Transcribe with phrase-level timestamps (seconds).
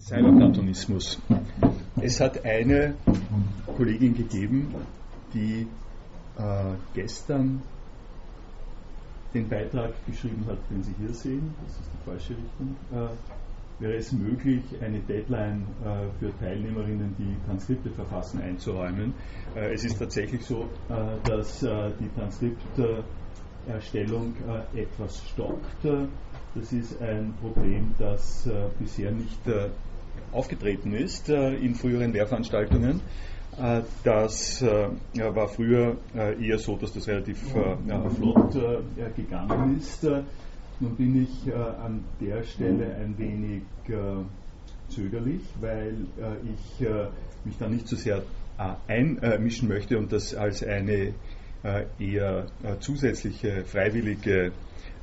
[0.00, 1.20] Cyberplatonismus.
[2.00, 2.94] Es hat eine
[3.76, 4.74] Kollegin gegeben,
[5.34, 5.66] die
[6.38, 7.60] äh, gestern
[9.34, 11.54] den Beitrag geschrieben hat, den Sie hier sehen.
[11.64, 12.76] Das ist die falsche Richtung.
[12.92, 13.08] Äh,
[13.80, 19.12] wäre es möglich, eine Deadline äh, für Teilnehmerinnen, die Transkripte verfassen, einzuräumen?
[19.54, 24.34] Äh, es ist tatsächlich so, äh, dass äh, die Transkripterstellung
[24.74, 25.84] etwas stockt.
[26.54, 29.38] Das ist ein Problem, das bisher nicht
[30.32, 33.00] aufgetreten ist in früheren Lehrveranstaltungen.
[34.04, 38.56] Das war früher eher so, dass das relativ flott
[39.16, 40.04] gegangen ist.
[40.80, 43.62] Nun bin ich an der Stelle ein wenig
[44.88, 45.96] zögerlich, weil
[46.44, 46.86] ich
[47.44, 48.22] mich da nicht so sehr
[48.86, 51.14] einmischen möchte und das als eine
[51.98, 52.46] eher
[52.78, 54.52] zusätzliche freiwillige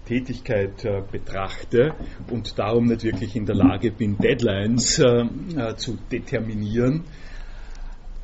[0.05, 1.93] Tätigkeit äh, betrachte
[2.31, 5.25] und darum nicht wirklich in der Lage bin, Deadlines äh,
[5.55, 7.03] äh, zu determinieren.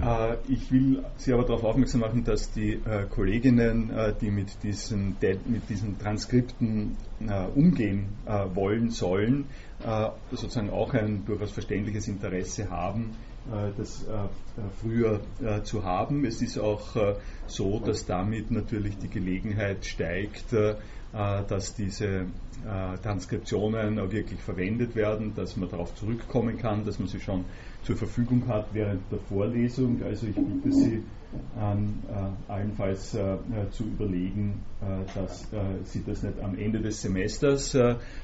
[0.02, 4.64] Äh, ich will Sie aber darauf aufmerksam machen, dass die äh, Kolleginnen, äh, die mit
[4.64, 5.16] diesen,
[5.46, 6.98] mit diesen Transkripten
[7.54, 8.08] umgehen
[8.56, 9.46] wollen, sollen,
[10.32, 13.12] sozusagen auch ein durchaus verständliches Interesse haben,
[13.78, 14.08] das
[14.82, 15.22] früher
[15.64, 16.26] zu haben.
[16.26, 16.96] Es ist auch
[17.46, 20.46] so, dass damit natürlich die Gelegenheit steigt,
[21.14, 27.20] dass diese äh, Transkriptionen wirklich verwendet werden, dass man darauf zurückkommen kann, dass man sie
[27.20, 27.46] schon
[27.84, 30.02] zur Verfügung hat während der Vorlesung.
[30.04, 31.04] Also ich bitte Sie
[31.60, 33.38] an äh, allenfalls äh,
[33.72, 37.76] zu überlegen, äh, dass äh, Sie das nicht am Ende des Semesters,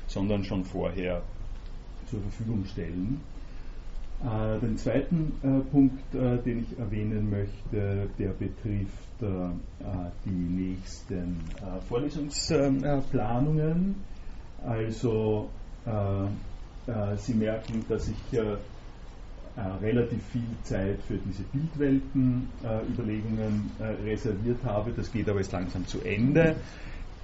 [0.07, 1.23] sondern schon vorher
[2.09, 3.21] zur Verfügung stellen.
[4.23, 11.39] Äh, den zweiten äh, Punkt, äh, den ich erwähnen möchte, der betrifft die nächsten
[11.87, 13.95] Vorlesungsplanungen.
[14.65, 15.49] Also
[17.17, 18.17] Sie merken, dass ich
[19.81, 23.71] relativ viel Zeit für diese Bildwelten-Überlegungen
[24.05, 24.91] reserviert habe.
[24.91, 26.55] Das geht aber jetzt langsam zu Ende.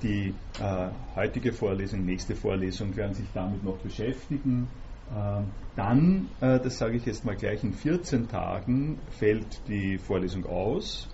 [0.02, 0.34] Die
[1.16, 4.68] heutige Vorlesung, nächste Vorlesung werden sich damit noch beschäftigen.
[5.16, 5.46] Ähm,
[5.76, 11.10] dann, äh, das sage ich jetzt mal gleich, in 14 Tagen fällt die Vorlesung aus.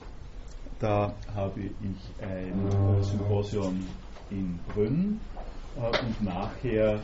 [0.80, 1.72] Da habe ich
[2.22, 3.86] ein äh, Symposium
[4.30, 5.20] in Brünn
[5.76, 7.00] äh, und nachher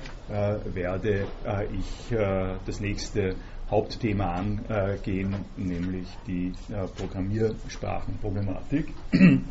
[0.73, 1.27] werde
[1.71, 2.15] ich
[2.65, 3.35] das nächste
[3.69, 6.51] Hauptthema angehen, nämlich die
[6.97, 8.93] Programmiersprachenproblematik.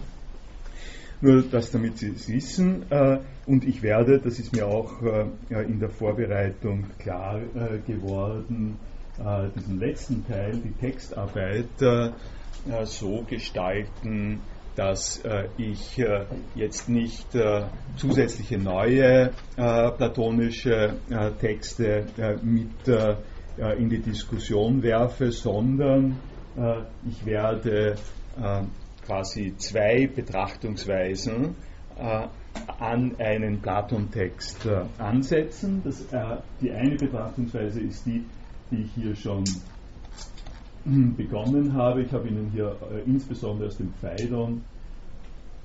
[1.25, 2.85] Nur das, damit Sie es wissen.
[2.91, 8.79] Äh, und ich werde, das ist mir auch äh, in der Vorbereitung klar äh, geworden,
[9.57, 11.69] diesen letzten Teil, die Textarbeit,
[12.85, 14.41] so gestalten,
[14.77, 15.23] dass
[15.57, 16.03] ich
[16.55, 17.27] jetzt nicht
[17.97, 20.95] zusätzliche neue platonische
[21.41, 22.07] Texte
[22.43, 22.89] mit
[23.79, 26.19] in die Diskussion werfe, sondern
[27.09, 27.97] ich werde
[29.05, 31.57] quasi zwei Betrachtungsweisen
[31.97, 32.27] äh,
[32.79, 35.83] an einen Platon-Text äh, ansetzen.
[35.85, 38.25] Das, äh, die eine Betrachtungsweise ist die,
[38.71, 39.45] die ich hier schon
[40.85, 42.03] begonnen habe.
[42.03, 44.63] Ich habe Ihnen hier äh, insbesondere aus dem Phaidon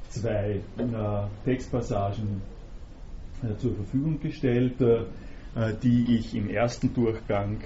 [0.09, 2.41] zwei äh, Textpassagen
[3.43, 4.75] äh, zur Verfügung gestellt,
[5.83, 7.57] die ich im ersten Durchgang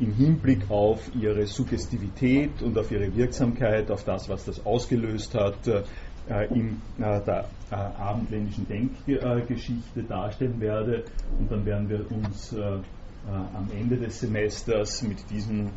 [0.00, 5.56] im Hinblick auf ihre Suggestivität und auf ihre Wirksamkeit, auf das, was das ausgelöst hat,
[6.28, 11.04] äh, in äh, der äh, abendländischen Denkgeschichte darstellen werde.
[11.38, 15.70] Und dann werden wir uns am Ende des Semesters mit diesen äh,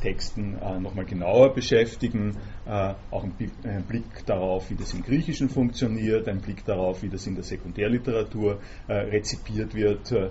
[0.00, 2.36] Texten äh, nochmal genauer beschäftigen,
[2.66, 7.26] äh, auch ein Blick, darauf, wie das im Griechischen funktioniert, ein Blick darauf, wie das
[7.26, 8.58] in der Sekundärliteratur
[8.88, 10.30] äh, rezipiert wird, äh,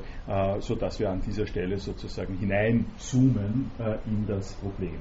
[0.60, 5.00] sodass wir an dieser Stelle sozusagen hineinzoomen äh, in das Problem.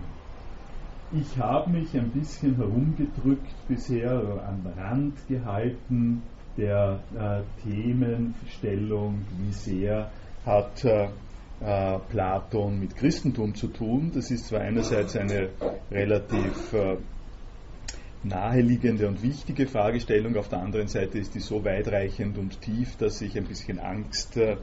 [1.12, 6.22] Ich habe mich ein bisschen herumgedrückt bisher, den Rand gehalten
[6.56, 7.00] der
[7.62, 10.10] Themenstellung, wie sehr
[10.46, 11.08] hat äh,
[11.60, 14.10] Platon mit Christentum zu tun.
[14.14, 15.48] Das ist zwar einerseits eine
[15.90, 16.96] relativ äh,
[18.22, 23.20] naheliegende und wichtige Fragestellung, auf der anderen Seite ist die so weitreichend und tief, dass
[23.22, 24.56] ich ein bisschen Angst äh,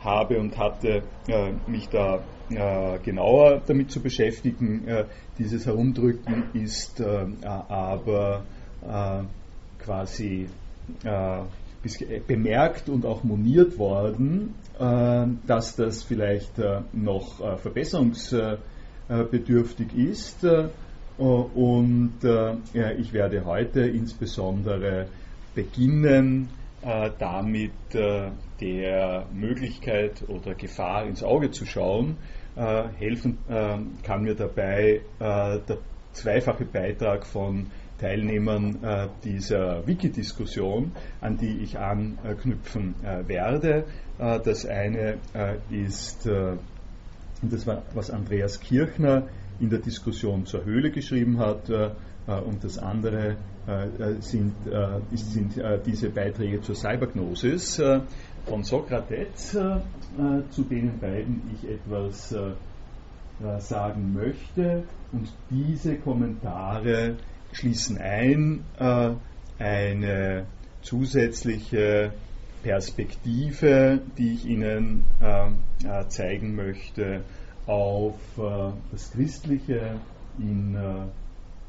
[0.00, 4.86] habe und hatte, äh, mich da äh, genauer damit zu beschäftigen.
[4.88, 5.04] Äh,
[5.38, 8.42] dieses Herumdrücken ist aber
[9.78, 10.48] quasi
[12.26, 20.46] bemerkt und auch moniert worden, äh, dass das vielleicht äh, noch äh, verbesserungsbedürftig ist.
[21.18, 25.08] Und ich werde heute insbesondere
[25.54, 26.48] beginnen
[27.18, 32.16] damit der Möglichkeit oder Gefahr ins Auge zu schauen.
[32.96, 33.36] helfen
[34.02, 35.76] kann mir dabei der
[36.14, 37.66] zweifache Beitrag von
[38.00, 43.84] Teilnehmern äh, dieser Wiki-Diskussion, an die ich anknüpfen äh, werde.
[44.18, 45.18] Äh, das eine
[45.70, 46.28] ist,
[47.42, 49.28] das war, was Andreas Kirchner
[49.60, 53.36] in der Diskussion zur Höhle geschrieben hat, und das andere
[54.20, 54.54] sind,
[55.12, 55.54] sind
[55.86, 57.82] diese Beiträge zur Cybergnosis
[58.46, 59.56] von Sokrates,
[60.50, 62.34] zu denen beiden ich etwas
[63.58, 64.84] sagen möchte.
[65.12, 67.16] Und diese Kommentare
[67.52, 69.10] schließen ein äh,
[69.58, 70.46] eine
[70.82, 72.12] zusätzliche
[72.62, 75.48] Perspektive, die ich Ihnen äh,
[75.86, 77.22] äh zeigen möchte
[77.66, 80.00] auf äh, das Christliche,
[80.38, 81.02] in, äh,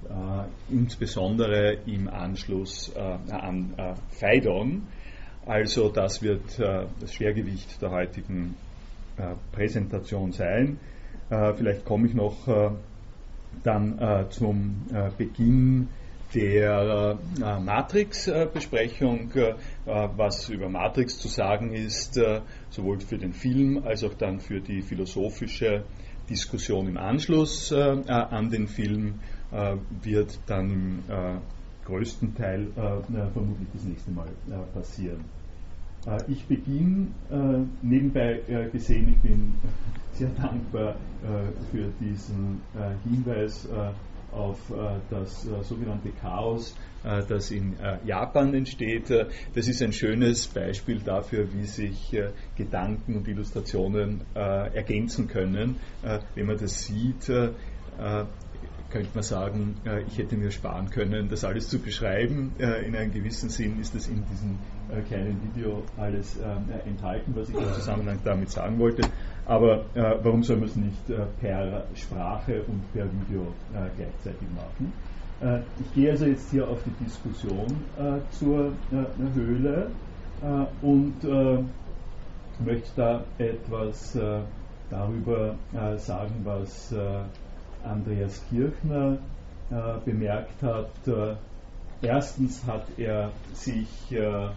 [0.10, 3.76] äh, insbesondere im Anschluss an
[4.10, 4.88] Phaidon.
[5.46, 8.56] Also das wird das Schwergewicht der heutigen
[9.52, 10.80] Präsentation sein.
[11.30, 12.48] vielleicht komme ich noch
[13.64, 15.90] dann äh, zum äh, Beginn
[16.34, 19.54] der äh, Matrix-Besprechung, äh,
[19.86, 24.62] was über Matrix zu sagen ist, äh, sowohl für den Film als auch dann für
[24.62, 25.84] die philosophische
[26.30, 29.16] Diskussion im Anschluss äh, an den Film,
[30.02, 31.42] wird dann im
[31.84, 34.30] größten Teil vermutlich das nächste Mal
[34.74, 35.26] passieren.
[36.30, 37.08] Ich beginne
[37.82, 38.40] nebenbei
[38.72, 39.56] gesehen, ich bin
[40.22, 40.96] sehr dankbar
[41.72, 42.62] für diesen
[43.04, 43.68] Hinweis
[44.32, 44.60] auf
[45.10, 47.76] das sogenannte Chaos, das in
[48.06, 49.10] Japan entsteht.
[49.10, 52.16] Das ist ein schönes Beispiel dafür, wie sich
[52.56, 55.78] Gedanken und Illustrationen ergänzen können.
[56.36, 57.30] Wenn man das sieht,
[58.92, 62.52] könnte man sagen, äh, ich hätte mir sparen können, das alles zu beschreiben.
[62.60, 64.60] Äh, in einem gewissen Sinn ist das in diesem
[64.92, 66.38] äh, kleinen Video alles
[66.86, 69.04] enthalten, was ich im Zusammenhang damit sagen wollte.
[69.46, 71.08] Aber warum soll man es nicht
[71.40, 73.48] per Sprache und per Video
[73.98, 74.94] gleichzeitig machen?
[75.80, 77.68] Ich gehe also jetzt hier auf die Diskussion
[78.32, 78.72] zur
[79.34, 79.88] Höhle
[80.82, 81.16] und
[82.64, 84.18] möchte da etwas
[84.90, 85.56] darüber
[85.98, 86.94] sagen, was
[87.84, 89.18] Andreas Kirchner
[89.72, 90.90] äh, bemerkt hat.
[91.08, 91.36] Äh,
[92.02, 94.50] erstens hat er sich äh,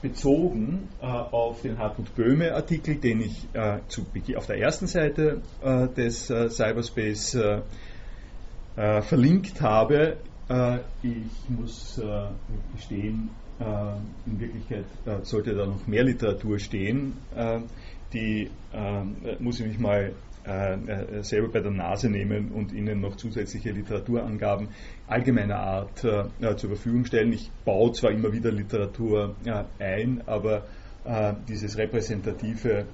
[0.00, 4.06] bezogen äh, auf den Hartmut Böhme Artikel, den ich äh, zu,
[4.36, 7.36] auf der ersten Seite äh, des Cyberspace
[9.00, 10.18] verlinkt habe.
[11.02, 12.00] ich muss
[12.76, 13.28] gestehen,
[13.58, 14.84] in Wirklichkeit
[15.22, 17.14] sollte da noch mehr Literatur stehen.
[18.12, 18.48] die
[19.40, 20.12] muss ich mich mal
[20.46, 24.68] äh, äh, selber bei der Nase nehmen und Ihnen noch zusätzliche Literaturangaben
[25.06, 27.32] allgemeiner Art äh, zur Verfügung stellen.
[27.32, 29.34] Ich baue zwar immer wieder Literatur
[29.78, 30.64] ein, aber
[31.48, 32.84] dieses repräsentative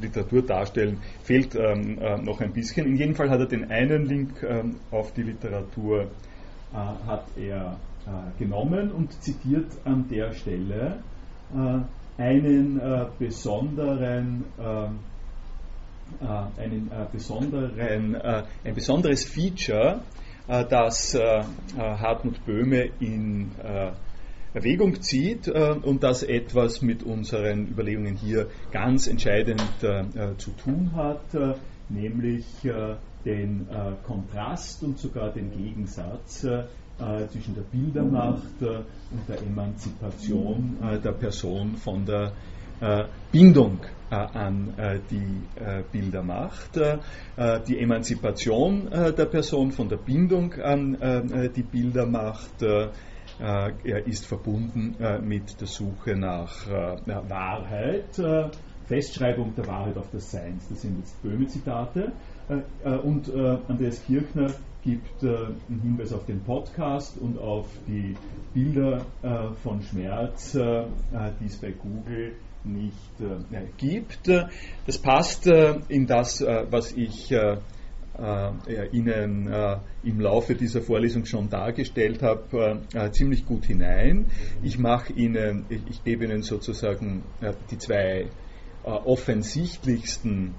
[0.00, 2.86] Literatur darstellen fehlt ähm, noch ein bisschen.
[2.86, 6.08] In jedem Fall hat er den einen Link ähm, auf die Literatur
[6.72, 7.76] hat er
[8.38, 10.98] genommen und zitiert an der Stelle
[12.18, 12.80] einen
[13.18, 14.44] besonderen
[16.20, 20.00] äh, einen äh, besonderen, äh, ein besonderes Feature,
[20.46, 21.18] das
[21.74, 23.50] Hartmut Böhme in
[24.52, 29.64] Erwägung zieht und das etwas mit unseren Überlegungen hier ganz entscheidend
[30.36, 31.24] zu tun hat,
[31.88, 32.44] nämlich
[33.24, 33.66] den
[34.06, 42.32] Kontrast und sogar den Gegensatz zwischen der Bildermacht und der Emanzipation der Person von der
[43.30, 43.80] Bindung
[44.14, 46.78] äh, an äh, die äh, Bilder macht.
[47.68, 50.96] die Emanzipation der Person von der Bindung an
[51.54, 58.20] die Bilder macht er ist verbunden mit der Suche nach Wahrheit,
[58.86, 60.68] Festschreibung der Wahrheit auf das Seins.
[60.68, 62.12] Das sind jetzt Böhme-Zitate.
[63.02, 64.50] und Andreas Kirchner
[64.82, 68.14] gibt einen Hinweis auf den Podcast und auf die
[68.52, 69.04] Bilder
[69.62, 74.28] von Schmerz, die es bei Google nicht äh, gibt.
[74.86, 77.56] Das passt äh, in das, äh, was ich äh,
[78.16, 82.80] äh, Ihnen äh, im Laufe dieser Vorlesung schon dargestellt habe,
[83.10, 84.26] ziemlich gut hinein.
[84.62, 87.24] Ich mache Ihnen, ich, ich gebe Ihnen sozusagen
[87.70, 88.26] die zwei
[88.84, 90.54] offensichtlichsten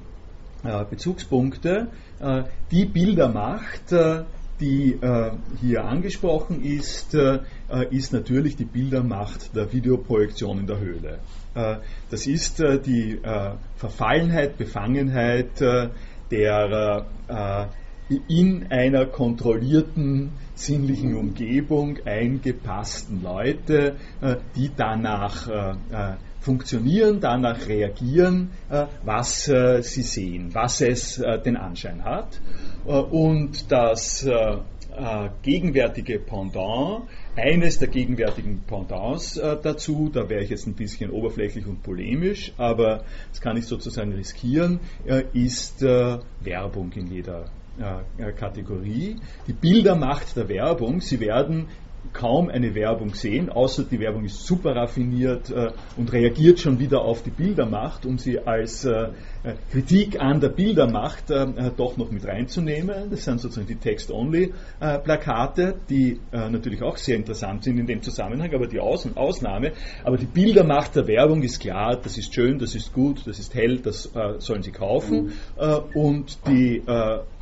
[0.89, 1.89] Bezugspunkte.
[2.71, 3.93] die Bildermacht,
[4.59, 4.97] die
[5.61, 7.15] hier angesprochen ist,
[7.91, 11.19] ist natürlich die Bildermacht der Videoprojektion in der Höhle.
[11.55, 11.77] Äh,
[12.09, 15.61] das ist äh, die äh, Verfallenheit, Befangenheit
[16.31, 17.05] der
[18.27, 23.95] in einer kontrollierten sinnlichen Umgebung eingepassten Leute,
[24.55, 25.77] die danach
[26.39, 28.49] funktionieren, danach reagieren,
[29.03, 32.41] was sie sehen, was es den Anschein hat.
[32.85, 34.27] Und das
[35.41, 37.03] gegenwärtige Pendant
[37.35, 42.53] eines der gegenwärtigen Pendants äh, dazu, da wäre ich jetzt ein bisschen oberflächlich und polemisch,
[42.57, 49.17] aber das kann ich sozusagen riskieren, äh, ist äh, Werbung in jeder äh, Kategorie.
[49.47, 51.67] Die Bildermacht der Werbung, sie werden
[52.13, 57.01] kaum eine Werbung sehen, außer die Werbung ist super raffiniert äh, und reagiert schon wieder
[57.01, 59.09] auf die Bildermacht, um sie als äh,
[59.43, 63.09] äh Kritik an der Bildermacht äh, äh, doch noch mit reinzunehmen.
[63.09, 68.53] Das sind sozusagen die Text-Only-Plakate, äh, die natürlich auch sehr interessant sind in dem Zusammenhang,
[68.53, 69.73] aber die Aus Ausnahme.
[70.03, 73.53] Aber die Bildermacht der Werbung ist klar, das ist schön, das ist gut, das ist
[73.53, 75.25] hell, das sollen sie kaufen.
[75.25, 75.83] Mhm.
[75.93, 76.81] und die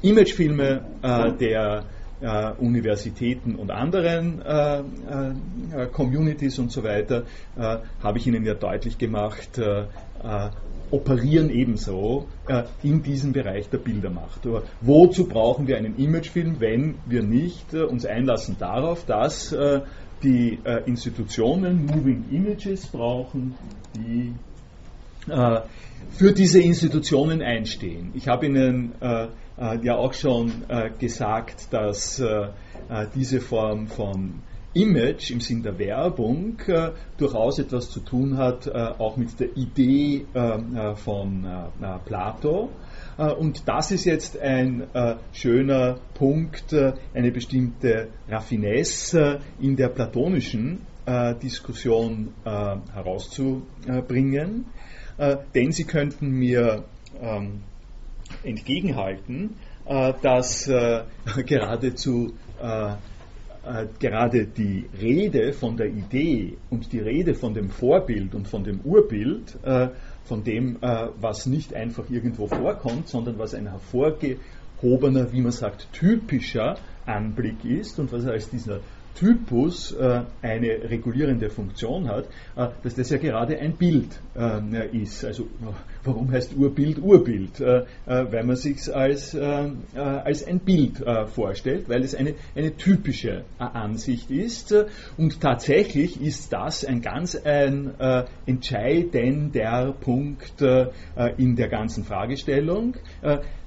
[0.02, 0.82] Imagefilme
[1.40, 1.86] der
[2.24, 7.24] äh, Universitäten und anderen äh, äh, Communities und so weiter,
[7.58, 10.50] äh, habe ich Ihnen ja deutlich gemacht, äh, äh,
[10.90, 12.28] operieren ebenso
[12.84, 14.46] in diesem Bereich der Bildermacht.
[14.46, 19.56] Aber wozu brauchen wir einen Imagefilm, wenn wir nicht uns einlassen darauf, dass
[20.22, 23.56] die Institutionen Moving Images brauchen,
[23.96, 24.34] die
[26.12, 28.12] für diese Institutionen einstehen.
[28.14, 32.48] Ich habe Ihnen äh, ja auch schon äh, gesagt, dass äh,
[33.16, 34.42] diese Form von
[34.74, 39.56] Image im Sinn der Werbung äh, durchaus etwas zu tun hat, äh, auch mit der
[39.56, 41.46] Idee äh, von
[42.06, 42.70] Plato.
[43.38, 44.88] und das ist jetzt ein
[45.32, 46.74] schöner Punkt,
[47.14, 50.80] eine bestimmte Raffinesse in der platonischen
[51.42, 54.66] Diskussion herauszubringen.
[55.54, 56.86] denn sie könnten mir
[57.22, 57.62] ähm,
[58.44, 61.04] entgegenhalten, äh, dass äh,
[61.46, 62.96] geradezu äh,
[64.00, 68.82] gerade die Rede von der Idee und die Rede von dem Vorbild und von dem
[68.82, 69.58] Urbild,
[70.26, 76.76] von dem, was nicht einfach irgendwo vorkommt, sondern was ein hervorgehobener, wie man sagt, typischer
[77.06, 78.82] Anblick ist und was als dieser
[79.16, 79.96] Typus
[80.42, 82.28] eine regulierende Funktion hat,
[82.84, 84.20] dass das ja gerade ein Bild
[84.92, 85.24] ist.
[85.24, 85.48] Also
[86.04, 87.60] warum heißt Urbild Urbild?
[87.60, 92.76] Äh, äh, weil man sich als, äh, als ein Bild vorstellt, weil es eine, eine
[92.76, 94.76] typische Ansicht ist.
[95.18, 97.92] Und tatsächlich ist das ein ganz ein
[98.46, 100.62] entscheidender Punkt
[101.38, 102.96] in der ganzen Fragestellung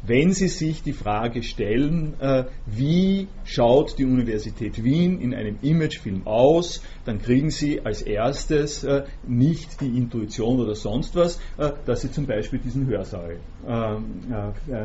[0.07, 6.27] wenn Sie sich die Frage stellen, äh, wie schaut die Universität Wien in einem Imagefilm
[6.27, 12.03] aus, dann kriegen Sie als erstes äh, nicht die Intuition oder sonst was, äh, dass
[12.03, 13.39] Sie zum Beispiel diesen Hörsaal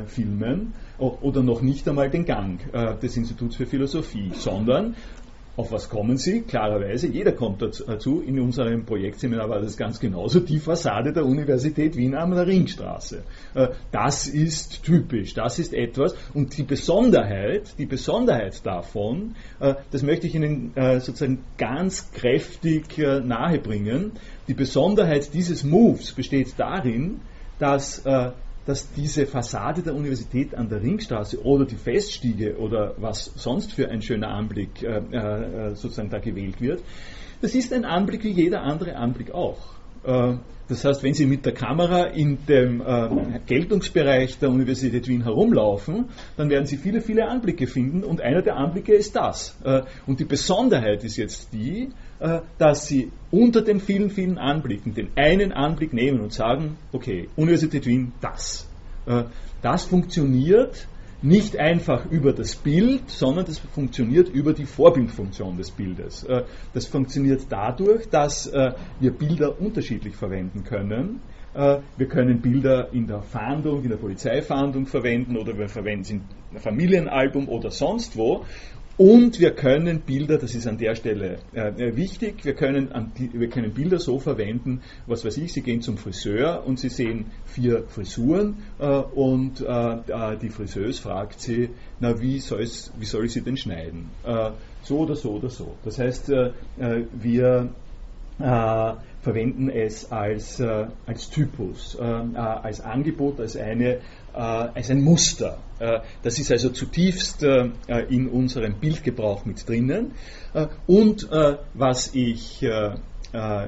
[0.08, 2.60] filmen oder noch nicht einmal den Gang
[3.02, 4.96] des Instituts für Philosophie, sondern
[5.58, 6.42] auf was kommen Sie?
[6.42, 8.22] Klarerweise, jeder kommt dazu.
[8.22, 10.40] In unserem Projektseminar war das ganz genauso.
[10.40, 13.24] Die Fassade der Universität Wien am Ringstraße.
[13.54, 16.16] Äh, das ist typisch, das ist etwas.
[16.34, 22.98] Und die Besonderheit, die Besonderheit davon, äh, das möchte ich Ihnen äh, sozusagen ganz kräftig
[22.98, 24.14] nahebringen.
[24.48, 27.20] Die Besonderheit dieses Moves besteht darin,
[27.60, 28.04] dass
[28.66, 33.90] dass diese Fassade der Universität an der Ringstraße oder die Feststiege oder was sonst für
[33.90, 36.84] ein schöner Anblick äh, äh, sozusagen da gewählt wird,
[37.42, 39.81] das ist ein Anblick wie jeder andere Anblick auch.
[40.04, 40.36] Äh,
[40.68, 46.06] das heißt, wenn Sie mit der Kamera in dem äh, Geltungsbereich der Universität Wien herumlaufen,
[46.38, 49.58] dann werden Sie viele, viele Anblicke finden und einer der Anblicke ist das.
[49.66, 51.90] Äh, und die Besonderheit ist jetzt die,
[52.60, 57.88] dass Sie unter den vielen, vielen Anblicken den einen Anblick nehmen und sagen, okay, Universität
[57.88, 58.70] Wien, das.
[59.64, 60.88] Das funktioniert
[61.22, 66.24] nicht einfach über das Bild, sondern das funktioniert über die Vorbildfunktion des Bildes.
[66.24, 71.22] Äh, das funktioniert dadurch, dass äh, wir Bilder unterschiedlich verwenden können.
[71.54, 76.22] Äh, wir können Bilder in der Fahndung, in der Polizeifahndung verwenden oder wir verwenden sie
[76.52, 78.46] im Familienalbum oder sonst wo.
[78.98, 83.50] Und wir können Bilder, das ist an der Stelle äh, wichtig, wir können, die, wir
[83.50, 87.84] können Bilder so verwenden, was weiß ich, Sie gehen zum Friseur und Sie sehen vier
[87.88, 91.70] Frisuren äh, und äh, die Friseuse fragt Sie,
[92.00, 94.10] na wie, soll's, wie soll ich sie denn schneiden?
[94.24, 94.52] Äh,
[94.84, 95.76] so oder so oder so.
[95.84, 97.70] Das heißt, äh, äh, wir
[99.22, 104.00] verwenden es als, als Typus, als Angebot, als eine äh,
[104.34, 105.58] als ein Muster.
[105.82, 107.70] Äh, das ist also zutiefst äh,
[108.10, 110.12] in unserem Bildgebrauch mit drinnen.
[110.86, 111.30] Und
[111.74, 112.62] was ich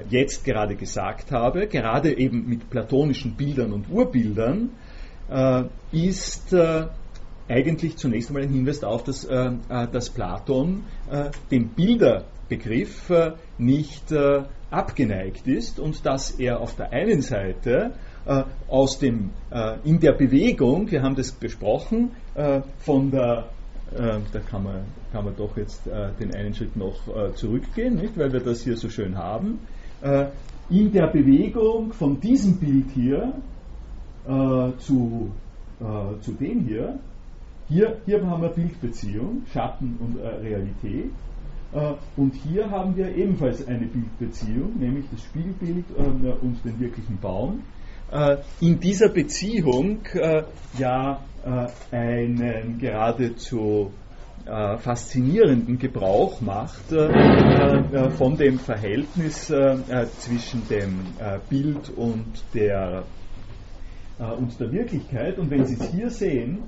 [0.10, 4.72] jetzt gerade gesagt habe, gerade eben mit platonischen Bildern und Urbildern,
[5.94, 6.54] ist
[7.48, 10.84] eigentlich zunächst einmal ein Hinweis darauf, dass, dass Platon
[11.50, 13.10] dem Bilderbegriff
[13.58, 14.14] nicht
[14.70, 17.94] abgeneigt ist und dass er auf der einen Seite
[18.70, 19.32] aus dem,
[19.84, 22.12] in der Bewegung, wir haben das besprochen,
[22.80, 23.50] von der
[23.96, 27.96] äh, da kann man, kann man doch jetzt äh, den einen Schritt noch äh, zurückgehen,
[27.96, 28.18] nicht?
[28.18, 29.60] weil wir das hier so schön haben.
[30.02, 30.28] Äh,
[30.70, 33.34] in der Bewegung von diesem Bild hier
[34.26, 35.32] äh, zu,
[35.80, 37.00] äh, zu dem hier,
[37.70, 41.12] hier, hier haben wir Bildbeziehung, Schatten und Realität.
[42.18, 47.62] und hier haben wir ebenfalls eine Bildbeziehung, nämlich das Spiegelbild und den wirklichen Baum.
[48.62, 50.02] In dieser Beziehung
[50.78, 53.92] ja äh, einen geradezu
[54.46, 61.00] äh, faszinierenden Gebrauch macht äh, äh, von dem Verhältnis äh, äh, zwischen dem
[61.50, 63.04] Bild und der,
[64.18, 65.38] und der Wirklichkeit.
[65.38, 66.60] Und wenn Sie es hier sehen,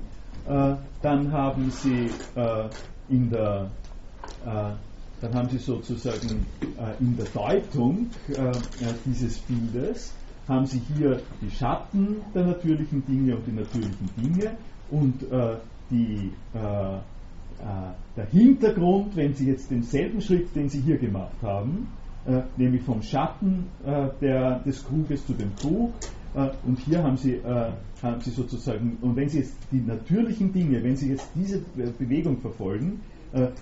[0.46, 2.10] dann haben Sie
[3.08, 3.70] in der
[5.20, 6.46] dann haben Sie sozusagen
[7.00, 8.10] in der Deutung
[9.04, 10.12] dieses Bildes
[10.48, 14.56] haben Sie hier die Schatten der natürlichen Dinge und die natürlichen Dinge
[14.90, 15.56] und äh,
[15.90, 17.00] die, äh, äh,
[18.16, 21.88] der Hintergrund, wenn Sie jetzt denselben Schritt, den Sie hier gemacht haben,
[22.26, 25.92] äh, nämlich vom Schatten äh, der, des Kruges zu dem Krug,
[26.34, 30.82] äh, und hier haben Sie, haben Sie sozusagen, und wenn Sie jetzt die natürlichen Dinge,
[30.82, 31.60] wenn Sie jetzt diese
[31.98, 33.00] Bewegung verfolgen,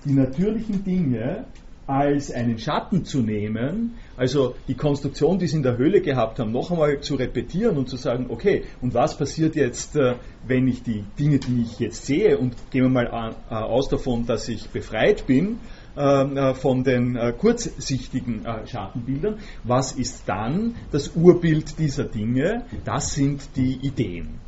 [0.04, 1.44] die natürlichen Dinge
[1.86, 6.52] als einen Schatten zu nehmen, also die Konstruktion, die sie in der Höhle gehabt haben,
[6.52, 10.14] noch einmal zu repetieren und zu sagen, okay, und was passiert jetzt, äh,
[10.46, 14.24] wenn ich die Dinge, die ich jetzt sehe, und gehen wir mal äh, aus davon,
[14.26, 15.58] dass ich befreit bin
[15.96, 22.64] ähm, äh, von den kurzsichtigen Schattenbildern, was ist dann das Urbild dieser Dinge?
[22.84, 24.40] Das sind die Ideen.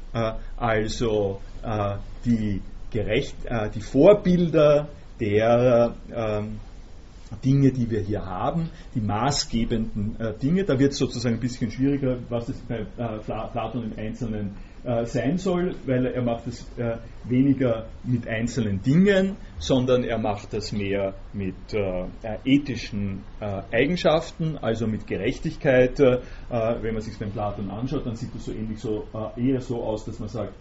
[0.57, 1.41] Also
[2.25, 3.37] die, gerecht,
[3.75, 4.89] die Vorbilder
[5.21, 6.61] der ähm,
[7.45, 10.65] Dinge, die wir hier haben, die maßgebenden äh, Dinge.
[10.65, 15.05] Da wird es sozusagen ein bisschen schwieriger, was es bei äh, Platon im Einzelnen äh,
[15.05, 20.71] sein soll, weil er macht es äh, weniger mit einzelnen Dingen, sondern er macht das
[20.71, 22.07] mehr mit äh,
[22.45, 25.99] ethischen äh, Eigenschaften, also mit Gerechtigkeit.
[25.99, 30.05] wenn man sich beim Platon anschaut, dann sieht das so ähnlich so eher so aus,
[30.05, 30.53] dass man sagt,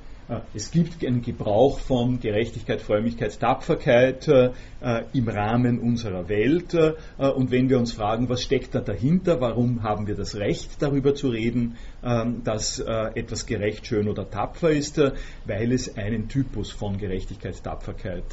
[0.55, 6.73] es gibt einen Gebrauch von Gerechtigkeit, Frömmigkeit, Tapferkeit äh, im Rahmen unserer Welt.
[6.73, 10.81] Äh, und wenn wir uns fragen, was steckt da dahinter, warum haben wir das Recht
[10.81, 15.01] darüber zu reden, ähm, dass etwas gerecht, schön oder tapfer ist,
[15.45, 18.23] weil es einen Typus von Gerechtigkeit, Tapferkeit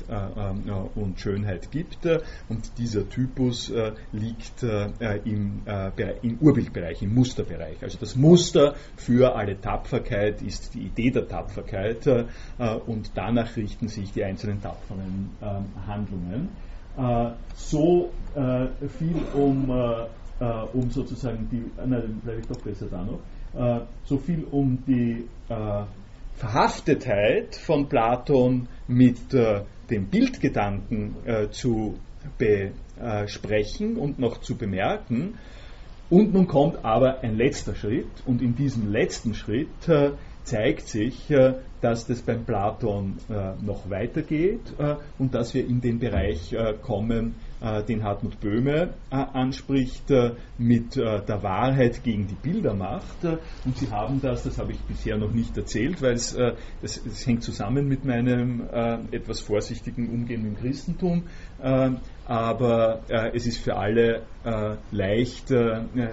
[0.94, 2.06] und Schönheit gibt.
[2.48, 3.72] Und dieser Typus
[4.12, 4.62] liegt
[5.24, 5.62] im
[6.40, 7.82] Urbildbereich, im Musterbereich.
[7.82, 12.24] Also das Muster für alle Tapferkeit ist die Idee der Tapferkeit Zeit äh,
[12.86, 16.48] und danach richten sich die einzelnen tapferen ähm, Handlungen.
[16.96, 18.66] Äh, so äh,
[18.98, 19.70] viel um,
[20.72, 25.28] um sozusagen die, nein, bleibe ich doch besser da noch, so viel um die
[26.34, 31.14] Verhaftetheit von Platon mit dem Bildgedanken
[31.52, 31.94] zu
[32.38, 35.34] besprechen und noch zu bemerken.
[36.10, 39.68] Und nun kommt aber ein letzter Schritt, und in diesem letzten Schritt
[40.44, 45.80] zeigt sich, äh, dass das beim Platon äh, noch weitergeht äh, und dass wir in
[45.80, 47.34] den Bereich kommen,
[47.88, 50.10] den Hartmut Böhme anspricht,
[50.58, 53.24] mit der Wahrheit gegen die Bildermacht.
[53.64, 56.36] Und Sie haben das, das habe ich bisher noch nicht erzählt, weil es,
[56.80, 58.62] das hängt zusammen mit meinem
[59.12, 61.22] etwas vorsichtigen Umgehen mit dem Christentum
[62.26, 66.08] aber äh, es ist für alle äh, leicht äh, äh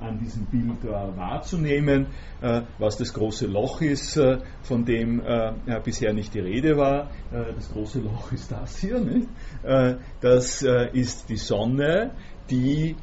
[0.00, 2.08] an diesem Bild äh, wahrzunehmen,
[2.42, 4.20] äh, was das große Loch ist,
[4.62, 5.22] von dem
[5.84, 7.10] bisher nicht die Rede war.
[7.30, 8.98] das große Loch ist das hier.
[8.98, 9.28] Nicht?
[10.20, 12.12] das ist die Sonne,
[12.50, 12.96] die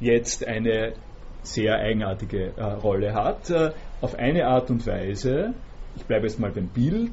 [0.00, 0.94] jetzt eine
[1.42, 3.52] sehr eigenartige Rolle hat.
[4.00, 5.54] auf eine Art und Weise,
[5.96, 7.12] ich bleibe jetzt mal beim Bild,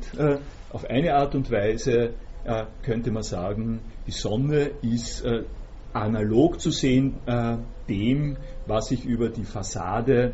[0.72, 2.14] auf eine Art und Weise
[2.46, 5.44] äh, könnte man sagen, die Sonne ist äh,
[5.94, 10.34] analog zu sehen äh, dem, was ich über die Fassade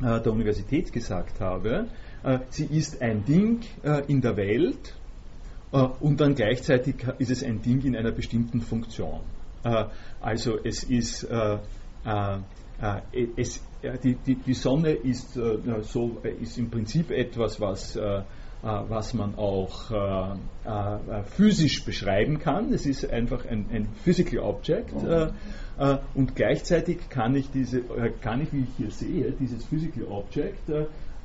[0.00, 1.86] äh, der Universität gesagt habe.
[2.22, 4.94] Äh, sie ist ein Ding äh, in der Welt
[5.98, 9.22] und dann gleichzeitig ist es ein Ding in einer bestimmten Funktion.
[10.20, 11.26] also es ist
[13.36, 13.60] es,
[14.04, 17.98] die, die, die, Sonne ist, so, ist im Prinzip etwas, was
[18.64, 22.72] was man auch äh, äh, physisch beschreiben kann.
[22.72, 24.94] Es ist einfach ein, ein Physical Object.
[26.14, 27.82] und gleichzeitig kann ich, diese,
[28.20, 30.70] kann ich, wie ich hier sehe, dieses Physical Object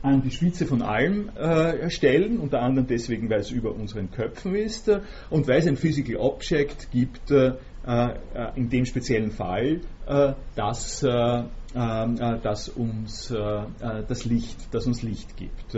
[0.02, 4.56] an die Spitze von allem äh, stellen, unter anderem deswegen, weil es über unseren Köpfen
[4.56, 7.54] ist äh, und weil es ein Physical Object gibt, äh,
[7.86, 8.10] äh
[8.56, 15.78] in dem speziellen Fall, äh, das, äh, das uns das Licht, das uns Licht gibt.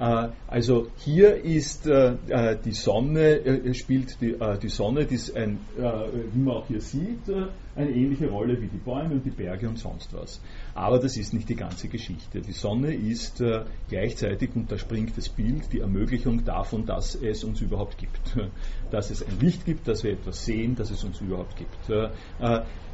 [0.00, 6.38] Äh, also hier ist äh, äh, die Sonne, spielt die, Sonne, die ist ein, wie
[6.38, 7.28] man auch hier sieht,
[7.76, 10.40] eine ähnliche Rolle wie die Bäume und die Berge und sonst was.
[10.74, 12.40] Aber das ist nicht die ganze Geschichte.
[12.40, 13.42] Die Sonne ist
[13.88, 18.36] gleichzeitig, und da springt das Bild, die Ermöglichung davon, dass es uns überhaupt gibt.
[18.90, 21.78] Dass es ein Licht gibt, dass wir etwas sehen, dass es uns überhaupt gibt.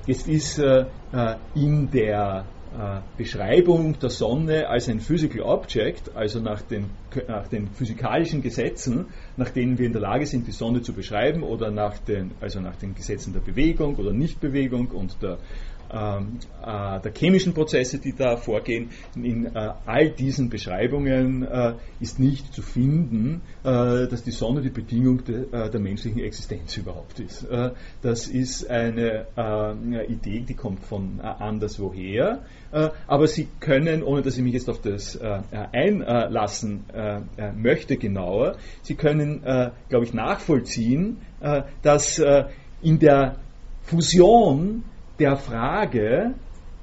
[0.07, 0.63] Jetzt ist
[1.55, 2.45] in der
[3.17, 6.87] Beschreibung der Sonne als ein Physical Object, also nach den,
[7.27, 11.43] nach den, physikalischen Gesetzen, nach denen wir in der Lage sind, die Sonne zu beschreiben,
[11.43, 15.37] oder nach den, also nach den Gesetzen der Bewegung oder Nichtbewegung und der äh,
[15.91, 18.91] der chemischen Prozesse, die da vorgehen.
[19.15, 24.71] In äh, all diesen Beschreibungen äh, ist nicht zu finden, äh, dass die Sonne die
[24.71, 27.45] Bedingung de, äh, der menschlichen Existenz überhaupt ist.
[27.45, 27.71] Äh,
[28.03, 29.27] das ist eine
[30.09, 32.43] Idee, die kommt von anderswoher.
[33.07, 35.19] aber Sie können, ohne dass ich mich jetzt auf das
[35.73, 36.85] einlassen
[37.57, 39.43] möchte genauer, Sie können,
[39.89, 41.19] glaube ich, nachvollziehen,
[41.83, 42.23] dass
[42.83, 43.37] in der
[43.83, 44.85] Fusion
[45.19, 46.35] der Frage,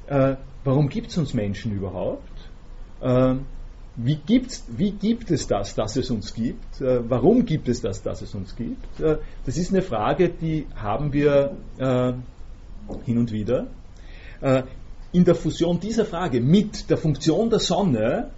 [0.08, 2.30] äh, warum gibt es uns Menschen überhaupt?
[3.02, 3.36] Äh,
[3.96, 6.82] wie, gibt's, wie gibt es das, dass es uns gibt?
[6.82, 9.00] Äh, warum gibt es das, dass es uns gibt?
[9.00, 12.13] Äh, das ist eine Frage, die haben wir äh,
[13.06, 13.67] hin und wieder.
[14.41, 14.63] Äh,
[15.12, 18.32] in der Fusion dieser Frage mit der Funktion der Sonne,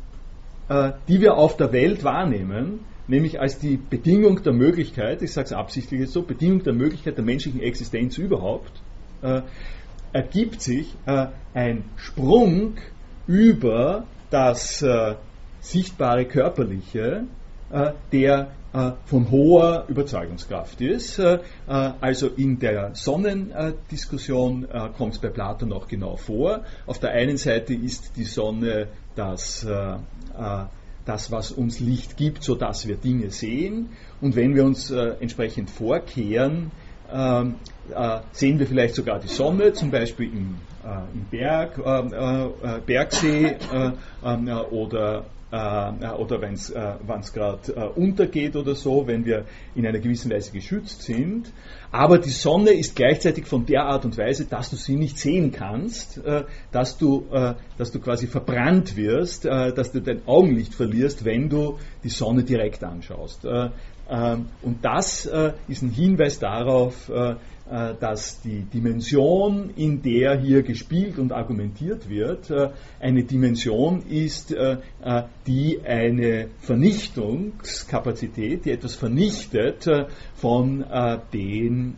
[1.07, 5.53] die wir auf der Welt wahrnehmen, nämlich als die Bedingung der Möglichkeit, ich sage es
[5.53, 8.71] absichtlich so, Bedingung der Möglichkeit der menschlichen Existenz überhaupt,
[10.15, 12.75] ergibt sich äh, ein Sprung
[13.27, 15.15] über das äh,
[15.59, 17.25] sichtbare Körperliche,
[17.69, 21.19] äh, der äh, von hoher Überzeugungskraft ist.
[21.19, 24.65] Äh, äh, also in der Sonnendiskussion
[24.97, 26.63] kommt es bei Platon auch genau vor.
[26.85, 29.67] Auf der einen Seite ist die Sonne das
[31.05, 33.89] das, was uns Licht gibt, sodass wir Dinge sehen.
[34.21, 36.71] Und wenn wir uns entsprechend vorkehren,
[37.13, 37.55] ähm,
[37.93, 42.81] äh, sehen wir vielleicht sogar die Sonne, zum Beispiel im, äh, im Berg, äh, äh
[42.85, 43.91] Bergsee äh,
[44.23, 46.73] ähm, oder oder wenn es
[47.31, 51.49] gerade untergeht oder so, wenn wir in einer gewissen Weise geschützt sind.
[51.91, 55.53] Aber die Sonne ist gleichzeitig von der Art und Weise, dass du sie nicht sehen
[55.53, 56.19] kannst,
[56.73, 57.27] dass, du,
[57.77, 62.83] dass du quasi verbrannt wirst, dass du dein Augenlicht verlierst, wenn du die Sonne direkt
[62.83, 63.45] anschaust.
[64.09, 65.29] Ähm, und das
[65.67, 67.09] ist ein Hinweis darauf,
[67.67, 74.51] äh, dass die Dimension, in der hier gespielt und argumentiert wird, äh, eine Dimension ist,
[74.51, 74.77] äh,
[75.47, 79.89] die eine Vernichtungskapazität, die etwas vernichtet
[80.35, 80.85] von
[81.33, 81.95] den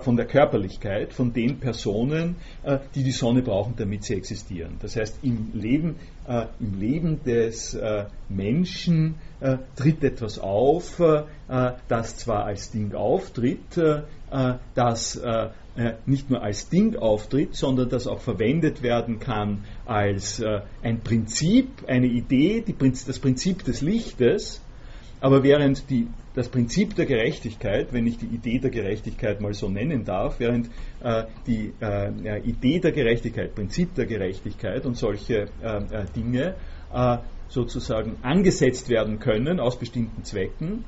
[0.00, 2.36] von der Körperlichkeit von den Personen,
[2.94, 4.76] die die Sonne brauchen, damit sie existieren.
[4.80, 5.96] Das heißt, im Leben,
[6.60, 7.78] im Leben des
[8.28, 9.16] Menschen
[9.76, 11.00] tritt etwas auf,
[11.88, 13.78] das zwar als Ding auftritt,
[14.30, 19.64] äh, das äh, äh, nicht nur als Ding auftritt, sondern das auch verwendet werden kann
[19.84, 20.42] als
[20.82, 22.64] ein Prinzip, eine Idee,
[23.06, 24.62] das Prinzip des Lichtes,
[25.20, 29.68] aber während die, das Prinzip der Gerechtigkeit, wenn ich die Idee der Gerechtigkeit mal so
[29.68, 30.68] nennen darf, während
[31.02, 36.54] äh, die äh, Idee der Gerechtigkeit, Prinzip der Gerechtigkeit und solche äh, Dinge
[37.48, 40.84] sozusagen angesetzt werden können aus bestimmten Zwecken,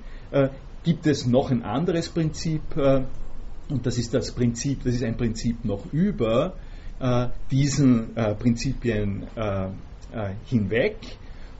[0.85, 5.65] gibt es noch ein anderes Prinzip, und das ist das Prinzip, das ist ein Prinzip
[5.65, 6.55] noch über
[7.01, 10.97] äh, diesen äh, Prinzipien äh, äh hinweg.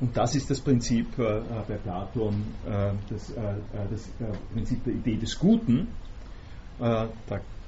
[0.01, 3.33] Und das ist das Prinzip äh, bei Platon, äh, das,
[3.91, 4.09] das
[4.53, 5.89] Prinzip der Idee des Guten.
[6.79, 7.11] da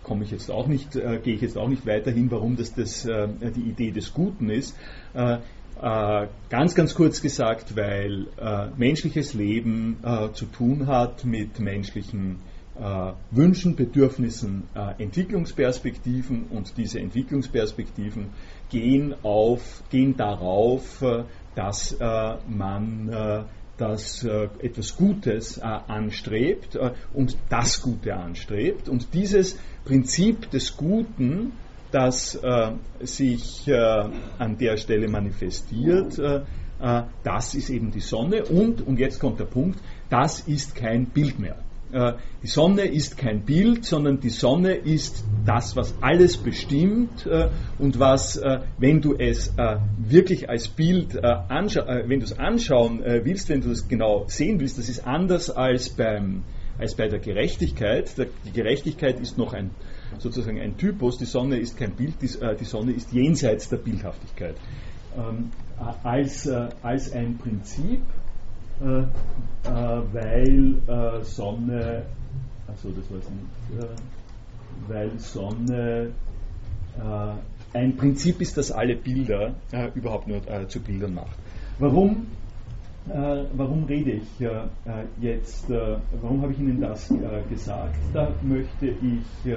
[0.04, 3.68] komme ich jetzt auch nicht, gehe ich jetzt auch nicht weiterhin, warum das, das die
[3.68, 4.76] Idee des Guten ist.
[5.12, 8.28] ganz, ganz kurz gesagt, weil
[8.76, 9.96] menschliches Leben
[10.32, 12.38] zu tun hat mit menschlichen
[12.80, 18.30] äh, Wünschen, Bedürfnissen, äh, Entwicklungsperspektiven und diese Entwicklungsperspektiven
[18.70, 23.42] gehen, auf, gehen darauf, äh, dass äh, man äh,
[23.76, 26.78] dass äh, etwas Gutes anstrebt
[27.14, 28.90] und das Gute anstrebt.
[28.90, 31.52] Und dieses Prinzip des Guten,
[31.90, 32.38] das
[33.00, 36.20] sich an der Stelle manifestiert,
[37.24, 41.38] das ist eben die Sonne und, und jetzt kommt der Punkt, das ist kein Bild
[41.38, 41.56] mehr.
[41.92, 47.28] Die Sonne ist kein Bild, sondern die Sonne ist das, was alles bestimmt
[47.78, 48.40] und was,
[48.78, 49.52] wenn du es
[49.98, 54.88] wirklich als Bild wenn du es anschauen willst, wenn du es genau sehen willst, das
[54.88, 56.42] ist anders als beim
[56.80, 58.10] als bei der Gerechtigkeit.
[58.18, 59.70] Die Gerechtigkeit ist noch ein,
[60.18, 64.56] sozusagen ein Typus, die Sonne ist kein Bild, die, Sonne ist jenseits der Bildhaftigkeit.
[65.16, 65.50] Ähm,
[66.02, 68.19] als, äh, als ein Prinzip, äh, äh,
[68.82, 72.02] weil äh, Sonne,
[72.66, 73.86] also das weiß ich nicht, äh,
[74.88, 76.10] weil Sonne
[76.98, 79.54] äh, ein Prinzip ist, das alle Bilder
[79.94, 81.36] überhaupt nur zu Bildern macht.
[81.78, 82.26] Warum
[83.08, 84.66] äh, warum rede ich äh,
[85.20, 87.08] jetzt, äh, warum habe ich Ihnen das
[87.48, 87.96] gesagt?
[88.12, 89.54] Da möchte ich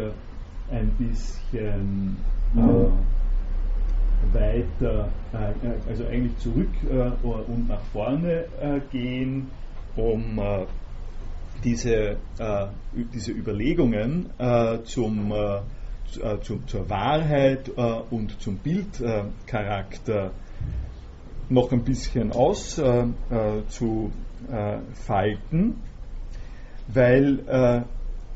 [0.71, 2.17] ein bisschen
[4.31, 5.09] weiter,
[5.87, 6.69] also eigentlich zurück
[7.23, 8.45] und nach vorne
[8.91, 9.47] gehen,
[9.95, 10.39] um
[11.63, 12.17] diese,
[13.13, 14.29] diese Überlegungen
[14.85, 15.33] zum,
[16.41, 17.69] zu, zur Wahrheit
[18.09, 20.31] und zum Bildcharakter
[21.49, 23.13] noch ein bisschen auszufalten,
[24.51, 24.61] äh,
[25.69, 25.73] äh,
[26.93, 27.81] weil äh,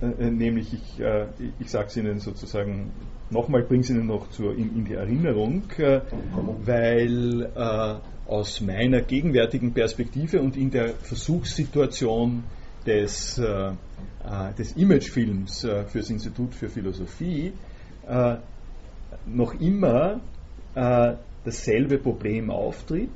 [0.02, 1.28] äh, nämlich ich, äh,
[1.60, 2.92] ich sage es Ihnen sozusagen
[3.30, 6.02] nochmal, bringe es Ihnen noch zur, in, in die Erinnerung, äh,
[6.64, 7.50] weil
[8.26, 12.44] aus meiner gegenwärtigen Perspektive und in der Versuchssituation
[12.86, 13.42] des,
[14.58, 17.54] des Imagefilms für das Institut für Philosophie
[19.26, 20.20] noch immer
[21.46, 23.10] dasselbe Problem auftritt,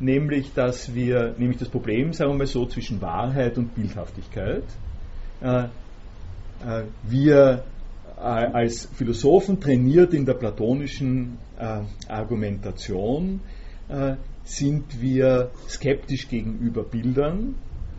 [0.00, 4.64] nämlich dass wir, nämlich das Problem, sagen wir mal so, zwischen Wahrheit und Bildhaftigkeit.
[5.40, 7.73] Äh, äh, wir äh,
[8.24, 13.40] als Philosophen trainiert in der platonischen äh, Argumentation
[13.88, 17.56] äh, sind wir skeptisch gegenüber Bildern,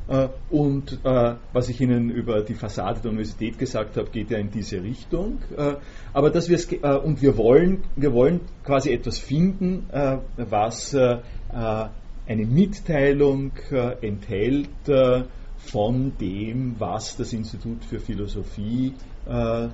[0.08, 4.38] äh, und äh, was ich Ihnen über die Fassade der Universität gesagt habe, geht ja
[4.38, 5.40] in diese Richtung.
[5.58, 5.76] Äh,
[6.14, 9.88] aber dass wir und wir wollen, wir wollen quasi etwas finden,
[10.38, 13.52] was eine Mitteilung
[14.02, 14.70] enthält
[15.58, 18.94] von dem, was das Institut für Philosophie
[19.28, 19.68] äh,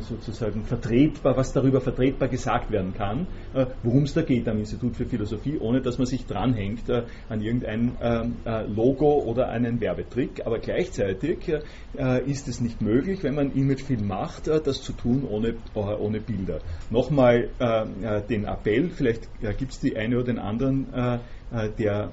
[0.00, 4.96] sozusagen vertretbar, was darüber vertretbar gesagt werden kann, äh, worum es da geht am Institut
[4.96, 7.96] für Philosophie, ohne dass man sich dranhängt äh, an irgendein
[8.68, 10.46] Logo oder einen Werbetrick.
[10.46, 11.50] Aber gleichzeitig
[12.26, 16.60] ist es nicht möglich, wenn man Imagefilm macht, das zu tun ohne, ohne Bilder.
[16.90, 17.48] Nochmal
[18.28, 20.86] den Appell, vielleicht gibt es die eine oder den anderen,
[21.78, 22.10] der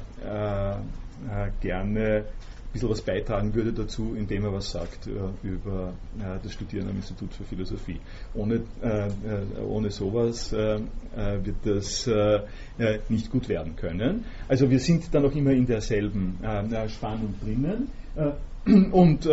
[1.62, 2.26] gerne
[2.72, 6.96] bisschen was beitragen würde dazu, indem er was sagt äh, über äh, das Studieren am
[6.96, 8.00] Institut für Philosophie.
[8.34, 9.12] Ohne, äh, äh
[9.68, 10.80] ohne sowas äh, äh,
[11.44, 12.10] wird das
[13.10, 14.26] nicht gut werden können.
[14.48, 16.38] Also wir sind da noch immer in derselben
[16.88, 17.90] Spannung drinnen.
[18.92, 19.28] und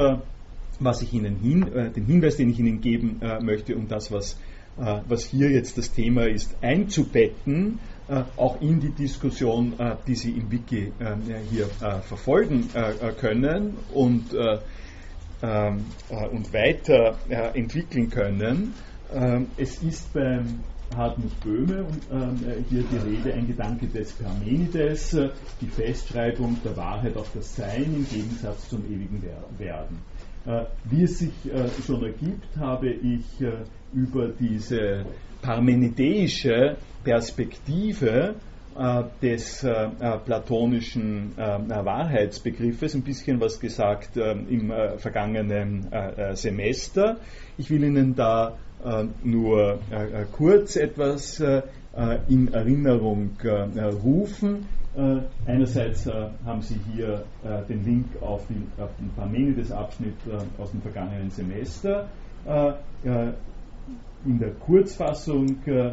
[0.81, 4.37] was ich Ihnen hin, den Hinweis, den ich Ihnen geben möchte, um das, was,
[4.79, 10.31] was hier jetzt das Thema ist, einzubetten, äh, auch in die Diskussion, äh, die Sie
[10.31, 11.15] im Wiki äh,
[11.51, 11.67] hier
[12.03, 12.69] verfolgen
[13.21, 14.35] können und,
[15.43, 15.85] ähm,
[16.33, 17.19] und weiter
[17.55, 18.75] entwickeln können.
[19.15, 20.61] Ähm, es ist beim
[20.97, 25.15] Hartmut Böhme und hier die Rede ein Gedanke des Parmenides,
[25.61, 29.23] die Festschreibung der Wahrheit auf das Sein im Gegensatz zum ewigen
[29.59, 29.99] Werden.
[30.85, 31.33] Wie es sich
[31.87, 33.25] schon ergibt, habe ich
[33.93, 35.05] über diese
[35.43, 38.35] parmenideische Perspektive
[38.79, 45.89] äh, des äh, äh platonischen äh, Wahrheitsbegriffes ein bisschen was gesagt äh, im äh, vergangenen
[46.35, 47.17] Semester.
[47.57, 48.55] Ich will Ihnen da
[49.25, 49.81] nur
[50.31, 51.41] kurz etwas
[52.29, 53.31] in Erinnerung
[54.05, 54.67] rufen.
[55.47, 56.07] einerseits
[56.45, 57.25] haben Sie hier
[57.69, 60.15] den Link auf, die, auf den Parmenides-Abschnitt
[60.59, 62.09] aus dem vergangenen Semester
[64.25, 65.93] in der Kurzfassung äh,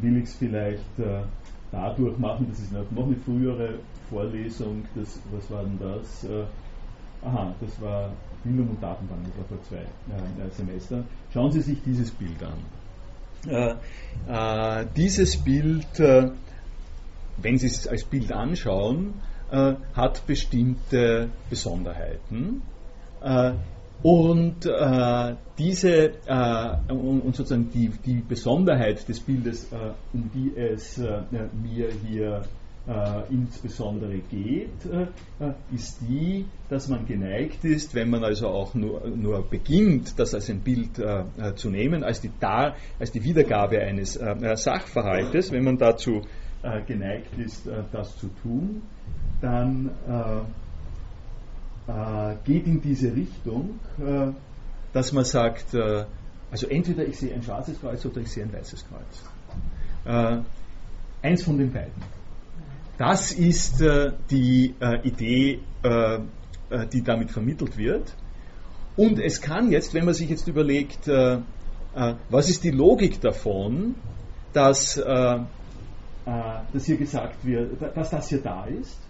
[0.00, 1.22] will ich es vielleicht äh,
[1.70, 6.24] dadurch machen, das ist noch eine frühere Vorlesung, das, was war denn das?
[6.24, 6.44] Äh,
[7.24, 8.12] aha, das war
[8.44, 11.04] Bildung und Datenbank, das war vor zwei äh, Semestern.
[11.32, 12.58] Schauen Sie sich dieses Bild an.
[13.46, 13.74] Äh,
[14.28, 19.14] äh, dieses Bild, wenn Sie es als Bild anschauen,
[19.94, 22.62] hat bestimmte Besonderheiten.
[24.02, 30.52] Und äh, diese äh, und, und, sozusagen die, die Besonderheit des Bildes, äh, um die
[30.56, 31.22] es äh,
[31.62, 32.42] mir hier
[32.86, 35.06] äh, insbesondere geht, äh,
[35.74, 40.50] ist die, dass man geneigt ist, wenn man also auch nur, nur beginnt, das als
[40.50, 41.00] ein Bild
[41.56, 46.20] zu nehmen, als die, Dar als die Wiedergabe eines Sachverhaltes, wenn man dazu
[46.86, 48.82] geneigt ist, das zu tun,
[49.40, 49.90] dann
[51.86, 54.32] äh, geht in diese Richtung, äh,
[54.94, 56.06] dass man sagt, äh,
[56.50, 60.42] also entweder ich sehe ein schwarzes Kreuz oder ich sehe ein weißes Kreuz.
[61.22, 61.92] eins von den beiden.
[62.96, 63.82] Das ist
[64.30, 65.60] die Idee,
[66.92, 68.14] die damit vermittelt wird.
[68.96, 73.96] Und es kann jetzt, wenn man sich jetzt überlegt, was ist die Logik davon,
[74.52, 79.03] dass, dass hier gesagt wird, dass das hier da ist,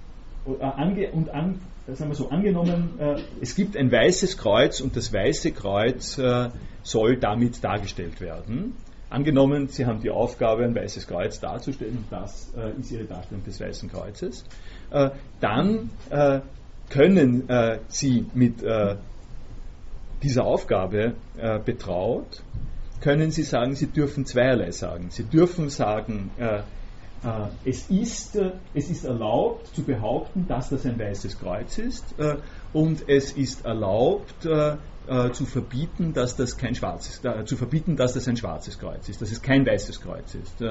[0.44, 5.52] und an, sagen wir so, angenommen, äh, es gibt ein weißes Kreuz und das weiße
[5.52, 6.50] Kreuz äh,
[6.82, 8.74] soll damit dargestellt werden.
[9.10, 13.44] Angenommen, Sie haben die Aufgabe, ein weißes Kreuz darzustellen, und das äh, ist Ihre Darstellung
[13.44, 14.44] des weißen Kreuzes,
[14.90, 16.40] äh, dann äh,
[16.90, 18.62] können äh, Sie mit
[20.22, 21.14] dieser Aufgabe
[21.66, 22.42] betraut,
[23.02, 25.10] können Sie sagen, Sie dürfen zweierlei sagen.
[25.10, 26.60] Sie dürfen sagen, äh,
[27.64, 32.36] es, ist, äh, es ist erlaubt zu behaupten, dass das ein weißes Kreuz ist äh,
[32.72, 34.48] und es ist erlaubt
[35.32, 39.30] zu verbieten, dass das kein schwarzes, zu verbieten, dass das ein schwarzes Kreuz ist, dass
[39.30, 40.64] es kein weißes Kreuz ist.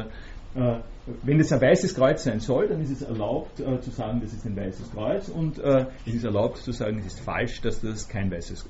[0.55, 4.43] wenn es ein weißes Kreuz sein soll, dann ist es erlaubt zu sagen, das ist
[4.47, 8.31] ein weißes Kreuz und es ist erlaubt zu sagen, es ist falsch, dass das kein
[8.31, 8.69] weißes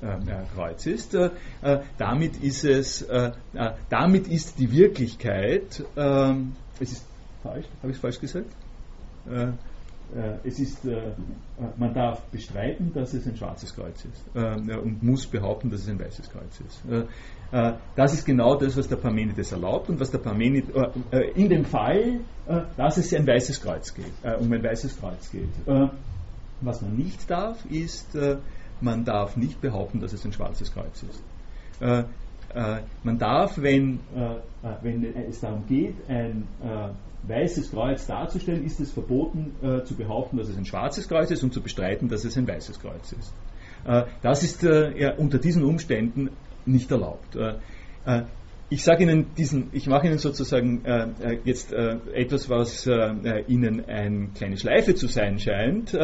[0.54, 1.16] Kreuz ist.
[1.96, 3.06] damit ist es,
[3.88, 7.06] damit ist die Wirklichkeit, ähm, es ist
[7.44, 7.66] falsch?
[7.80, 8.50] Habe ich es falsch gesagt?
[9.30, 9.52] Äh,
[10.14, 11.12] äh, es ist, äh,
[11.76, 15.88] man darf bestreiten, dass es ein schwarzes Kreuz ist äh, und muss behaupten, dass es
[15.88, 16.82] ein weißes Kreuz ist.
[16.88, 17.06] Äh,
[17.52, 20.70] äh, das ist genau das, was der Parmenides erlaubt und was der Parmenides
[21.34, 22.20] in dem Fall,
[22.76, 25.48] dass es ein weißes Kreuz geht, um ein weißes Kreuz geht.
[26.60, 28.16] was man nicht darf, ist,
[28.80, 31.22] man darf nicht behaupten, dass es ein schwarzes Kreuz ist.
[31.80, 34.00] man darf, wenn,
[34.82, 36.46] wenn es darum geht, ein
[37.26, 41.42] weißes Kreuz darzustellen, ist es verboten äh, zu behaupten, dass es ein schwarzes Kreuz ist
[41.42, 43.32] und zu bestreiten, dass es ein weißes Kreuz ist.
[43.86, 46.30] Äh, das ist äh, unter diesen Umständen
[46.66, 47.36] nicht erlaubt.
[47.36, 47.54] Äh,
[48.06, 48.22] äh,
[48.70, 52.86] ich sage Ihnen diesen, ich mache Ihnen sozusagen äh, jetzt etwas, was
[53.46, 55.96] Ihnen eine kleine Schleife zu sein scheint,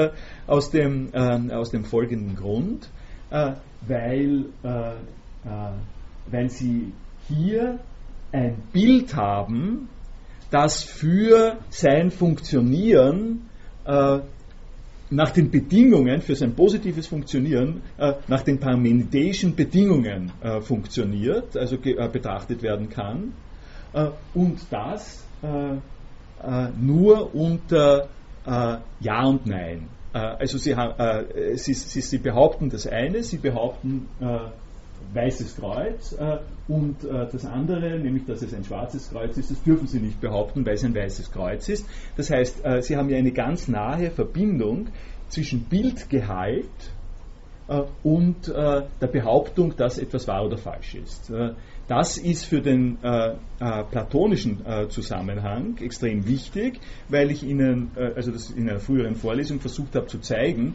[0.47, 2.89] aus, dem, aus dem folgenden Grund,
[3.31, 4.45] weil,
[6.31, 6.93] weil Sie
[7.29, 7.81] hier
[8.31, 9.89] ein Bild haben,
[10.51, 13.49] das für sein Funktionieren
[13.85, 14.19] äh,
[15.11, 21.77] nach den Bedingungen, für sein positives Funktionieren, äh, nach den parmenideischen Bedingungen äh, funktioniert, also
[21.77, 23.33] äh, betrachtet werden kann.
[23.93, 25.77] Äh, und das äh,
[26.81, 28.09] nur unter
[28.43, 29.89] Ja und Nein.
[30.11, 30.75] also Sie,
[31.57, 34.09] Sie, Sie, Sie, behaupten das eine, Sie behaupten
[35.13, 39.63] weißes Kreuz äh, und äh, das andere, nämlich dass es ein schwarzes Kreuz ist, das
[39.63, 41.87] dürfen Sie nicht behaupten, weil es ein weißes Kreuz ist.
[42.17, 44.89] Das heißt, äh, Sie haben ja eine ganz nahe Verbindung
[45.29, 46.67] zwischen Bildgehalt
[47.69, 51.33] äh, und äh, der Behauptung, dass etwas wahr oder falsch ist.
[51.91, 57.91] Äh, das ist für den äh, äh, platonischen äh, Zusammenhang extrem wichtig, weil ich Ihnen,
[57.97, 60.75] also das in einer früheren Vorlesung versucht habe zu zeigen,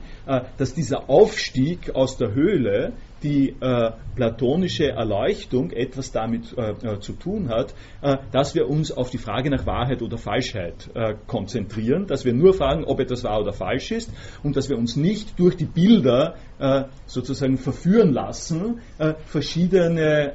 [0.58, 2.94] dass dieser Aufstieg aus der Höhle
[3.26, 8.92] die äh, platonische Erleuchtung etwas damit äh, äh, zu tun hat, äh, dass wir uns
[8.92, 13.24] auf die Frage nach Wahrheit oder Falschheit äh, konzentrieren, dass wir nur fragen, ob etwas
[13.24, 14.12] wahr oder falsch ist
[14.44, 18.80] und dass wir uns nicht durch die Bilder äh, sozusagen verführen lassen,
[19.26, 20.34] verschiedene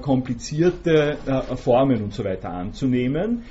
[0.00, 1.16] komplizierte
[1.56, 3.42] Formen und so weiter anzunehmen.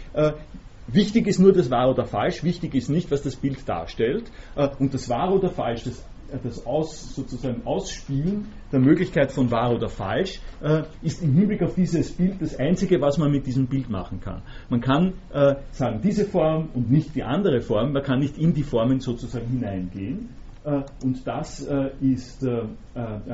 [0.88, 4.32] Wichtig ist nur das wahr oder falsch, wichtig ist nicht, was das Bild darstellt.
[4.80, 6.04] Und das wahr oder falsch, das
[6.44, 11.76] das Aus, sozusagen Ausspielen der Möglichkeit von wahr oder falsch äh, ist im Hinblick auf
[11.76, 14.42] dieses Bild das Einzige, was man mit diesem Bild machen kann.
[14.70, 18.54] Man kann äh, sagen, diese Form und nicht die andere Form, man kann nicht in
[18.54, 20.30] die Formen sozusagen hineingehen.
[20.64, 22.64] Äh, und das, äh, ist, äh,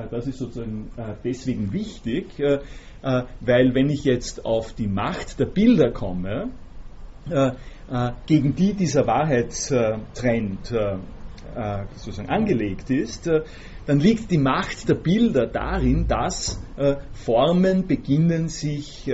[0.09, 0.91] das ist sozusagen
[1.23, 6.49] deswegen wichtig, weil wenn ich jetzt auf die Macht der Bilder komme,
[8.25, 10.73] gegen die dieser Wahrheitstrend
[11.95, 13.29] sozusagen angelegt ist,
[13.85, 16.61] dann liegt die Macht der Bilder darin, dass
[17.13, 19.09] Formen beginnen sich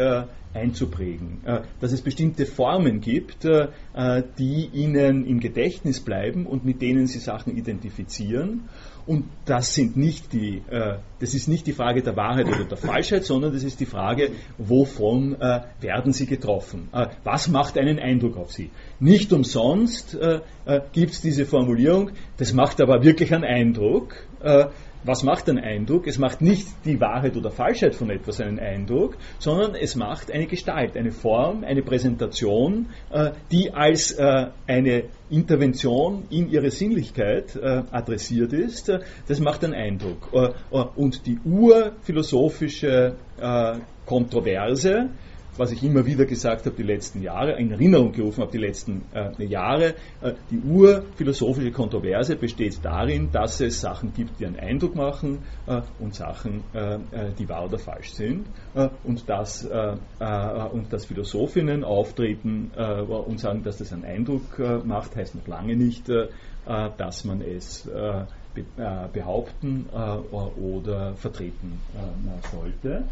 [0.53, 1.41] einzuprägen.
[1.79, 7.57] dass es bestimmte Formen gibt, die ihnen im Gedächtnis bleiben und mit denen sie Sachen
[7.57, 8.69] identifizieren
[9.05, 12.77] und das sind nicht die, äh, das ist nicht die Frage der Wahrheit oder der
[12.77, 16.87] Falschheit, sondern das ist die Frage, wovon äh, werden sie getroffen?
[16.93, 18.69] Äh, was macht einen Eindruck auf sie?
[18.99, 24.15] Nicht umsonst äh, äh, gibt es diese Formulierung, das macht aber wirklich einen Eindruck.
[25.05, 26.07] Was macht ein Eindruck?
[26.07, 30.47] Es macht nicht die Wahrheit oder Falschheit von etwas einen Eindruck, sondern es macht eine
[30.47, 37.83] Gestalt, eine Form, eine Präsentation, äh, die als äh, eine Intervention in ihre Sinnlichkeit äh,
[37.91, 38.91] adressiert ist.
[39.27, 40.31] Das macht einen Eindruck.
[40.95, 43.15] Und die urphilosophische
[44.05, 45.09] Kontroverse,
[45.57, 49.03] was ich immer wieder gesagt habe die letzten Jahre, in Erinnerung gerufen habe die letzten
[49.13, 54.95] äh, Jahre, äh, die urphilosophische Kontroverse besteht darin, dass es Sachen gibt, die einen Eindruck
[54.95, 56.99] machen äh, und Sachen, äh, äh,
[57.37, 63.77] die wahr oder falsch sind äh, und, dass, und dass Philosophinnen auftreten und sagen, dass
[63.77, 66.09] das einen Eindruck macht, heißt noch lange nicht,
[66.97, 67.89] dass man es
[69.13, 71.79] behaupten oder vertreten
[72.51, 73.05] sollte.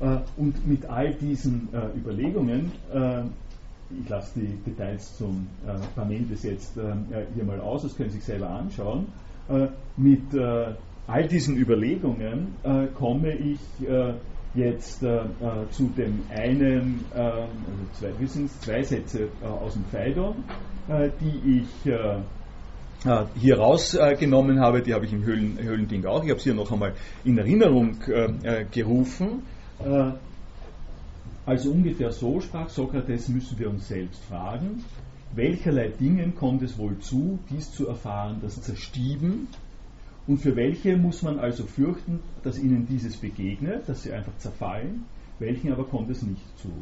[0.00, 3.22] Äh, und mit all diesen äh, Überlegungen, äh,
[4.02, 5.46] ich lasse die Details zum
[5.94, 9.06] Parmenides jetzt hier mal aus, das können Sie sich selber anschauen,
[9.96, 10.22] mit
[11.06, 12.48] all diesen Überlegungen
[12.96, 13.60] komme ich
[14.56, 17.46] jetzt zu dem einen, also
[17.92, 19.28] zwei, wir sind zwei Sätze
[19.62, 20.34] aus dem Phaidon,
[21.20, 21.92] die ich
[23.36, 26.24] hier rausgenommen habe, die habe ich im Höhlen, Höhlending auch.
[26.24, 26.94] Ich habe sie hier noch einmal
[27.24, 27.98] in Erinnerung
[28.72, 29.44] gerufen.
[29.80, 30.12] Äh,
[31.44, 34.84] also ungefähr so sprach Sokrates, müssen wir uns selbst fragen,
[35.34, 39.48] welcherlei Dingen kommt es wohl zu, dies zu erfahren, das Zerstieben,
[40.26, 45.04] und für welche muss man also fürchten, dass ihnen dieses begegnet, dass sie einfach zerfallen,
[45.38, 46.72] welchen aber kommt es nicht zu.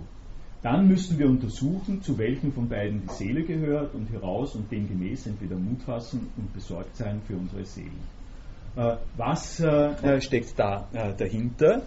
[0.62, 5.26] Dann müssen wir untersuchen, zu welchen von beiden die Seele gehört und heraus und demgemäß
[5.26, 8.00] entweder Mut fassen und besorgt sein für unsere Seelen.
[8.76, 10.88] Äh, was äh, steckt da
[11.18, 11.82] dahinter?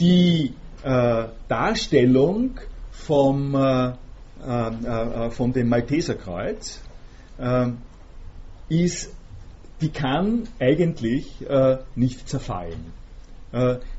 [0.00, 2.58] Die äh, Darstellung
[2.90, 3.92] vom, äh,
[4.44, 6.80] äh, äh von dem Malteserkreuz
[7.38, 7.68] äh,
[8.68, 9.14] ist,
[9.80, 13.02] die kann eigentlich äh, nicht zerfallen.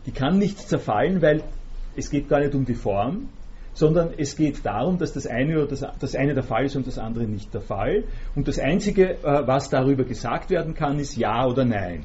[0.08, 1.44] die kann nicht zerfallen, weil
[1.96, 3.30] es geht gar nicht um die Form,
[3.76, 6.88] sondern es geht darum, dass das eine, oder das, das eine der Fall ist und
[6.88, 8.06] das andere nicht der Fall.
[8.34, 12.04] Und das Einzige, was darüber gesagt werden kann, ist Ja oder Nein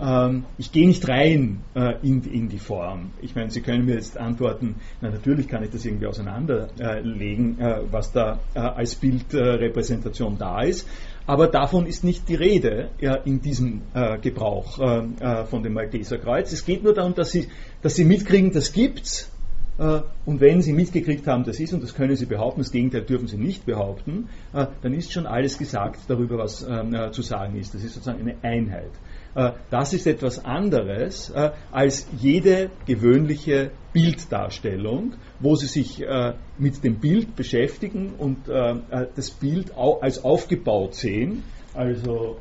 [0.00, 3.10] ähm, ich gehe nicht rein äh, in, in, die Form.
[3.20, 7.80] Ich meine, Sie können mir jetzt antworten, na natürlich kann ich das irgendwie auseinanderlegen, äh,
[7.90, 10.86] was da äh, als Bildrepräsentation da ist.
[11.28, 12.88] Aber davon ist nicht die Rede
[13.26, 16.52] in diesem äh, Gebrauch äh, äh, von dem Malteserkreuz.
[16.52, 17.48] Es geht nur darum, dass Sie,
[17.82, 19.30] dass Sie mitkriegen, das gibt's.
[19.78, 23.28] Und wenn Sie mitgekriegt haben, das ist, und das können Sie behaupten, das Gegenteil dürfen
[23.28, 26.66] Sie nicht behaupten, dann ist schon alles gesagt darüber, was
[27.12, 27.74] zu sagen ist.
[27.74, 28.90] Das ist sozusagen eine Einheit.
[29.38, 36.82] Äh, das ist etwas anderes äh, als jede gewöhnliche Bilddarstellung, wo Sie sich äh, mit
[36.82, 41.44] dem Bild beschäftigen und das Bild als aufgebaut sehen.
[41.74, 42.38] Also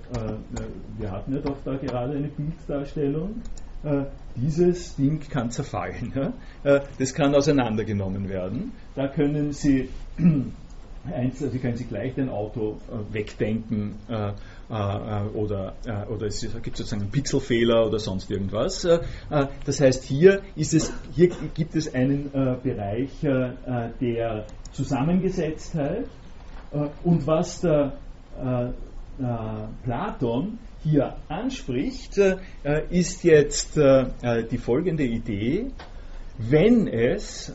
[0.98, 3.42] wir hatten ja doch da gerade eine Bilddarstellung.
[4.36, 6.34] Dieses Ding kann zerfallen.
[6.64, 8.72] Das kann auseinandergenommen werden.
[8.96, 9.90] Da können Sie
[11.14, 12.78] Eins, also können Sie gleich ein Auto
[13.12, 13.96] wegdenken
[14.70, 18.84] oder, äh, oder es gibt sozusagen einen Pixelfehler oder sonst irgendwas.
[18.84, 19.00] Äh,
[19.30, 22.32] äh, das heißt, hier, ist es, hier gibt es einen
[22.64, 26.06] Bereich der Zusammengesetztheit
[27.04, 27.94] und was der
[29.84, 32.20] Platon hier anspricht,
[32.90, 35.68] ist jetzt die folgende Idee,
[36.38, 37.54] wenn es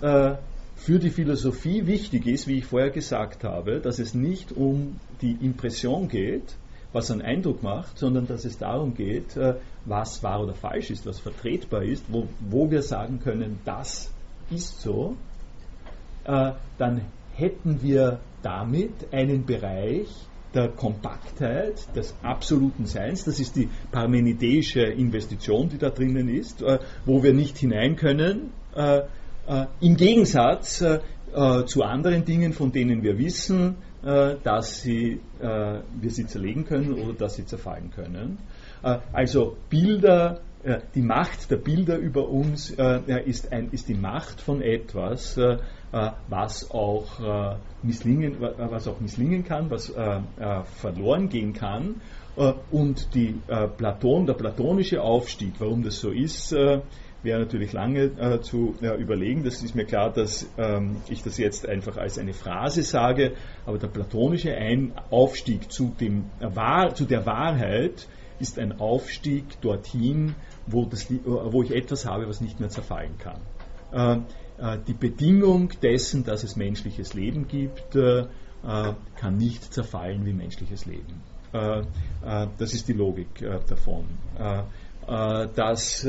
[0.75, 5.37] für die Philosophie wichtig ist, wie ich vorher gesagt habe, dass es nicht um die
[5.41, 6.57] Impression geht,
[6.93, 11.07] was einen Eindruck macht, sondern dass es darum geht, äh, was wahr oder falsch ist,
[11.07, 14.11] was vertretbar ist, wo, wo wir sagen können, das
[14.51, 15.17] ist so,
[16.25, 17.03] äh, dann
[17.35, 20.09] hätten wir damit einen Bereich
[20.55, 26.79] der Kompaktheit, des absoluten Seins, das ist die parmenidäische Investition, die da drinnen ist, äh,
[27.07, 28.51] wo wir nicht hinein können,
[29.81, 36.93] Im Gegensatz zu anderen Dingen, von denen wir wissen, dass sie, wir sie zerlegen können
[36.95, 38.39] oder dass sie zerfallen können.
[39.13, 40.41] also Bilder,
[40.95, 45.39] die Macht der Bilder über uns ist, ein, ist die Macht von etwas,
[46.29, 49.93] was auch misslingen, was auch misslingen kann, was
[50.81, 52.01] verloren gehen kann.
[52.71, 53.41] und die
[53.77, 56.53] Platon, der platonische Aufstieg, warum das so ist,
[57.23, 59.45] wäre natürlich lange äh, zu äh, überlegen.
[59.45, 63.79] Das ist mir klar, dass ähm, ich das jetzt einfach als eine Phrase sage, aber
[63.79, 68.07] der platonische ein Aufstieg zu, dem, äh, zu der Wahrheit
[68.39, 70.35] ist ein Aufstieg dorthin,
[70.67, 73.41] wo, das, äh, wo ich etwas habe, was nicht mehr zerfallen kann.
[73.95, 74.25] Ähm,
[74.59, 78.27] äh, die Bedingung dessen, dass es menschliches Leben gibt, äh,
[78.63, 81.21] kann nicht zerfallen wie menschliches Leben.
[81.51, 84.05] das ist die Logik davon.
[85.57, 86.09] das,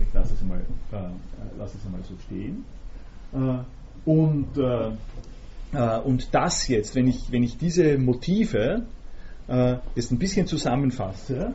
[0.00, 0.60] ich lasse es mal,
[1.58, 2.64] lasse es mal so stehen.
[4.04, 4.58] und,
[6.04, 8.86] und das jetzt, wenn ich, wenn ich diese Motive
[9.94, 11.54] jetzt ein bisschen zusammenfasse,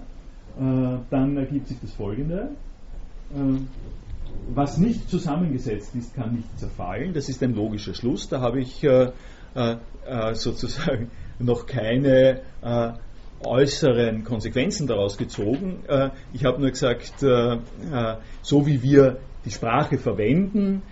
[0.57, 2.49] dann ergibt sich das folgende
[4.49, 7.13] was nicht zusammengesetzt ist, kann nicht zerfallen.
[7.13, 8.29] Das ist ein logischer Schluss.
[8.29, 9.11] Da habe ich äh,
[9.55, 9.75] äh,
[10.05, 12.91] äh sozusagen noch keine äh,
[13.45, 15.83] äußeren Konsequenzen daraus gezogen.
[15.87, 17.57] Äh, ich habe nur gesagt, äh,
[18.41, 20.83] so wie wir die Sprache verwenden,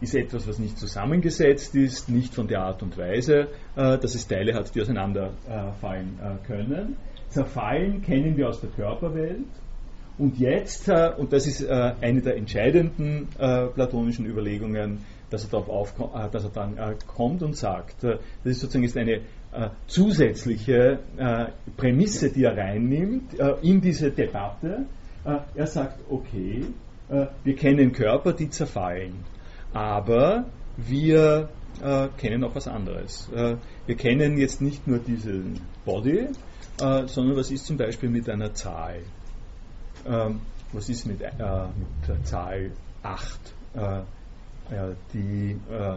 [0.00, 3.46] ist etwas, was nicht zusammengesetzt ist, nicht von der Art und Weise,
[3.76, 6.18] dass es Teile hat, die auseinanderfallen
[6.48, 6.96] können.
[7.28, 9.46] Zerfallen kennen wir aus der Körperwelt.
[10.18, 15.50] Und jetzt, äh, und das ist äh, eine der entscheidenden äh, platonischen Überlegungen, dass er,
[15.50, 15.92] darauf
[16.30, 19.22] dass er dann kommt und sagt, das ist sozusagen eine
[19.86, 20.98] zusätzliche
[21.76, 24.86] Prämisse, die er reinnimmt in diese Debatte.
[25.24, 26.64] er sagt, okay,
[27.44, 29.14] wir kennen Körper, die zerfallen,
[29.72, 30.46] aber
[30.76, 31.48] wir
[32.18, 33.30] kennen auch was anderes.
[33.32, 36.28] wir kennen jetzt nicht nur diesen Body,
[36.78, 39.00] sondern was ist zum Beispiel mit einer Zahl?
[40.06, 40.40] Ähm,
[40.72, 42.70] was ist mit, äh, mit der Zahl
[43.02, 44.02] 8, äh,
[45.12, 45.96] die, äh, äh,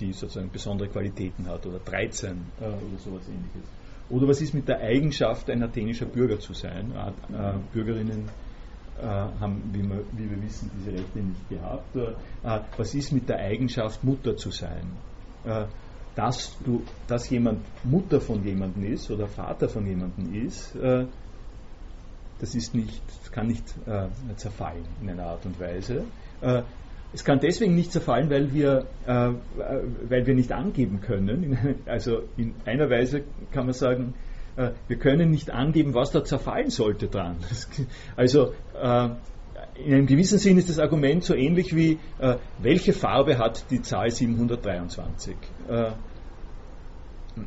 [0.00, 2.30] die sozusagen besondere Qualitäten hat, oder 13
[2.60, 3.68] äh, oder sowas ähnliches?
[4.10, 6.92] Oder was ist mit der Eigenschaft, ein athenischer Bürger zu sein?
[6.92, 8.28] Äh, Bürgerinnen
[9.00, 11.98] haben, wie wir, wie wir, wissen, diese Rechte nicht gehabt.
[12.76, 14.86] was ist mit der Eigenschaft, Mutter zu sein?
[16.14, 20.76] dass, du, dass jemand Mutter von jemandem ist oder Vater von jemandem ist,
[22.38, 26.04] das ist nicht, das kann nicht äh, zerfallen in einer Art und Weise.
[27.14, 29.30] Äh, es kann deswegen nicht zerfallen, weil wir, äh,
[30.08, 31.76] weil wir nicht angeben können.
[31.86, 34.14] also in einer Weise kann man sagen,
[34.56, 37.36] äh, wir können nicht angeben, was da zerfallen sollte dran.
[38.16, 39.08] also äh,
[39.76, 43.82] in einem gewissen Sinn ist das Argument so ähnlich wie, äh, welche Farbe hat die
[43.82, 45.36] Zahl 723?
[45.68, 47.46] Hm,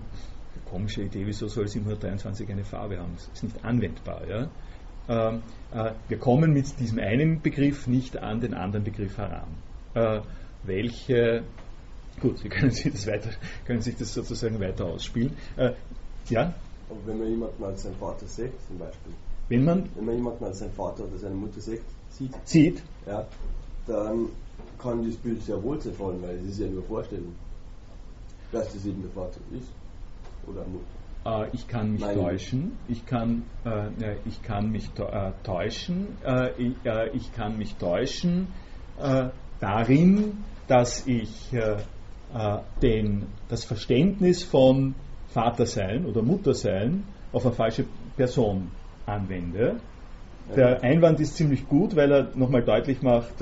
[0.69, 3.13] komische Idee, wieso soll 723 eine Farbe haben?
[3.15, 4.27] Das ist nicht anwendbar.
[4.27, 4.49] Ja?
[5.09, 5.41] Ähm,
[5.73, 9.47] äh, wir kommen mit diesem einen Begriff nicht an den anderen Begriff heran.
[9.93, 10.21] Äh,
[10.63, 11.43] welche,
[12.21, 13.29] gut, Sie können sich das, weiter,
[13.65, 15.35] können sich das sozusagen weiter ausspielen.
[15.55, 15.71] Äh,
[16.29, 16.53] ja?
[16.89, 19.13] Und wenn man jemanden als seinen Vater sieht, zum Beispiel.
[19.49, 19.89] Wenn man?
[19.95, 23.25] Wenn man jemanden als seinen Vater oder seine Mutter sieht, sieht, sieht ja,
[23.85, 24.27] dann
[24.77, 27.33] kann das Bild sehr wohl zerfallen, weil es ist ja nur Vorstellung,
[28.51, 29.69] dass das eben der Vater ist
[30.47, 30.96] oder Mutter.
[31.27, 32.15] Äh, ich kann mich Nein.
[32.15, 37.75] täuschen, ich kann, äh, ich kann mich äh, täuschen, äh, ich, äh, ich, kann mich
[37.75, 38.47] täuschen
[39.01, 41.49] äh, darin, dass ich
[42.81, 44.95] den, das Verständnis von
[45.29, 47.85] Vatersein oder Muttersein auf eine falsche
[48.17, 48.69] Person
[49.05, 49.77] anwende.
[50.53, 53.39] Der Einwand ist ziemlich gut, weil er nochmal deutlich macht,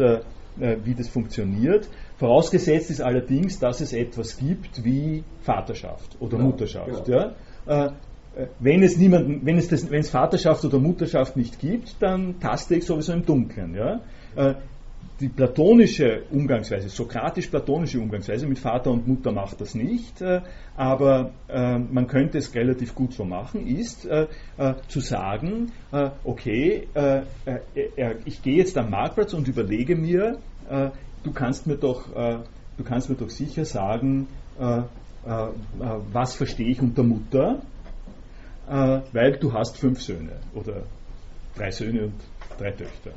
[0.57, 1.89] wie das funktioniert.
[2.17, 7.05] Vorausgesetzt ist allerdings, dass es etwas gibt wie Vaterschaft oder genau, Mutterschaft.
[7.05, 7.17] Genau.
[7.17, 7.35] Ja?
[7.67, 7.89] Äh,
[8.59, 12.75] wenn es niemanden, wenn es, das, wenn es Vaterschaft oder Mutterschaft nicht gibt, dann taste
[12.75, 13.73] ich sowieso im Dunkeln.
[13.75, 14.01] Ja?
[14.35, 14.55] Äh,
[15.21, 20.41] die platonische Umgangsweise, sokratisch-platonische Umgangsweise mit Vater und Mutter macht das nicht, äh,
[20.75, 24.05] aber man könnte es relativ gut so machen, ist
[24.89, 25.71] zu sagen,
[26.25, 26.89] okay,
[28.25, 30.39] ich gehe jetzt am Marktplatz und überlege mir,
[31.23, 32.09] du kannst mir doch,
[32.77, 34.27] du kannst mir doch sicher sagen,
[34.59, 34.83] äh, äh,
[35.25, 37.61] was verstehe ich unter Mutter,
[38.69, 40.83] äh, weil du hast fünf Söhne oder
[41.55, 42.13] drei Söhne und
[42.57, 43.11] drei Töchter.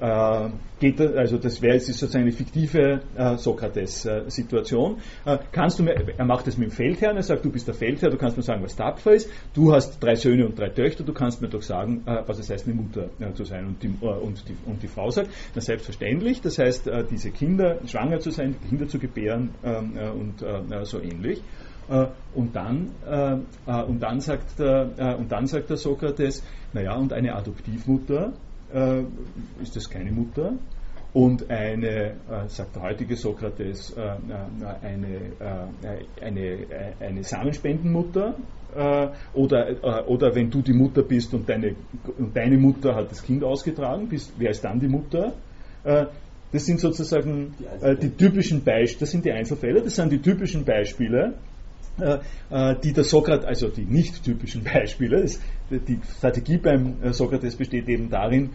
[0.00, 4.98] Äh, geht, also das wäre jetzt sozusagen eine fiktive äh, Sokrates-Situation.
[5.24, 7.74] Äh, kannst du mir, er macht das mit dem Feldherrn, er sagt, du bist der
[7.74, 11.04] Feldherr, du kannst mir sagen, was tapfer ist, du hast drei Söhne und drei Töchter,
[11.04, 13.66] du kannst mir doch sagen, äh, was es heißt, eine Mutter äh, zu sein.
[13.66, 17.78] Und die, äh, und, die, und die Frau sagt, na selbstverständlich, das heißt, diese Kinder,
[17.86, 20.44] schwanger zu sein, Kinder zu gebären ähm, und
[20.86, 21.42] so ähnlich.
[22.34, 22.90] Und dann,
[23.88, 28.32] und, dann sagt, und dann sagt der Sokrates, naja, und eine Adoptivmutter,
[28.72, 29.02] äh,
[29.62, 30.54] ist das keine Mutter.
[31.14, 34.00] Und eine, äh, sagt der heutige Sokrates, äh,
[34.82, 35.06] eine,
[35.40, 38.34] äh, eine, äh, eine Samenspendenmutter.
[38.74, 41.76] Äh, oder, oder wenn du die Mutter bist und deine,
[42.18, 45.34] und deine Mutter hat das Kind ausgetragen, bist, wer ist dann die Mutter?
[45.84, 50.64] das sind sozusagen die, die typischen Beispiele, das sind die Einzelfälle, das sind die typischen
[50.64, 51.34] Beispiele,
[51.98, 55.28] die der Sokrates, also die nicht typischen Beispiele,
[55.70, 58.50] die Strategie beim äh, Sokrates besteht eben darin,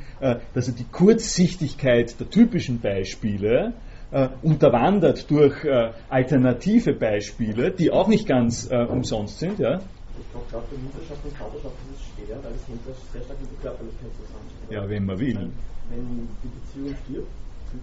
[0.53, 3.73] dass er die Kurzsichtigkeit der typischen Beispiele
[4.11, 9.59] äh, unterwandert durch äh, alternative Beispiele, die auch nicht ganz äh, umsonst sind.
[9.59, 9.79] Ja?
[10.17, 13.39] Ich glaube, gerade für Mutterschaft und Vaterschaft ist es schwer, weil es hängt sehr stark
[13.41, 14.47] mit der Körperlichkeit zusammen.
[14.69, 15.51] Ja, wenn man will.
[15.89, 17.27] Wenn die Beziehung stirbt,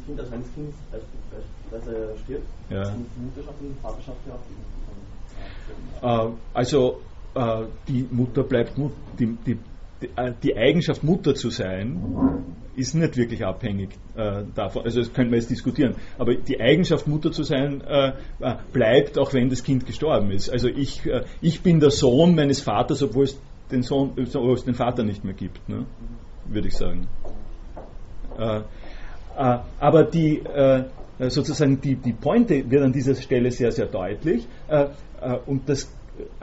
[0.07, 2.85] Kind, also wenn das Kind beispielsweise stirbt, Ja.
[2.85, 4.84] sind die Mutterschaft und Vaterschaft ja auch Äh,
[6.53, 7.01] also
[7.35, 9.59] äh, die Mutter bleibt Mut, die, die,
[10.17, 12.45] äh, die Eigenschaft Mutter zu sein
[12.77, 17.07] ist nicht wirklich abhängig äh, davon, also das könnte man jetzt diskutieren, aber die Eigenschaft
[17.07, 20.49] Mutter zu sein äh, äh, bleibt, auch wenn das Kind gestorben ist.
[20.51, 23.39] Also ich, äh, ich bin der Sohn meines Vaters, obwohl es
[23.71, 25.87] den Sohn, obwohl es den Vater nicht mehr gibt, ne?
[26.47, 27.07] würde ich sagen.
[28.39, 30.85] Äh, äh, aber die, äh,
[31.29, 34.47] sozusagen die, die Pointe wird an dieser Stelle sehr, sehr deutlich.
[35.25, 35.91] Äh, äh, und das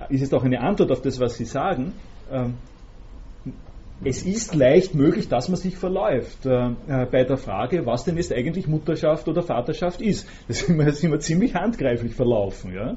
[0.09, 1.93] ist jetzt auch eine Antwort auf das, was Sie sagen.
[2.31, 2.55] Ähm,
[4.03, 8.17] es ist leicht möglich, dass man sich verläuft äh, äh, bei der Frage, was denn
[8.17, 10.27] jetzt eigentlich Mutterschaft oder Vaterschaft ist.
[10.47, 12.95] Da sind wir, sind wir ziemlich handgreiflich verlaufen ja, äh,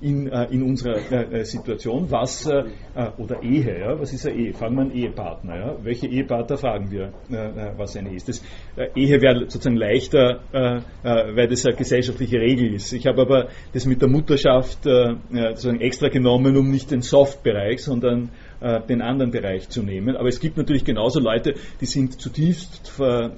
[0.00, 2.10] in, äh, in unserer äh, äh, Situation.
[2.10, 2.64] Was, äh,
[2.94, 4.54] äh, oder Ehe, ja, was ist eine Ehe?
[4.54, 5.56] Fragen wir einen Ehepartner.
[5.56, 5.76] Ja?
[5.82, 8.28] Welche Ehepartner fragen wir, äh, äh, was eine Ehe ist?
[8.28, 8.42] Das,
[8.76, 12.92] äh, Ehe wäre sozusagen leichter, äh, äh, weil das eine gesellschaftliche Regel ist.
[12.92, 15.16] Ich habe aber das mit der Mutterschaft äh, äh,
[15.50, 18.30] sozusagen extra genommen, um nicht den Soft-Bereich, sondern
[18.60, 20.16] äh, den anderen Bereich zu nehmen.
[20.16, 22.92] Aber es gibt natürlich genauso Leute, die sind zutiefst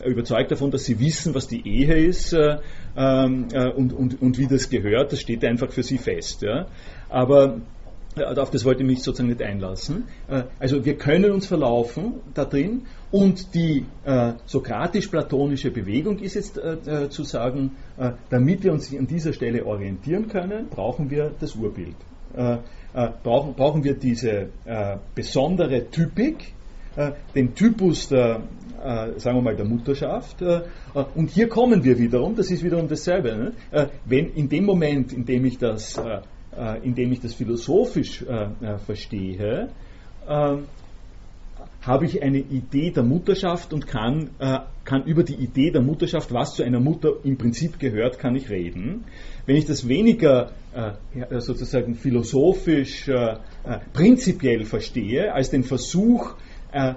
[0.04, 2.56] überzeugt davon, dass sie wissen, was die Ehe ist äh,
[2.96, 5.12] ähm, äh, und, und, und wie das gehört.
[5.12, 6.46] Das steht einfach für sie fest.
[7.10, 7.60] Aber
[8.16, 10.04] auf das wollte ich mich sozusagen nicht einlassen.
[10.58, 13.84] Also wir können uns verlaufen da drin und die
[14.46, 16.60] sokratisch-platonische Bewegung ist jetzt
[17.10, 17.76] zu sagen,
[18.28, 21.94] damit wir uns an dieser Stelle orientieren können, brauchen wir das Urbild.
[22.92, 26.54] Äh, brauchen, brauchen wir diese äh, besondere Typik,
[26.96, 28.42] äh, den Typus der,
[28.82, 30.42] äh, sagen wir mal, der Mutterschaft.
[30.42, 30.62] Äh,
[30.94, 33.52] äh, und hier kommen wir wiederum, das ist wiederum dasselbe.
[33.70, 33.88] Ne?
[34.06, 36.00] Wenn in dem Moment, in dem ich das,
[36.82, 38.24] in dem ich das philosophisch
[38.84, 39.68] verstehe,
[41.82, 46.32] habe ich eine Idee der Mutterschaft und kann, äh, kann über die Idee der Mutterschaft,
[46.32, 49.04] was zu einer Mutter im Prinzip gehört, kann ich reden.
[49.46, 53.36] Wenn ich das weniger äh, ja, sozusagen philosophisch äh, äh,
[53.92, 56.34] prinzipiell verstehe, als den Versuch,
[56.72, 56.94] äh,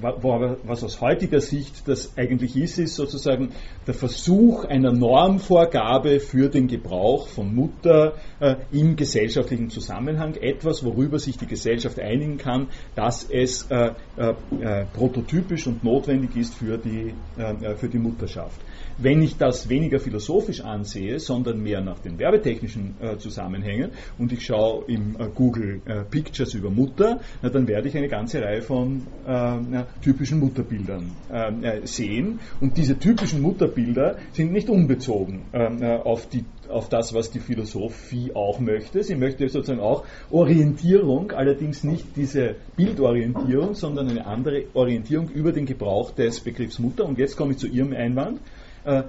[0.00, 3.52] was aus heutiger Sicht das eigentlich ist, ist sozusagen
[3.86, 11.18] der Versuch einer Normvorgabe für den Gebrauch von Mutter äh, im gesellschaftlichen Zusammenhang, etwas, worüber
[11.18, 16.78] sich die Gesellschaft einigen kann, dass es äh, äh, äh, prototypisch und notwendig ist für
[16.78, 18.60] die, äh, äh, für die Mutterschaft.
[18.98, 24.44] Wenn ich das weniger philosophisch ansehe, sondern mehr nach den werbetechnischen äh, Zusammenhängen und ich
[24.44, 28.62] schaue im äh, Google äh, Pictures über Mutter, na, dann werde ich eine ganze Reihe
[28.62, 32.40] von äh, ja, typischen Mutterbildern äh, äh, sehen.
[32.60, 37.40] Und diese typischen Mutterbilder sind nicht unbezogen äh, äh, auf, die, auf das, was die
[37.40, 39.02] Philosophie auch möchte.
[39.02, 45.66] Sie möchte sozusagen auch Orientierung, allerdings nicht diese Bildorientierung, sondern eine andere Orientierung über den
[45.66, 47.06] Gebrauch des Begriffs Mutter.
[47.06, 48.40] Und jetzt komme ich zu Ihrem Einwand.
[48.84, 49.02] Äh,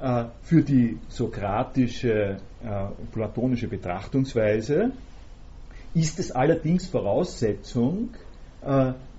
[0.00, 4.92] äh, für die sokratische, äh, platonische Betrachtungsweise
[5.92, 8.10] ist es allerdings Voraussetzung,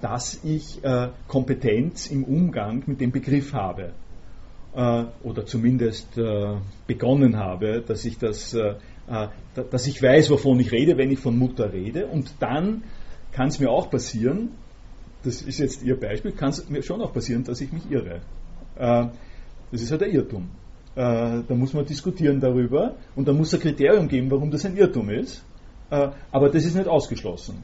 [0.01, 0.79] dass ich
[1.27, 3.91] Kompetenz im Umgang mit dem Begriff habe.
[4.71, 6.17] Oder zumindest
[6.87, 9.29] begonnen habe, dass ich das, da-
[9.69, 12.05] dass ich weiß, wovon ich rede, wenn ich von Mutter rede.
[12.05, 12.83] Und dann
[13.33, 14.49] kann es mir auch passieren,
[15.23, 18.21] das ist jetzt Ihr Beispiel, kann es mir schon auch passieren, dass ich mich irre.
[19.71, 20.49] Das ist halt der Irrtum.
[20.95, 24.75] Äh, da muss man diskutieren darüber und da muss ein Kriterium geben, warum das ein
[24.75, 25.43] Irrtum ist.
[25.89, 27.63] Äh, aber das ist nicht ausgeschlossen.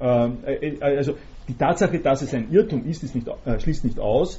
[0.00, 1.14] Äh, also
[1.46, 3.28] die Tatsache, dass es ein Irrtum ist, ist nicht,
[3.58, 4.38] schließt nicht aus,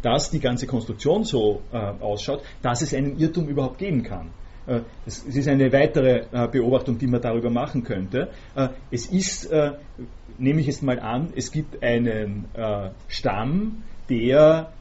[0.00, 1.60] dass die ganze Konstruktion so
[2.00, 4.30] ausschaut, dass es einen Irrtum überhaupt geben kann.
[5.04, 8.30] Es, ist eine weitere Beobachtung, die man darüber machen könnte.
[8.90, 9.50] Es ist,
[10.38, 12.46] nehme ich jetzt mal an, es gibt einen
[13.08, 14.72] Stamm, der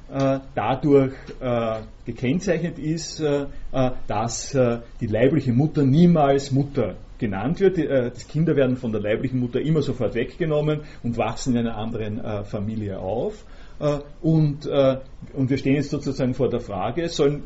[0.53, 7.78] dadurch äh, gekennzeichnet ist, äh, äh, dass äh, die leibliche Mutter niemals Mutter genannt wird.
[7.78, 11.78] Die, äh, Kinder werden von der leiblichen Mutter immer sofort weggenommen und wachsen in einer
[11.78, 13.45] anderen äh, Familie auf.
[13.80, 14.97] Äh, und, äh,
[15.34, 17.43] und wir stehen jetzt sozusagen vor der Frage, sollen,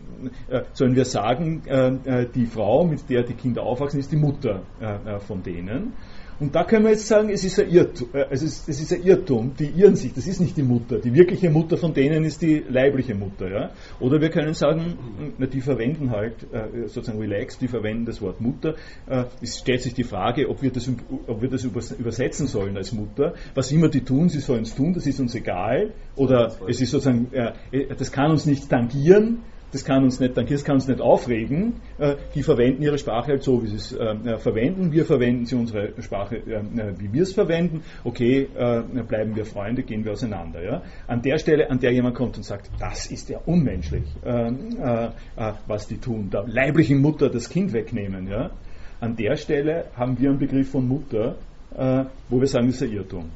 [0.49, 4.18] äh, sollen wir sagen, äh, äh, die Frau, mit der die Kinder aufwachsen, ist die
[4.18, 5.93] Mutter äh, äh, von denen.
[6.39, 8.93] Und da können wir jetzt sagen, es ist ein Irrtum, äh, es ist, es ist
[8.93, 10.99] ein Irrtum, die irren sich, das ist nicht die Mutter.
[10.99, 13.51] Die wirkliche Mutter von denen ist die leibliche Mutter.
[13.51, 13.71] Ja?
[13.99, 18.39] Oder wir können sagen, na, die verwenden halt, äh, sozusagen relaxed, die verwenden das Wort
[18.39, 18.75] Mutter.
[19.07, 20.89] Äh, es stellt sich die Frage, ob wir das,
[21.27, 23.33] ob wir das übers- übersetzen sollen als Mutter.
[23.53, 25.91] Was immer die tun, sie sollen es tun, das ist uns egal.
[26.15, 27.27] Oder es ist sozusagen,
[27.97, 29.39] das kann uns nicht tangieren.
[29.72, 31.74] Das kann uns nicht, das kann uns nicht aufregen.
[31.97, 34.91] Äh, die verwenden ihre Sprache halt so, wie sie es äh, äh, verwenden.
[34.91, 36.41] Wir verwenden sie unsere Sprache,
[36.97, 37.84] wie wir es verwenden.
[38.03, 38.47] Okay,
[39.07, 40.63] bleiben wir Freunde, gehen wir auseinander.
[40.63, 40.82] Ja?
[41.07, 44.03] An der Stelle, an der jemand kommt und sagt, das ist ja unmenschlich,
[45.67, 48.28] was die tun, der leiblichen Mutter das Kind wegnehmen.
[48.28, 48.51] Ja?
[48.99, 51.36] An der Stelle haben wir einen Begriff von Mutter,
[52.30, 53.30] wo wir sagen, das ist ein Irrtum.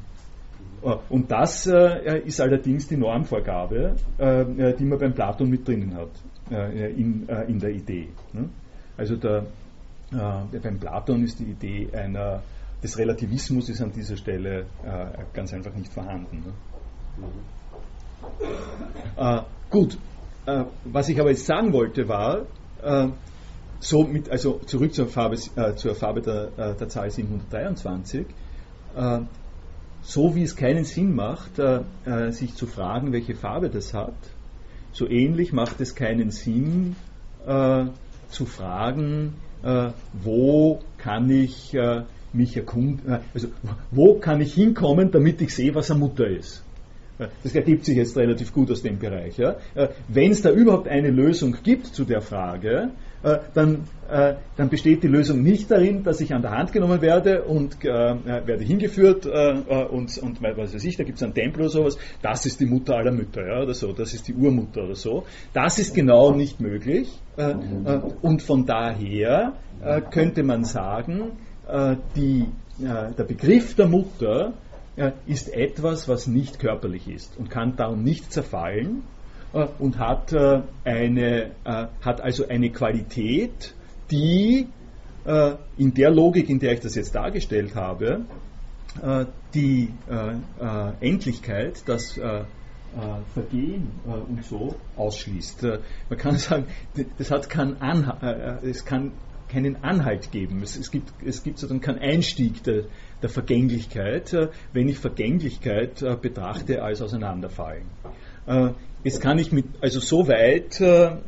[0.84, 5.94] Äh, und das äh, ist allerdings die Normvorgabe, äh, die man beim Platon mit drinnen
[5.94, 6.10] hat,
[6.50, 8.10] in, in der Idee.
[8.34, 8.50] Ne?
[8.98, 9.46] Also der,
[10.10, 12.42] beim Platon ist die Idee einer,
[12.82, 14.66] des Relativismus ist an dieser Stelle
[15.32, 16.44] ganz einfach nicht vorhanden.
[19.16, 19.44] Ne?
[19.70, 19.96] gut,
[20.84, 22.42] was ich aber jetzt sagen wollte war,
[23.80, 25.36] so mit, also zurück zur Farbe,
[25.76, 28.26] zur Farbe der, der Zahl 723,
[30.04, 34.14] so wie es keinen Sinn macht, äh, äh, sich zu fragen, welche Farbe das hat,
[34.92, 36.94] so ähnlich macht es keinen Sinn
[37.46, 37.86] äh,
[38.28, 42.02] zu fragen, äh, wo kann ich äh,
[42.32, 43.48] mich erkunden, äh, also
[43.90, 46.62] wo kann ich hinkommen, damit ich sehe, was eine Mutter ist.
[47.44, 49.38] Das ergibt sich jetzt relativ gut aus dem Bereich.
[49.38, 49.54] Ja.
[50.08, 52.90] Wenn es da überhaupt eine Lösung gibt zu der Frage,
[53.24, 57.00] äh, dann, äh, dann besteht die Lösung nicht darin, dass ich an der Hand genommen
[57.00, 61.62] werde und äh, werde hingeführt und, und was weiß ich, da gibt es einen Tempel
[61.62, 64.84] oder sowas, das ist die Mutter aller Mütter ja, oder so, das ist die Urmutter
[64.84, 65.24] oder so.
[65.54, 67.18] Das ist genau nicht möglich.
[68.22, 69.54] Und von daher
[70.10, 71.32] könnte man sagen,
[72.14, 72.46] die,
[72.78, 74.52] der Begriff der Mutter
[75.26, 79.02] ist etwas, was nicht körperlich ist und kann darum nicht zerfallen.
[79.02, 79.13] äh,
[79.78, 83.74] und hat, äh, eine, äh, hat also eine Qualität,
[84.10, 84.68] die
[85.78, 88.26] in der Logik, in der ich das jetzt dargestellt habe,
[89.54, 89.88] die
[91.00, 92.20] Endlichkeit, das
[93.32, 95.62] Vergehen und so ausschließt.
[96.10, 96.66] man kann sagen,
[97.16, 99.12] das hat keinen Anhalt, es kann
[99.48, 100.60] keinen Anhalt geben.
[100.62, 102.84] Es, es, gibt, es gibt sozusagen keinen Einstieg der,
[103.22, 104.36] der Vergänglichkeit,
[104.74, 107.86] wenn ich Vergänglichkeit betrachte als Auseinanderfallen.
[109.04, 111.18] Jetzt kann ich mit, also so weit äh,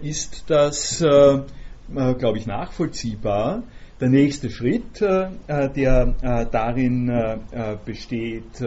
[0.00, 3.64] ist das, äh, äh glaube ich, nachvollziehbar.
[4.00, 7.12] Der nächste Schritt, äh, äh der äh, darin
[7.84, 8.64] besteht,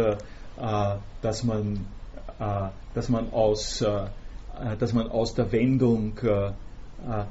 [1.21, 1.85] dass, man,
[2.93, 3.83] dass, man aus,
[4.79, 6.19] dass man aus der Wendung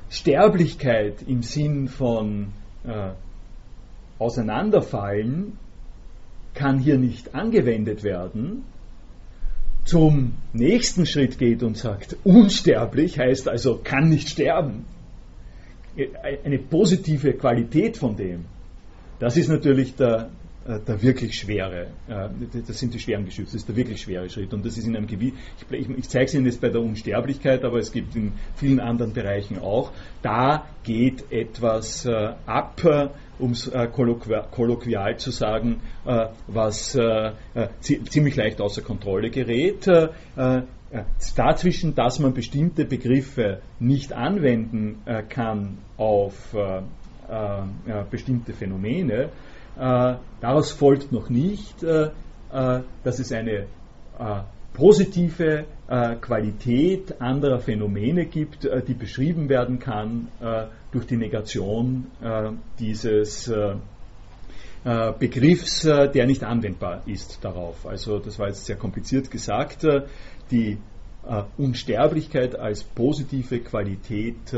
[0.08, 2.52] Sterblichkeit im Sinn von
[4.18, 5.58] Auseinanderfallen
[6.54, 8.64] kann hier nicht angewendet werden,
[9.90, 14.84] zum nächsten Schritt geht und sagt, unsterblich heißt also, kann nicht sterben.
[16.44, 18.44] Eine positive Qualität von dem.
[19.18, 20.30] Das ist natürlich der,
[20.66, 22.28] der wirklich schwere, äh,
[22.66, 24.52] das sind die schweren Geschütze, das ist der wirklich schwere Schritt.
[24.52, 25.34] Und das ist in einem Gebiet,
[25.70, 29.12] ich, ich zeige es Ihnen jetzt bei der Unsterblichkeit, aber es gibt in vielen anderen
[29.12, 29.92] Bereichen auch,
[30.22, 35.80] da geht etwas äh, ab, um es kolloquial zu sagen,
[36.46, 36.98] was
[37.80, 39.86] ziemlich leicht außer Kontrolle gerät.
[41.36, 44.98] Dazwischen, dass man bestimmte Begriffe nicht anwenden
[45.30, 46.54] kann auf
[48.10, 49.28] bestimmte Phänomene, äh,
[49.76, 52.10] daraus folgt noch nicht, äh,
[52.52, 53.66] äh, dass es eine
[54.74, 55.64] positive
[56.20, 60.28] Qualität anderer Phänomene gibt, die beschrieben werden kann
[60.92, 62.06] durch die Negation
[62.78, 63.50] dieses
[65.18, 67.86] Begriffs, der nicht anwendbar ist darauf.
[67.86, 69.86] Also das war jetzt sehr kompliziert gesagt.
[70.50, 70.76] Die
[71.56, 74.54] Unsterblichkeit als positive Qualität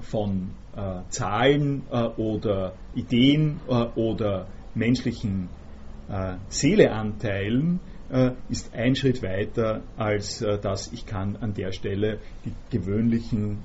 [0.00, 5.48] von äh, Zahlen äh, oder Ideen äh, oder menschlichen
[6.08, 7.80] äh, Seeleanteilen
[8.10, 13.58] äh, ist ein Schritt weiter als äh, dass ich kann an der Stelle die gewöhnlichen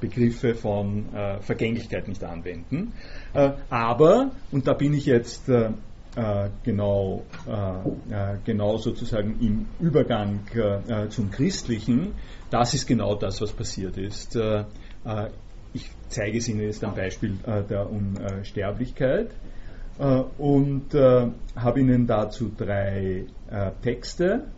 [0.00, 1.06] Begriffe von
[1.40, 2.92] Vergänglichkeit nicht anwenden.
[3.70, 5.50] aber, und da bin ich jetzt
[6.64, 7.22] genau,
[8.44, 10.40] genau sozusagen im Übergang
[11.10, 12.12] zum Christlichen,
[12.50, 14.36] das ist genau das, was passiert ist
[15.76, 19.30] ich zeige es Ihnen jetzt am Beispiel äh, der Unsterblichkeit
[19.98, 23.26] äh, und äh, habe Ihnen dazu drei
[23.82, 24.48] Texte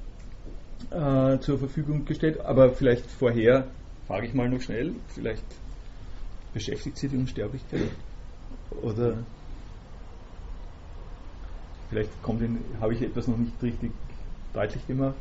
[0.91, 3.67] zur Verfügung gestellt, aber vielleicht vorher
[4.07, 5.45] frage ich mal noch schnell, vielleicht
[6.55, 7.91] beschäftigt Sie die Unsterblichkeit
[8.81, 9.19] oder
[11.91, 12.11] vielleicht
[12.81, 13.93] habe ich etwas noch nicht richtig
[14.55, 15.17] deutlich gemacht.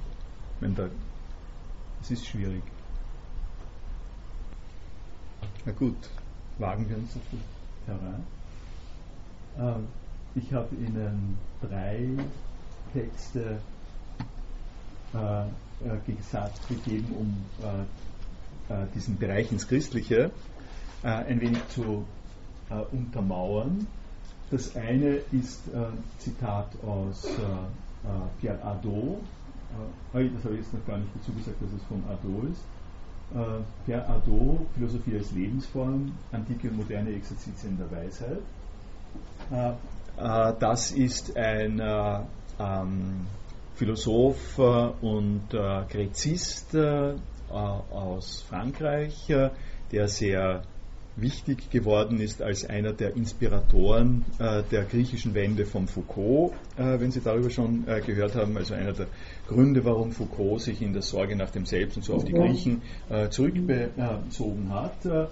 [2.01, 2.63] Es ist schwierig.
[5.65, 5.97] Na gut,
[6.59, 7.41] wagen wir uns auf das
[7.85, 8.23] Terrain.
[9.59, 9.87] Ähm,
[10.35, 12.07] ich habe Ihnen drei
[12.93, 13.59] Texte
[15.13, 17.35] äh, äh, gesagt gegeben, um
[18.73, 20.31] äh, diesen Bereich ins Christliche
[21.03, 22.03] ein wenig zu
[22.91, 23.85] untermauern.
[24.49, 25.61] Das eine ist
[26.17, 27.27] Zitat aus
[28.41, 29.19] Pierre Adot,
[30.11, 32.61] das habe ich jetzt noch gar nicht dazu gesagt, dass es von Adot ist.
[33.85, 38.39] Pierre Adot, Philosophie als Lebensform, antike und moderne Exerzitien der Weisheit.
[40.59, 41.81] Das ist ein
[42.59, 43.27] ähm,
[43.77, 47.13] Philosoph und äh, Gräzist äh,
[47.49, 49.51] aus Frankreich, äh,
[49.91, 50.63] der sehr
[51.17, 57.11] wichtig geworden ist als einer der Inspiratoren äh, der griechischen Wende von Foucault, äh, wenn
[57.11, 59.07] Sie darüber schon äh, gehört haben, also einer der
[59.47, 62.81] Gründe, warum Foucault sich in der Sorge nach dem Selbst und so auf die Griechen
[63.29, 65.29] zurückbezogen hat.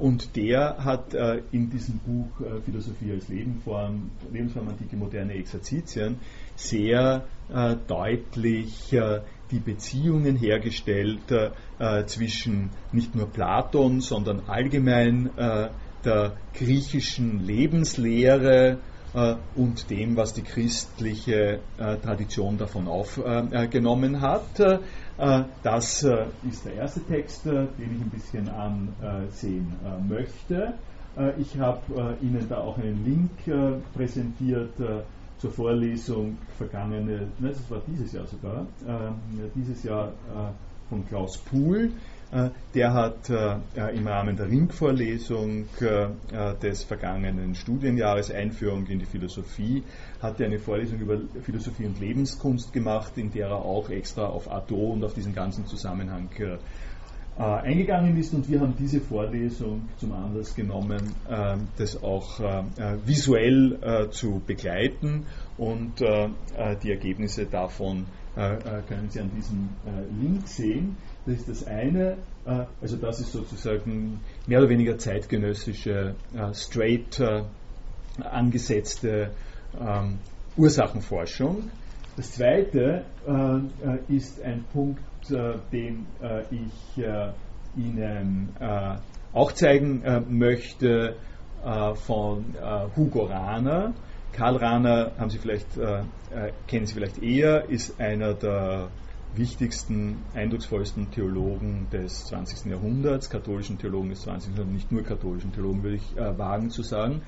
[0.00, 1.14] Und der hat
[1.52, 6.16] in diesem Buch Philosophie als Lebensform, Lebensform antike moderne Exerzitien
[6.56, 9.20] sehr äh, deutlich äh,
[9.54, 15.68] die Beziehungen hergestellt äh, zwischen nicht nur Platon, sondern allgemein äh,
[16.04, 18.78] der griechischen Lebenslehre
[19.14, 24.58] äh, und dem, was die christliche äh, Tradition davon aufgenommen hat.
[25.62, 29.72] das ist der erste Text, den ich ein bisschen ansehen
[30.08, 30.74] möchte.
[31.38, 33.30] ich habe Ihnen da auch einen Link
[33.94, 34.72] präsentiert
[35.38, 39.12] zur Vorlesung vergangene, ne, das war dieses Jahr sogar, äh,
[39.54, 41.92] dieses Jahr äh, von Klaus Puhl.
[42.34, 43.56] Äh, der hat äh,
[43.94, 49.84] im Rahmen der Ringvorlesung äh, des vergangenen Studienjahres Einführung in die Philosophie,
[50.20, 54.94] hat eine Vorlesung über Philosophie und Lebenskunst gemacht, in der er auch extra auf Adot
[54.94, 56.28] und auf diesen ganzen Zusammenhang
[57.36, 62.62] äh, eingegangen ist und wir haben diese Vorlesung zum Anlass genommen, äh, das auch äh,
[63.04, 65.26] visuell äh, zu begleiten
[65.58, 68.06] und äh, äh, die Ergebnisse davon
[68.36, 69.68] können Sie an diesem
[70.20, 70.96] Link sehen.
[71.24, 72.16] Das ist das eine,
[72.80, 74.18] also das ist sozusagen
[74.48, 76.16] mehr oder weniger zeitgenössische,
[76.52, 77.22] straight
[78.18, 79.30] angesetzte
[79.80, 80.18] ähm,
[80.56, 81.70] Ursachenforschung.
[82.16, 83.04] Das zweite
[84.08, 87.32] ist ein Punkt, äh, den äh, ich äh,
[87.76, 88.50] Ihnen
[89.32, 91.16] auch zeigen möchte
[92.06, 92.44] von
[92.96, 93.94] Hugo Rahner.
[94.30, 95.66] Karl Rahner haben Sie vielleicht,
[96.68, 98.90] kennen Sie vielleicht eher, ist einer der
[99.34, 102.70] wichtigsten, eindrucksvollsten Theologen des 20.
[102.70, 104.50] Jahrhunderts, katholischen Theologen des 20.
[104.50, 107.22] Jahrhunderts, nicht nur katholischen Theologen, würde ich wagen zu sagen.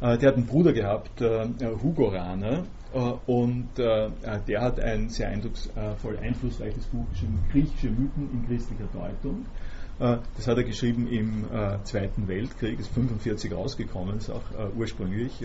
[0.00, 4.10] Der hat einen Bruder gehabt, Hugo Rahner, äh, und äh,
[4.46, 9.46] der hat ein sehr eindrucksvoll einflussreiches Buch geschrieben, Griechische Mythen in christlicher Deutung.
[10.00, 11.46] Äh, das hat er geschrieben im
[11.84, 14.42] Zweiten Weltkrieg, ist 45 rausgekommen, ist auch
[14.76, 15.44] ursprünglich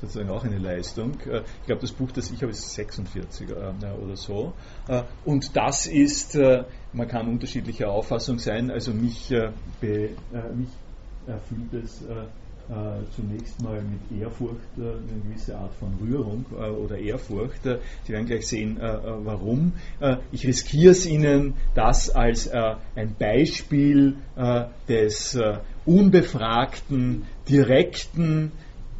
[0.00, 1.12] sozusagen auch eine Leistung.
[1.20, 4.54] ich glaube, das Buch, das ich habe, ist 46 oder so.
[5.24, 6.38] und das ist,
[6.92, 9.34] man kann unterschiedlicher Auffassung sein, also mich,
[9.80, 10.10] be,
[10.54, 10.68] mich
[11.26, 12.02] erfüllt es
[12.70, 17.66] äh, zunächst mal mit Ehrfurcht, äh, eine gewisse Art von Rührung äh, oder Ehrfurcht.
[17.66, 19.72] Äh, Sie werden gleich sehen, äh, warum.
[20.32, 24.16] ich riskiere es Ihnen, das als ein Beispiel
[24.88, 25.38] des
[25.84, 28.52] unbefragten, direkten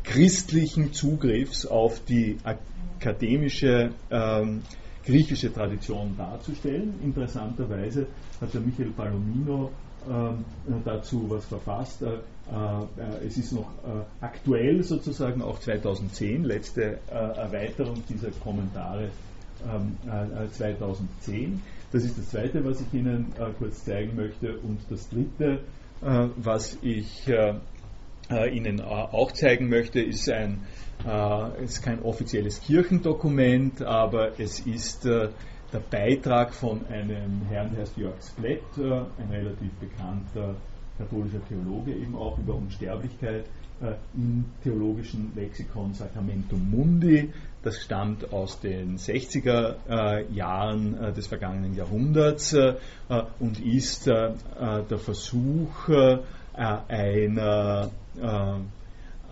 [0.03, 4.63] christlichen Zugriffs auf die akademische ähm,
[5.05, 6.95] griechische Tradition darzustellen.
[7.03, 8.07] Interessanterweise
[8.41, 9.71] hat der Michael Palomino
[10.09, 10.45] ähm,
[10.85, 12.03] dazu was verfasst.
[12.51, 19.11] Äh, äh, es ist noch äh, aktuell sozusagen, auch 2010, letzte Erweiterung dieser Kommentare
[20.53, 21.35] 2010.
[21.35, 24.59] Ähm, das ist das Zweite, was ich Ihnen kurz zeigen möchte.
[24.59, 25.61] Und das Dritte,
[26.01, 30.63] was ich Ihnen auch zeigen möchte, ist ein
[31.61, 35.33] ist kein offizielles Kirchendokument, aber es ist der
[35.91, 40.55] Beitrag von einem Herrn, der heißt Jörg Splett, ein relativ bekannter
[41.01, 43.45] katholischer Theologe, eben auch über Unsterblichkeit
[43.81, 47.33] äh, im theologischen Lexikon Sacramentum Mundi.
[47.63, 52.57] Das stammt aus den 60er äh, Jahren des vergangenen Jahrhunderts
[53.39, 55.91] und ist der Versuch
[56.55, 57.91] einer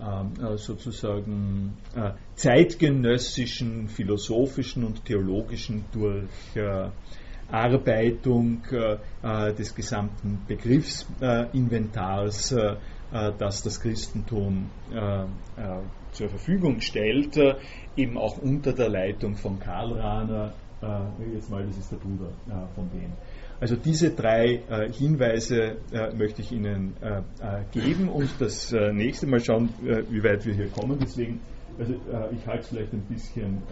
[0.01, 5.85] äh, sozusagen äh, zeitgenössischen philosophischen und theologischen
[7.51, 8.99] Durcharbeitung äh,
[9.55, 12.55] des gesamten Begriffsinventars,
[13.38, 14.66] das das Christentum
[16.12, 17.38] zur Verfügung stellt,
[17.96, 20.53] eben auch unter der Leitung von Karl Rahner,
[21.32, 22.28] jetzt mal, das ist der Bruder
[22.74, 23.14] von dem.
[23.61, 27.22] Also diese drei äh, Hinweise äh, möchte ich Ihnen äh, äh
[27.72, 30.96] geben und das äh, nächste Mal schauen, äh, wie weit wir hier kommen.
[31.01, 31.40] Deswegen,
[31.76, 31.94] also
[32.32, 33.62] ich halte es vielleicht ein bisschen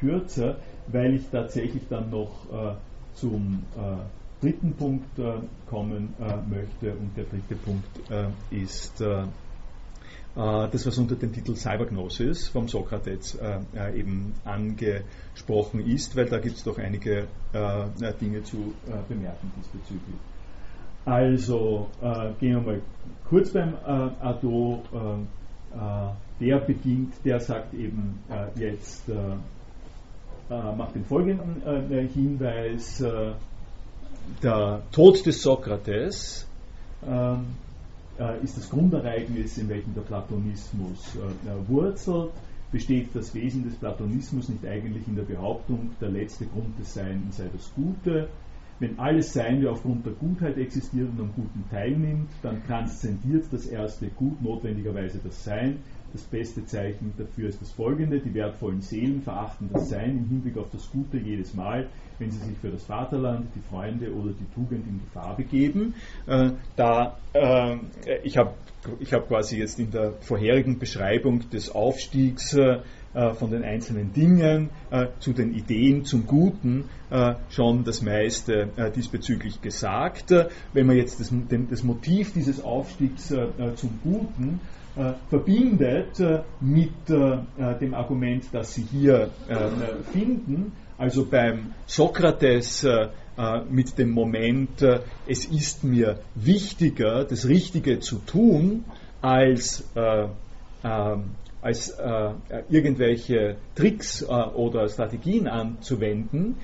[0.00, 0.56] kürzer,
[0.88, 2.46] weil ich tatsächlich dann noch
[3.14, 3.64] zum
[4.42, 5.34] dritten Punkt äh,
[5.70, 6.94] kommen äh, möchte.
[6.96, 9.24] Und der dritte Punkt äh, ist äh,
[10.34, 13.38] das, was unter dem Titel Cybergnosis vom Sokrates
[13.94, 17.26] eben angesprochen ist, weil da gibt es doch einige
[18.18, 18.72] Dinge zu
[19.10, 20.16] bemerken diesbezüglich.
[21.04, 21.90] Also
[22.40, 22.80] gehen wir mal
[23.28, 24.82] kurz beim Ado.
[26.40, 28.18] der beginnt, der sagt eben
[28.56, 29.10] jetzt,
[30.48, 31.62] macht den folgenden
[32.12, 33.02] Hinweis,
[34.42, 36.46] der Tod des Sokrates
[37.06, 37.46] ähm,
[38.18, 42.30] äh, ist das Grundereignis, in welchem der Platonismus äh, wurzelt.
[42.70, 47.36] Besteht das Wesen des Platonismus nicht eigentlich in der Behauptung, der letzte Grund des Seins
[47.36, 48.28] sei das Gute?
[48.78, 53.66] Wenn alles Sein wie aufgrund der Gutheit existiert und am Guten teilnimmt, dann transzendiert das
[53.66, 55.78] erste Gut notwendigerweise das Sein.
[56.12, 60.58] Das beste Zeichen dafür ist das folgende: Die wertvollen Seelen verachten das Sein im Hinblick
[60.58, 61.88] auf das Gute jedes Mal,
[62.18, 65.94] wenn sie sich für das Vaterland, die Freunde oder die Tugend in Gefahr begeben.
[66.26, 67.76] Äh, da, äh,
[68.24, 68.54] ich habe
[69.00, 72.80] ich hab quasi jetzt in der vorherigen Beschreibung des Aufstiegs äh,
[73.34, 78.90] von den einzelnen Dingen äh, zu den Ideen zum Guten äh, schon das meiste äh,
[78.90, 80.32] diesbezüglich gesagt.
[80.72, 84.60] wenn man jetzt das, den, das, Motiv dieses Aufstiegs zum Guten
[85.30, 86.20] verbindet
[86.60, 89.30] mit dem Argument, das Sie hier
[90.12, 90.72] finden,
[91.02, 97.98] also beim Sokrates äh, äh, mit dem Moment, äh, es ist mir wichtiger, das Richtige
[97.98, 98.84] zu tun,
[99.20, 100.28] als, äh,
[100.84, 101.30] ähm,
[101.60, 102.30] als äh,
[102.68, 106.54] irgendwelche Tricks äh, oder Strategien anzuwenden,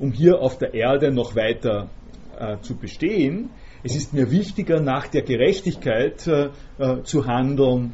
[0.00, 1.88] um hier auf der Erde noch weiter
[2.62, 3.50] zu bestehen.
[3.86, 6.26] Es ist mir wichtiger, nach der Gerechtigkeit
[7.04, 7.92] zu handeln,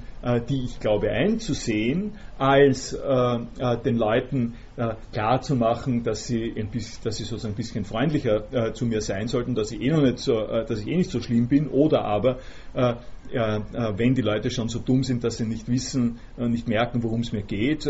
[0.49, 5.57] die ich glaube einzusehen, als den Leuten äh, klar zu
[6.03, 9.55] dass sie, ein bisschen, dass sie sozusagen ein bisschen freundlicher äh, zu mir sein sollten,
[9.55, 12.03] dass ich eh noch nicht so, äh, dass ich eh nicht so schlimm bin, oder
[12.05, 12.39] aber
[12.73, 12.95] äh, äh,
[13.33, 17.21] wenn die Leute schon so dumm sind, dass sie nicht wissen, äh, nicht merken, worum
[17.21, 17.87] es mir geht,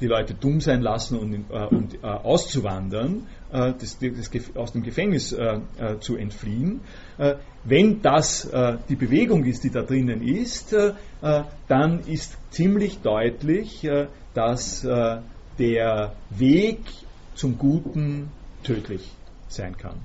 [0.00, 5.36] die Leute dumm sein lassen und, und auszuwandern, das, das, aus dem Gefängnis
[6.00, 6.80] zu entfliehen.
[7.64, 8.50] wenn das
[8.88, 10.74] die Bewegung ist, die da drinnen ist,
[11.68, 13.88] dann ist ziemlich deutlich,
[14.34, 14.86] dass
[15.58, 16.78] der Weg
[17.34, 18.30] zum Guten
[18.62, 19.10] tödlich
[19.48, 19.96] sein kann.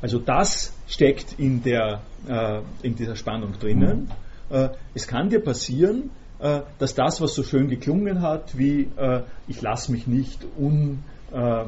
[0.00, 4.10] Also das steckt in, der, äh, in dieser Spannung drinnen.
[4.50, 9.22] Äh, es kann dir passieren, äh, dass das, was so schön geklungen hat, wie äh,
[9.46, 11.02] ich lasse mich nicht un,
[11.32, 11.64] äh,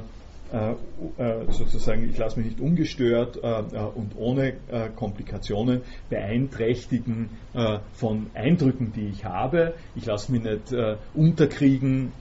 [1.48, 4.55] sozusagen, ich lasse mich nicht ungestört äh, und ohne
[4.96, 5.80] Komplikationen
[6.11, 7.30] beeinträchtigen
[7.92, 9.74] von Eindrücken, die ich habe.
[9.94, 10.74] Ich lasse mich nicht
[11.14, 12.12] unterkriegen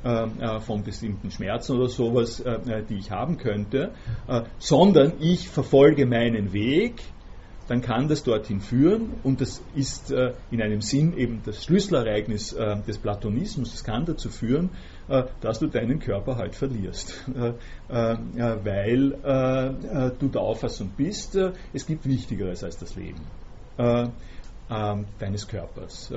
[0.62, 2.44] von bestimmten Schmerzen oder sowas,
[2.90, 3.92] die ich haben könnte,
[4.60, 7.02] sondern ich verfolge meinen Weg
[7.72, 12.52] dann kann das dorthin führen und das ist äh, in einem Sinn eben das Schlüsselereignis
[12.52, 13.74] äh, des Platonismus.
[13.74, 15.01] Es kann dazu führen, äh,
[15.42, 17.54] dass du deinen Körper halt verlierst, äh,
[17.90, 18.18] äh,
[18.64, 21.38] weil du der Auffassung bist,
[21.74, 23.22] es gibt Wichtigeres als das Leben
[23.78, 24.12] ähm,
[25.20, 26.12] deines Körpers.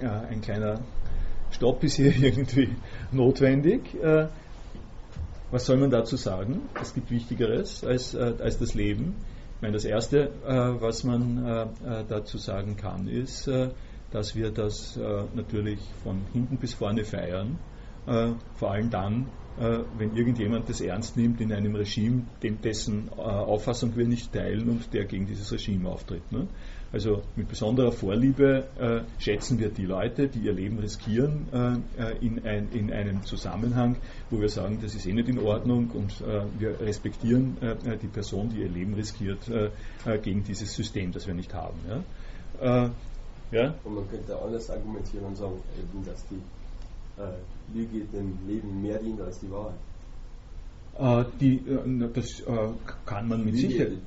[0.00, 0.80] ein kleiner
[1.50, 2.70] Stopp ist hier irgendwie
[3.12, 3.82] notwendig.
[5.50, 6.62] Was soll man dazu sagen?
[6.80, 9.14] Es gibt Wichtigeres als, äh, als das Leben.
[9.56, 13.70] Ich meine, das Erste, äh, was man äh, äh dazu sagen kann, ist, äh,
[14.10, 17.58] dass wir das äh, natürlich von hinten bis vorne feiern.
[18.54, 19.26] vor allem dann,
[19.98, 25.06] wenn irgendjemand das ernst nimmt in einem Regime, dessen Auffassung wir nicht teilen und der
[25.06, 26.30] gegen dieses Regime auftritt.
[26.30, 26.46] Ne?
[26.92, 32.16] Also mit besonderer Vorliebe äh, schätzen wir die Leute, die ihr Leben riskieren äh, äh,
[32.24, 33.96] in, ein, in, einem Zusammenhang,
[34.30, 38.06] wo wir sagen, das ist eh nicht in Ordnung und äh, wir respektieren äh, die
[38.06, 39.70] Person, die ihr Leben riskiert äh,
[40.18, 41.78] gegen dieses System, das wir nicht haben.
[41.88, 42.90] Ja?
[43.50, 43.74] Ja?
[43.84, 45.60] Und man könnte anders argumentieren und sagen,
[46.04, 46.40] dass die
[47.74, 49.74] Lüge dem Leben mehr dient als die Wahrheit.
[50.98, 52.68] Äh, die, äh, das äh,
[53.04, 53.98] kann man mit Sicherheit.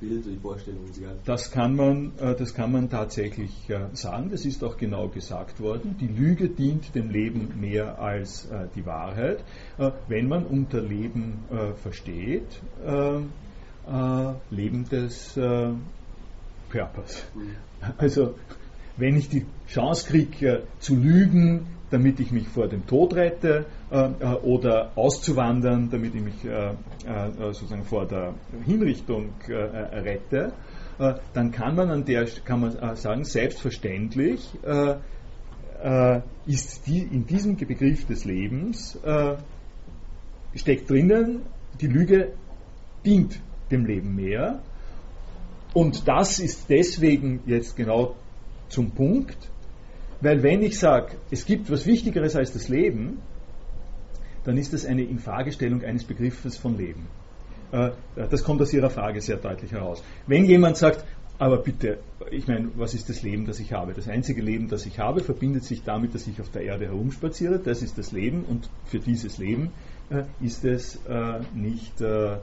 [1.24, 4.30] Das kann man, das kann man tatsächlich sagen.
[4.30, 5.96] Das ist auch genau gesagt worden.
[6.00, 9.44] Die Lüge dient dem Leben mehr als die Wahrheit,
[10.08, 11.44] wenn man unter Leben
[11.76, 12.60] versteht,
[14.50, 15.34] Leben des
[16.70, 17.24] Körpers.
[17.34, 17.56] Mhm.
[17.98, 18.34] Also
[19.00, 23.96] wenn ich die Chance kriege zu lügen, damit ich mich vor dem Tod rette äh,
[23.96, 26.72] äh, oder auszuwandern, damit ich mich äh, äh
[27.52, 28.34] sozusagen vor der
[28.64, 30.52] Hinrichtung äh, äh, rette,
[31.32, 34.50] dann kann man an der kann man sagen, selbstverständlich
[36.44, 38.98] ist die, in diesem Begriff des Lebens
[40.54, 41.40] steckt drinnen
[41.80, 42.32] die Lüge
[43.06, 43.40] dient
[43.70, 44.60] dem Leben mehr.
[45.72, 48.14] Und das ist deswegen jetzt genau
[48.70, 49.36] zum Punkt,
[50.22, 53.18] weil wenn ich sage, es gibt was Wichtigeres als das Leben,
[54.44, 57.06] dann ist das eine Infragestellung eines Begriffes von Leben.
[57.72, 57.90] Äh,
[58.30, 60.02] das kommt aus Ihrer Frage sehr deutlich heraus.
[60.26, 61.04] Wenn jemand sagt,
[61.38, 62.00] aber bitte,
[62.30, 63.94] ich meine, was ist das Leben, das ich habe?
[63.94, 67.58] Das einzige Leben, das ich habe, verbindet sich damit, dass ich auf der Erde herumspaziere.
[67.58, 69.70] Das ist das Leben und für dieses Leben
[70.10, 72.38] äh, ist es äh, nicht äh, äh,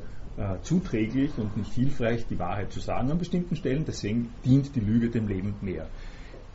[0.64, 3.86] zuträglich und nicht hilfreich, die Wahrheit zu sagen an bestimmten Stellen.
[3.86, 5.88] Deswegen dient die Lüge dem Leben mehr.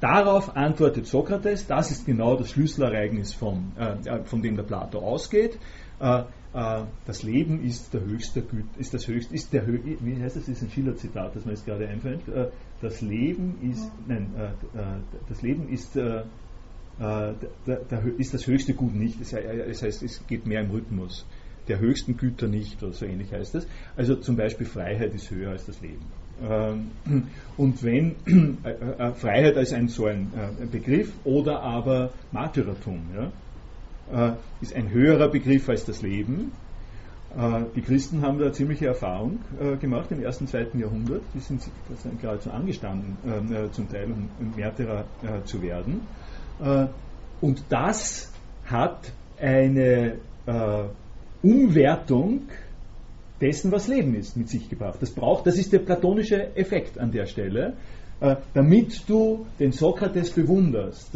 [0.03, 5.61] Darauf antwortet Sokrates, das ist genau das Schlüsselereignis, vom, äh, von dem der Plato ausgeht.
[6.01, 6.23] Äh,
[6.55, 10.49] äh, das Leben ist der höchste Güte, ist das höchste, ist der wie heißt das,
[10.49, 12.27] ist ein Schiller-Zitat, das mir jetzt gerade einfällt.
[12.27, 12.49] Äh,
[12.81, 14.35] das Leben ist, nein,
[15.29, 15.97] das Leben ist,
[18.19, 19.21] ist das höchste Gut nicht.
[19.21, 21.25] Das heißt, es geht mehr im Rhythmus.
[21.69, 23.69] Der höchsten Güter nicht, oder so ähnlich heißt das.
[23.95, 26.05] Also zum Beispiel Freiheit ist höher als das Leben.
[26.43, 26.91] Ähm,
[27.57, 28.17] und wenn
[29.17, 30.31] Freiheit als ein so ein
[30.71, 33.33] Begriff oder aber Martyrertum, ja,
[34.13, 36.53] äh, ist ein höherer Begriff als das Leben.
[37.37, 41.23] Äh, die Christen haben da ziemliche Erfahrung äh, gemacht im ersten, zweiten Jahrhundert.
[41.35, 43.17] Die sind, sind geradezu angestanden,
[43.73, 45.05] zum Teil, um Märtyrer
[45.45, 46.03] zu werden.
[47.41, 48.31] Und das
[48.67, 50.17] hat eine
[51.43, 52.43] Umwertung
[53.43, 54.99] dessen, was Leben ist, mit sich gebracht.
[55.01, 57.75] Das braucht, das ist der platonische Effekt an der Stelle,
[58.55, 61.13] damit du den Sokrates bewunderst,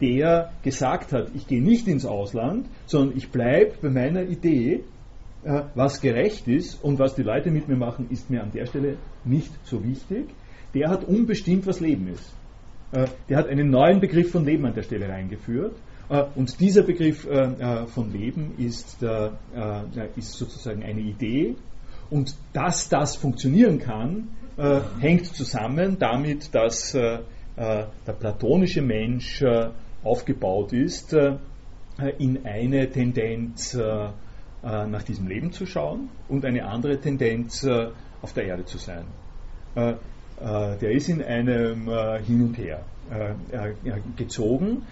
[0.00, 4.84] der gesagt hat, ich gehe nicht ins Ausland, sondern ich bleibe bei meiner Idee,
[5.46, 8.66] äh, was gerecht ist und was die Leute mit mir machen, ist mir an der
[8.66, 10.26] Stelle nicht so wichtig.
[10.74, 12.34] Der hat unbestimmt, was Leben ist.
[12.92, 15.76] Äh, der hat einen neuen Begriff von Leben an der Stelle reingeführt.
[16.08, 17.26] Äh, und dieser Begriff
[17.88, 19.02] von Leben ist,
[20.16, 21.56] ist sozusagen eine Idee.
[22.10, 24.28] Und dass das funktionieren kann,
[25.00, 29.42] hängt zusammen damit, dass der platonische Mensch
[30.04, 31.14] aufgebaut ist,
[31.98, 34.10] äh, in eine Tendenz äh, äh,
[34.62, 37.66] nach diesem Leben zu schauen und eine andere Tendenz
[38.22, 39.04] auf der Erde zu sein.
[40.40, 41.88] Der ist in einem
[42.26, 42.84] Hin und Her
[44.16, 44.82] gezogen.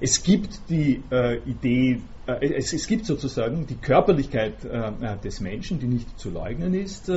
[0.00, 1.02] Es gibt die
[1.46, 4.54] Idee, es, es, gibt sozusagen die Körperlichkeit
[5.22, 7.12] des Menschen, die nicht zu leugnen ist,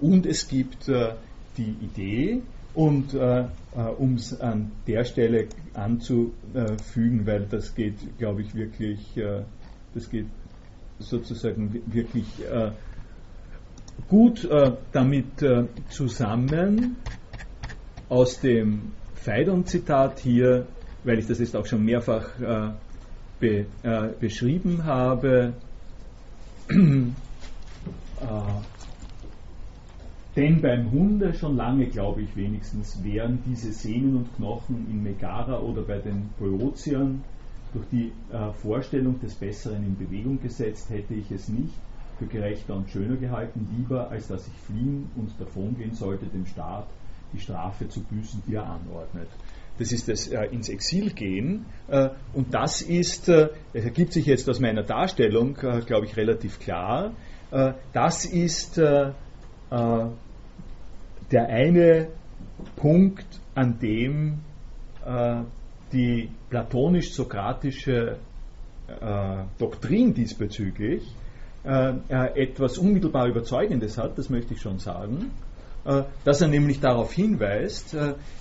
[0.00, 2.42] und es gibt die Idee,
[2.74, 3.46] und äh, äh
[3.98, 9.42] um es an der Stelle anzufügen, weil das geht, glaube ich, wirklich, äh,
[9.94, 10.26] das geht
[10.98, 12.70] sozusagen wirklich äh,
[14.08, 16.96] gut äh, damit äh, zusammen
[18.08, 20.66] aus dem Phaidon-Zitat hier,
[21.04, 22.30] weil ich das jetzt auch schon mehrfach
[23.38, 23.66] be,
[24.18, 25.52] beschrieben habe.
[30.36, 35.60] Denn beim Hunde schon lange, glaube ich wenigstens, wären diese Sehnen und Knochen in Megara
[35.60, 37.22] oder bei den Boeotiern
[37.72, 41.74] durch die äh, Vorstellung des Besseren in Bewegung gesetzt, hätte ich es nicht
[42.20, 46.86] für gerechter und schöner gehalten, lieber als dass ich fliehen und davongehen sollte, dem Staat
[47.32, 49.28] die Strafe zu büßen, die er anordnet.
[49.78, 51.64] Das ist das äh, ins Exil gehen.
[51.88, 56.58] Äh, und das ist, äh, ergibt sich jetzt aus meiner Darstellung, äh, glaube ich, relativ
[56.58, 57.12] klar.
[57.50, 59.12] Äh, das ist äh,
[59.70, 62.08] der eine
[62.76, 64.40] Punkt, an dem
[65.92, 68.18] die platonisch-sokratische
[69.58, 71.14] Doktrin diesbezüglich
[71.64, 75.30] äh, äh, etwas unmittelbar Überzeugendes hat, das möchte ich schon sagen,
[75.84, 77.96] äh, dass er nämlich darauf hinweist,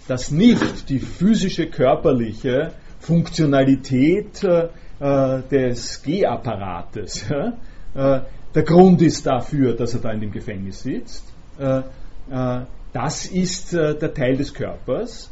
[0.08, 4.44] dass nicht die physische, körperliche Funktionalität
[5.02, 7.26] des G-Apparates
[8.56, 11.26] der Grund ist dafür, dass er da in dem Gefängnis sitzt.
[11.60, 11.82] Äh,
[12.30, 12.62] äh,
[12.94, 15.32] das ist äh, der Teil des Körpers.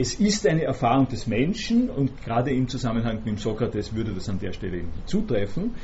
[0.00, 4.28] Es ist eine Erfahrung des Menschen und gerade im Zusammenhang mit dem Sokrates würde das
[4.28, 5.74] an der Stelle zutreffen,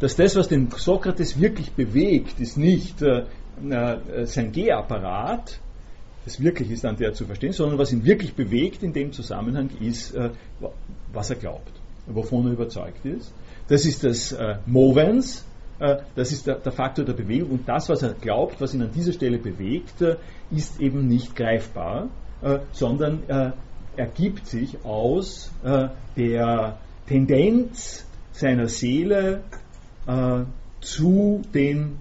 [0.00, 5.58] dass das, was den Sokrates wirklich bewegt, ist nicht sein Gehapparat,
[6.26, 9.70] das wirklich ist an der zu verstehen, sondern was ihn wirklich bewegt in dem Zusammenhang
[9.80, 10.14] ist,
[11.14, 11.72] was er glaubt,
[12.06, 13.32] wovon er überzeugt ist.
[13.68, 14.36] Das ist das
[14.66, 15.46] Movens,
[15.78, 18.92] äh, das ist der, Faktor der Bewegung und das, was er glaubt, was ihn an
[18.92, 20.16] dieser Stelle bewegt, äh,
[20.50, 22.08] ist eben nicht greifbar, äh,
[22.72, 23.22] sondern
[23.96, 25.52] ergibt sich aus
[26.16, 29.42] der Tendenz seiner Seele
[30.80, 31.96] zu den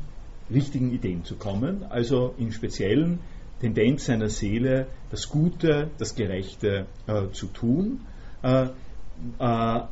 [0.52, 3.20] richtigen Ideen zu kommen, also im Speziellen
[3.62, 6.86] Tendenz seiner Seele, das Gute, das Gerechte
[7.32, 8.02] zu tun.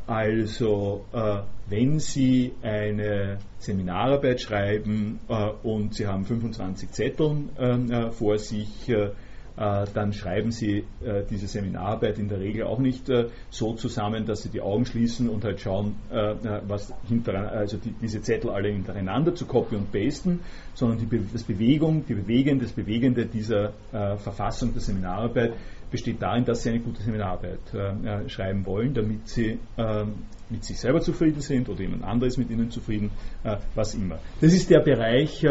[0.07, 1.05] also,
[1.69, 5.19] wenn Sie eine Seminararbeit schreiben
[5.63, 9.11] und Sie haben 25 Zetteln vor sich, äh,
[9.57, 14.43] dann schreiben Sie äh, diese Seminararbeit in der Regel auch nicht äh, so zusammen, dass
[14.43, 15.95] Sie die Augen schließen und halt schauen,
[16.67, 20.39] was hinter, also die, diese Zettel alle hintereinander zu copy und pasten,
[20.73, 25.53] sondern die, das Bewegung, die Bewegende, das Bewegende dieser Verfassung der Seminararbeit
[25.89, 27.59] besteht darin, dass Sie eine gute Seminararbeit
[28.27, 29.57] schreiben wollen, damit Sie
[30.49, 33.11] mit sich selber zufrieden sind oder jemand anderes mit Ihnen zufrieden,
[33.75, 34.19] was immer.
[34.39, 35.45] Das ist der Bereich,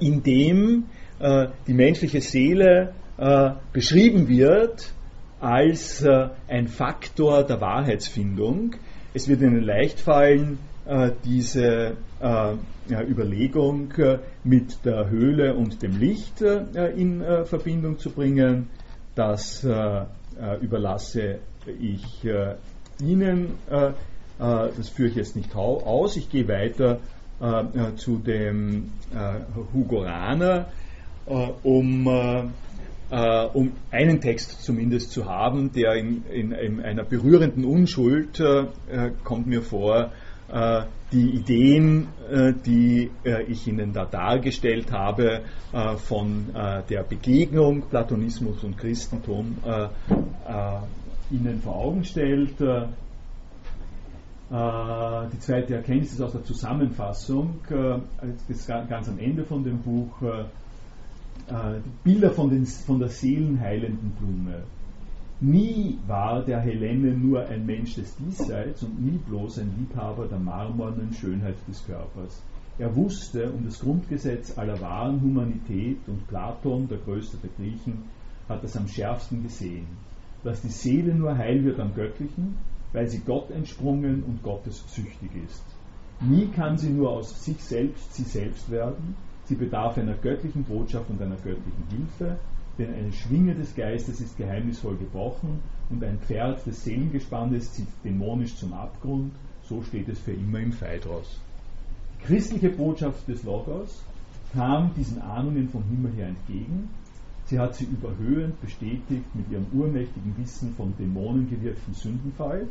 [0.00, 0.84] in dem
[1.20, 4.90] äh, die menschliche Seele äh, beschrieben wird
[5.38, 8.76] als äh, ein Faktor der Wahrheitsfindung.
[9.12, 10.58] Es wird Ihnen leicht fallen,
[11.24, 11.96] diese
[12.90, 13.92] Überlegung
[14.44, 18.68] mit der Höhle und dem Licht in Verbindung zu bringen.
[19.16, 19.66] Das
[20.60, 21.40] überlasse
[21.80, 22.24] ich
[23.02, 23.48] Ihnen.
[24.38, 26.16] Das führe ich jetzt nicht aus.
[26.16, 27.00] Ich gehe weiter
[27.96, 28.92] zu dem
[29.72, 30.79] Hugo Rahner, äh,
[31.26, 32.44] um, äh,
[33.10, 38.42] äh, um einen Text zumindest zu haben, der in, in, in einer berührenden Unschuld
[39.24, 40.12] kommt mir vor,
[41.12, 42.08] die Ideen,
[42.66, 43.08] die
[43.48, 45.42] ich Ihnen da dargestellt habe,
[45.98, 46.46] von
[46.88, 49.58] der Begegnung Platonismus und Christentum
[51.30, 52.58] Ihnen vor Augen stellt.
[52.58, 52.88] Die
[55.38, 60.20] zweite Erkenntnis ist aus der Zusammenfassung, das ist ganz am Ende von dem Buch,
[61.48, 64.62] äh, Bilder von, den, von der seelenheilenden Blume.
[65.40, 70.38] Nie war der Helene nur ein Mensch des Diesseits und nie bloß ein Liebhaber der
[70.38, 72.42] marmornen Schönheit des Körpers.
[72.78, 78.04] Er wusste um das Grundgesetz aller wahren Humanität und Platon, der größte der Griechen,
[78.48, 79.86] hat es am schärfsten gesehen,
[80.44, 82.56] dass die Seele nur heil wird am Göttlichen,
[82.92, 85.64] weil sie Gott entsprungen und Gottes süchtig ist.
[86.20, 89.14] Nie kann sie nur aus sich selbst sie selbst werden,
[89.50, 92.38] Sie bedarf einer göttlichen Botschaft und einer göttlichen Hilfe,
[92.78, 95.58] denn eine Schwinge des Geistes ist geheimnisvoll gebrochen
[95.90, 99.32] und ein Pferd des Seelengespannes zieht dämonisch zum Abgrund,
[99.64, 101.40] so steht es für immer im Phaedros.
[102.14, 104.04] Die christliche Botschaft des Logos
[104.52, 106.88] kam diesen Ahnungen vom Himmel her entgegen.
[107.46, 112.68] Sie hat sie überhöhend bestätigt mit ihrem urmächtigen Wissen vom dämonengewirkten Sündenfall.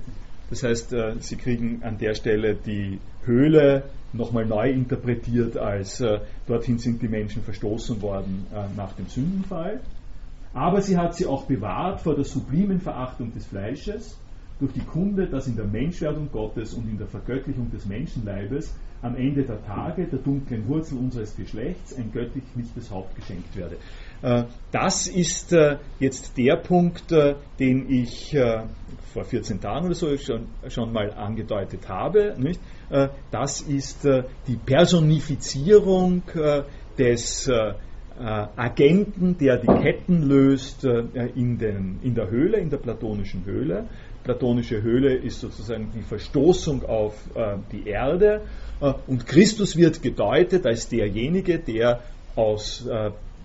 [0.50, 6.20] Das heißt, äh, sie kriegen an der Stelle die Höhle nochmal neu interpretiert als äh,
[6.48, 9.82] dorthin sind die Menschen verstoßen worden äh, nach dem Sündenfall.
[10.54, 14.18] Aber sie hat sie auch bewahrt vor der sublimen Verachtung des Fleisches
[14.60, 18.74] durch die Kunde, dass in der Menschwerdung Gottes und in der Vergöttlichung des Menschenleibes
[19.04, 23.78] am Ende der Tage der dunklen Wurzel unseres Geschlechts ein göttlich lichtes Haupt geschenkt werde.
[24.74, 25.56] Das ist
[26.00, 27.16] jetzt der Punkt,
[27.58, 28.36] den ich
[29.10, 32.36] vor 14 Tagen oder so schon, schon mal angedeutet habe.
[32.38, 32.60] Nicht?
[33.32, 34.08] Das ist
[34.48, 36.24] die Personifizierung
[36.98, 37.52] des
[38.18, 43.86] Agenten, der die Ketten löst in, den, in der Höhle, in der platonischen Höhle.
[44.24, 47.16] Platonische Höhle ist sozusagen die Verstoßung auf
[47.72, 48.42] die Erde
[49.08, 52.02] und Christus wird gedeutet als derjenige, der
[52.36, 52.86] aus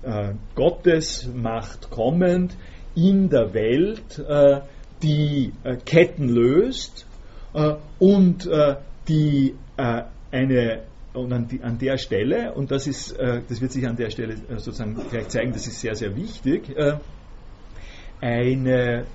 [0.04, 2.54] äh, Gottes Macht kommend
[2.94, 4.60] in der Welt äh,
[5.02, 7.06] die äh, Ketten löst
[7.52, 8.76] äh, und äh,
[9.08, 13.86] die äh, eine und an, die, an, der Stelle, und das ist, das wird sich
[13.86, 16.74] an der Stelle sozusagen gleich zeigen, das ist sehr, sehr wichtig,
[18.20, 19.06] eine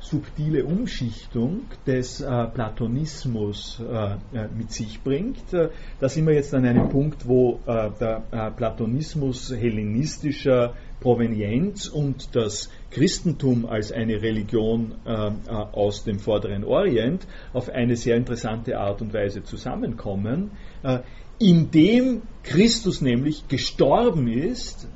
[0.00, 5.52] subtile Umschichtung des äh, Platonismus äh, äh, mit sich bringt.
[5.52, 5.68] Äh,
[6.00, 12.70] da sind wir jetzt an einem Punkt, wo äh, der Platonismus hellenistischer Provenienz und das
[12.90, 19.42] Christentum als eine Religion aus dem vorderen Orient auf eine sehr interessante Art und Weise
[19.42, 20.50] zusammenkommen,
[21.38, 24.86] indem Christus nämlich gestorben ist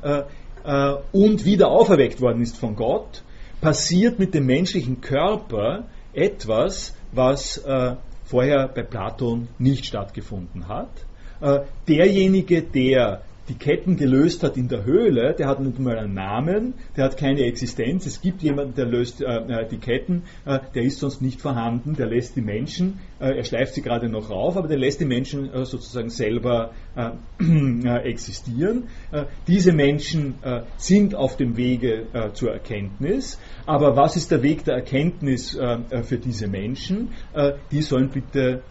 [1.12, 3.23] und wieder auferweckt worden ist von Gott
[3.64, 10.90] passiert mit dem menschlichen Körper etwas, was äh, vorher bei Platon nicht stattgefunden hat.
[11.40, 16.14] Äh, derjenige, der die Ketten gelöst hat in der Höhle, der hat nicht mal einen
[16.14, 18.06] Namen, der hat keine Existenz.
[18.06, 21.94] Es gibt jemanden, der löst äh, äh, die Ketten, äh, der ist sonst nicht vorhanden,
[21.94, 25.04] der lässt die Menschen, äh, er schleift sie gerade noch rauf, aber der lässt die
[25.04, 27.10] Menschen äh, sozusagen selber äh,
[28.04, 28.84] existieren.
[29.48, 30.34] diese Menschen
[30.76, 35.58] sind auf dem Wege zur Erkenntnis, aber was ist der Weg der Erkenntnis
[36.02, 37.10] für diese Menschen?
[37.70, 38.62] die sollen bitte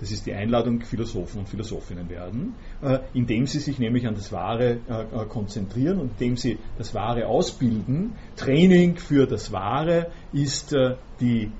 [0.00, 4.32] das ist die Einladung, Philosophen und Philosophinnen werden, äh, indem sie sich nämlich an das
[4.32, 8.14] Wahre äh, äh, konzentrieren und indem sie das Wahre ausbilden.
[8.36, 10.74] Training für das Wahre ist
[11.20, 11.50] die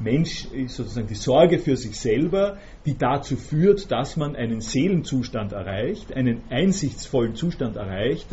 [0.00, 6.12] Mensch, sozusagen die Sorge für sich selber, die dazu führt, dass man einen Seelenzustand erreicht,
[6.12, 8.28] einen einsichtsvollen Zustand erreicht,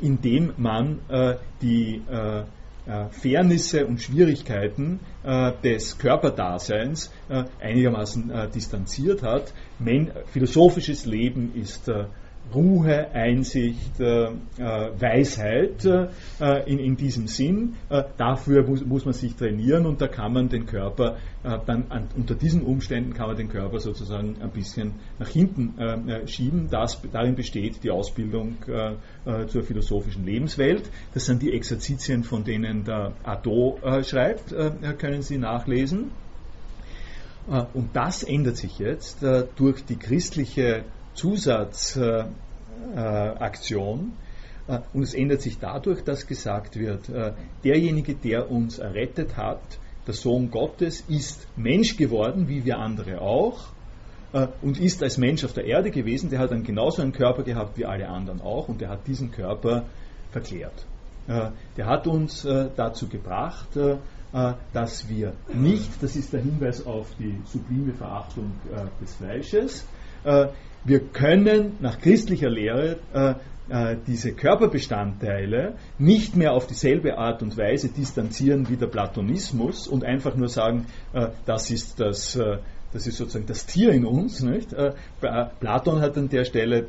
[0.00, 1.00] in dem man
[1.62, 2.02] die
[2.86, 9.52] äh, Fairnisse und Schwierigkeiten äh, des Körperdaseins äh, einigermaßen distanziert hat.
[10.26, 11.90] philosophisches Leben ist
[12.52, 17.74] Ruhe, Einsicht, äh, äh, Weisheit äh, in, in diesem Sinn.
[18.16, 22.34] dafür muss, muss, man sich trainieren und da kann man den Körper dann an, unter
[22.34, 25.74] diesen Umständen kann man den Körper sozusagen ein bisschen nach hinten
[26.26, 26.68] schieben.
[26.70, 28.56] Das, darin besteht die Ausbildung
[29.48, 30.90] zur philosophischen Lebenswelt.
[31.12, 34.54] Das sind die Exerzitien, von denen der Adot schreibt,
[34.98, 36.12] können Sie nachlesen.
[37.46, 39.22] Und das ändert sich jetzt
[39.56, 40.84] durch die christliche
[41.14, 44.12] Zusatzaktion.
[44.66, 47.32] Äh, und es ändert sich dadurch, dass gesagt wird, äh,
[47.64, 49.62] derjenige, der uns errettet hat,
[50.06, 53.68] der Sohn Gottes, ist Mensch geworden, wie wir andere auch,
[54.32, 56.30] äh, und ist als Mensch auf der Erde gewesen.
[56.30, 59.30] Der hat dann genauso einen Körper gehabt wie alle anderen auch, und der hat diesen
[59.30, 59.84] Körper
[60.30, 60.86] verklärt.
[61.26, 63.70] Der hat uns dazu gebracht,
[64.74, 68.52] dass wir nicht, das ist der Hinweis auf die sublime Verachtung
[69.00, 69.86] des Fleisches,
[70.84, 73.34] wir können nach christlicher Lehre äh,
[73.66, 80.04] äh, diese Körperbestandteile nicht mehr auf dieselbe Art und Weise distanzieren wie der Platonismus und
[80.04, 80.84] einfach nur sagen,
[81.14, 82.58] äh, das ist das, äh,
[82.92, 84.42] das ist sozusagen das Tier in uns.
[84.42, 84.68] Nicht?
[85.58, 86.86] Platon hat an der Stelle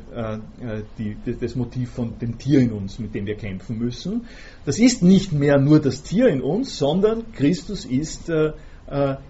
[0.96, 4.24] die, das Motiv von dem Tier in uns, mit dem wir kämpfen müssen.
[4.64, 8.30] Das ist nicht mehr nur das Tier in uns, sondern Christus ist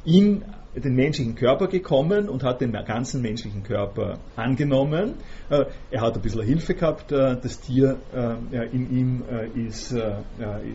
[0.05, 0.45] in
[0.85, 5.15] den menschlichen Körper gekommen und hat den ganzen menschlichen Körper angenommen.
[5.48, 9.23] Äh, er hat ein bisschen Hilfe gehabt, äh, das Tier äh, in ihm
[9.55, 9.94] ist,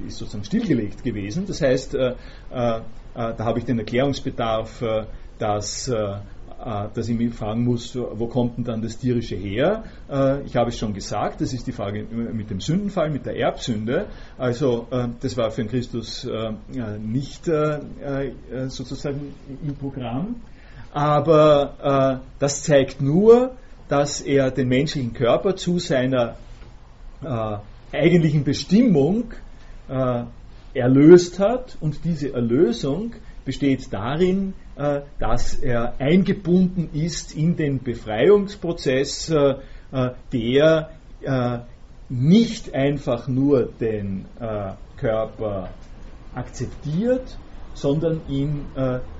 [0.07, 1.45] sozusagen stillgelegt gewesen.
[1.45, 2.83] Das heißt, da
[3.13, 4.83] habe ich den Erklärungsbedarf,
[5.37, 5.91] dass
[6.93, 9.83] dass ich mich fragen muss, wo kommt denn dann das Tierische her?
[10.09, 13.35] Äh, ich habe es schon gesagt, das ist die Frage mit dem Sündenfall, mit der
[13.35, 14.07] Erbsünde.
[14.37, 16.27] Also äh, das war für den Christus
[16.99, 17.49] nicht
[18.67, 19.33] sozusagen
[19.63, 20.35] im Programm.
[20.93, 23.55] Aber das zeigt nur,
[23.87, 26.35] dass er den menschlichen Körper zu seiner
[27.91, 29.31] eigentlichen Bestimmung
[30.73, 33.13] erlöst hat und diese Erlösung
[33.45, 34.70] besteht darin, äh,
[35.19, 39.55] dass er eingebunden ist in den Befreiungsprozess, äh,
[39.91, 40.89] äh, der
[42.09, 44.25] nicht einfach nur den
[44.97, 45.69] Körper
[46.33, 47.37] akzeptiert,
[47.75, 48.65] sondern ihn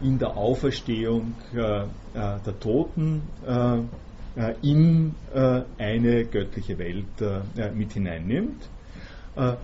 [0.01, 3.21] in der Auferstehung der Toten
[4.63, 5.13] in
[5.77, 8.67] eine göttliche Welt mit hineinnimmt.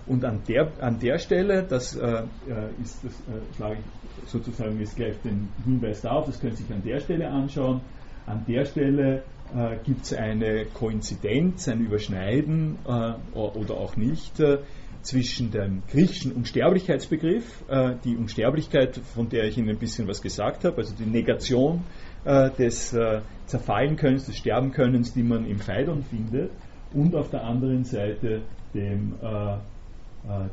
[0.06, 3.12] Und an der, an der Stelle, das ist, das
[3.56, 7.28] schlage ich sozusagen jetzt gleich den Hinweis darauf, das können Sie sich an der Stelle
[7.30, 7.80] anschauen.
[8.26, 9.22] An der Stelle
[9.54, 14.58] äh, gibt es eine Koinzidenz, ein Überschneiden äh, oder auch nicht äh,
[15.02, 20.64] zwischen dem griechischen Unsterblichkeitsbegriff, äh, die Unsterblichkeit, von der ich Ihnen ein bisschen was gesagt
[20.64, 21.84] habe, also die Negation
[22.24, 26.50] äh, des äh, Zerfallenkönnens, des Sterbenkönnens, die man im Phaidon findet,
[26.92, 28.42] und auf der anderen Seite
[28.72, 29.14] dem,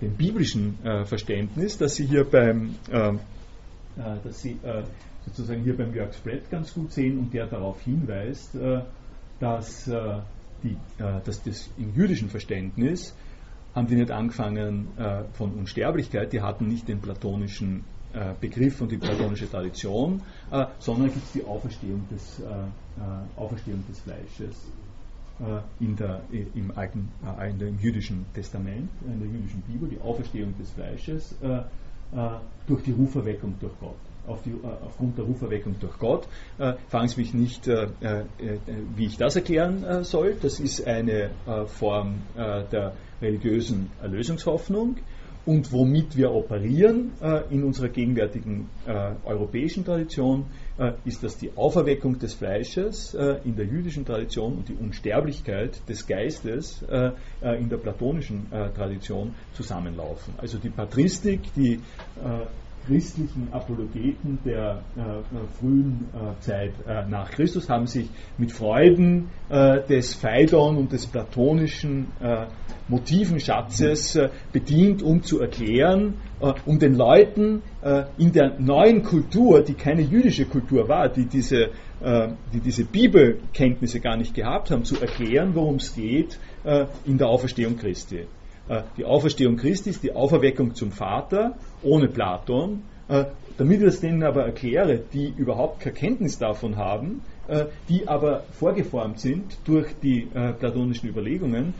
[0.01, 2.75] dem biblischen Verständnis, das Sie hier beim
[3.95, 4.83] dass Sie äh,
[5.25, 8.81] sozusagen hier beim Jörg Spread ganz gut sehen und der darauf hinweist, äh,
[9.39, 9.91] dass,
[10.63, 13.13] die, dass das im jüdischen Verständnis
[13.75, 14.87] haben die nicht angefangen
[15.33, 17.83] von Unsterblichkeit, die hatten nicht den platonischen
[18.39, 20.21] Begriff und die platonische Tradition,
[20.79, 22.41] sondern gibt es die Auferstehung des,
[23.35, 24.55] Auferstehung des Fleisches
[25.81, 27.09] in der, im, alten,
[27.49, 31.63] in der, im jüdischen Testament, in der jüdischen Bibel, die Auferstehung des Fleisches äh,
[32.67, 33.95] durch die Ruferweckung durch Gott.
[34.27, 36.27] Auf die, äh, aufgrund der Ruferweckung durch Gott.
[36.57, 38.23] Äh, fragen Sie mich nicht, äh, äh,
[38.95, 40.35] wie ich das erklären äh, soll.
[40.41, 41.31] Das ist eine
[41.67, 44.97] Form der religiösen Erlösungshoffnung
[45.45, 47.11] und womit wir operieren
[47.49, 48.69] in unserer gegenwärtigen
[49.23, 50.45] europäischen Tradition,
[51.05, 53.13] ist das die Auferweckung des Fleisches
[53.43, 56.81] in der jüdischen Tradition und die Unsterblichkeit des Geistes
[57.41, 60.33] in der platonischen Tradition zusammenlaufen.
[60.37, 61.79] Also die Patristik, die
[62.85, 69.81] christlichen Apologeten der äh, frühen äh, Zeit äh, nach Christus haben sich mit Freuden äh,
[69.87, 72.45] des Phaidon und des platonischen äh,
[72.87, 76.15] Motivenschatzes äh, bedient, um zu erklären,
[76.65, 77.61] um den Leuten
[78.17, 81.69] in der neuen Kultur, die keine jüdische Kultur war, die diese,
[82.53, 86.37] die diese Bibelkenntnisse gar nicht gehabt haben, zu erklären, worum es geht
[87.05, 88.25] in der Auferstehung Christi.
[88.67, 92.83] Äh, die Auferstehung Christi ist die Auferweckung zum Vater ohne Platon.
[93.07, 93.25] Äh,
[93.57, 98.43] damit ich das denen aber erkläre, die überhaupt keine Kenntnis davon haben, äh, die aber
[98.51, 100.27] vorgeformt sind durch die
[100.59, 101.73] platonischen Überlegungen,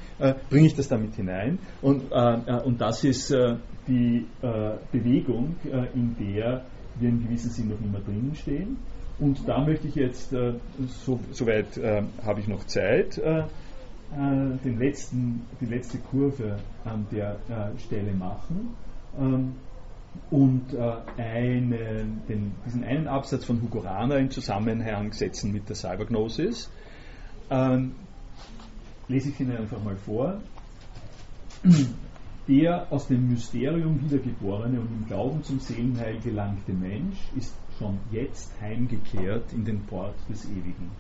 [0.50, 1.60] bringe ich das damit hinein.
[1.82, 3.36] Und, und das ist
[3.88, 4.26] die
[4.92, 5.58] Bewegung,
[5.94, 6.62] in der
[6.98, 8.78] wir in gewissem Sinn noch immer drinnen stehen.
[9.20, 11.78] Und da möchte ich jetzt, so, soweit
[12.24, 13.20] habe ich noch Zeit,
[14.14, 18.76] äh, den letzten, die letzte Kurve an der äh, Stelle machen
[19.20, 19.54] ähm,
[20.32, 25.76] und äh, eine, den, diesen einen Absatz von Hugo Rahner in Zusammenhang setzen mit der
[25.76, 26.70] Cybergnosis.
[27.50, 27.94] Ähm,
[29.08, 30.42] lese ich Ihnen einfach mal vor.
[32.48, 38.52] Der aus dem Mysterium wiedergeborene und im Glauben zum Seelenheil gelangte Mensch ist schon jetzt
[38.62, 40.92] heimgekehrt in den Port des Ewigen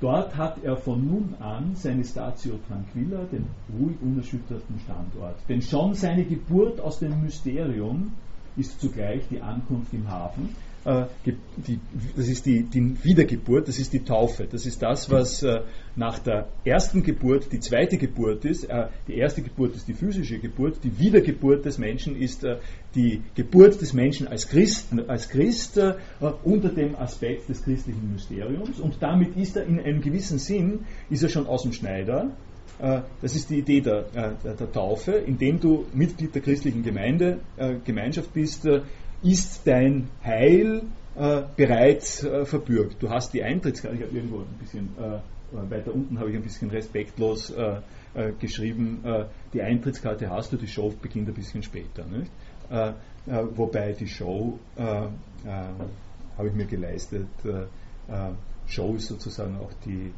[0.00, 3.46] Dort hat er von nun an seine Statio Tranquilla, den
[3.78, 5.36] ruhig unerschütterten Standort.
[5.48, 8.12] Denn schon seine Geburt aus dem Mysterium
[8.56, 10.54] ist zugleich die Ankunft im Hafen
[10.86, 11.80] die,
[12.16, 14.46] das ist die, die, Wiedergeburt, das ist die Taufe.
[14.48, 15.62] Das ist das, was äh,
[15.96, 18.70] nach der ersten Geburt die zweite Geburt ist.
[18.70, 22.46] Äh, die erste Geburt ist die physische Geburt, die Wiedergeburt des Menschen ist
[22.94, 25.80] die Geburt des Menschen als, Christen, als Christ
[26.44, 28.78] unter dem Aspekt des christlichen Mysteriums.
[28.78, 30.80] Und damit ist er in einem gewissen Sinn,
[31.10, 32.30] ist er schon aus dem Schneider.
[32.78, 35.12] Das ist die Idee der, der, der, Taufe.
[35.12, 37.38] Indem du Mitglied der christlichen Gemeinde,
[37.84, 38.66] Gemeinschaft bist,
[39.22, 40.82] ist dein Heil
[41.16, 43.02] äh, bereits äh, verbürgt.
[43.02, 45.18] Du hast die Eintrittskarte, ich habe irgendwo ein bisschen äh,
[45.70, 47.76] weiter unten habe ich ein bisschen respektlos äh,
[48.14, 52.04] äh, geschrieben, äh, die Eintrittskarte hast du, die Show beginnt ein bisschen später.
[53.26, 57.28] wobei die Show habe ich mir geleistet,
[58.66, 60.12] Show ist sozusagen auch die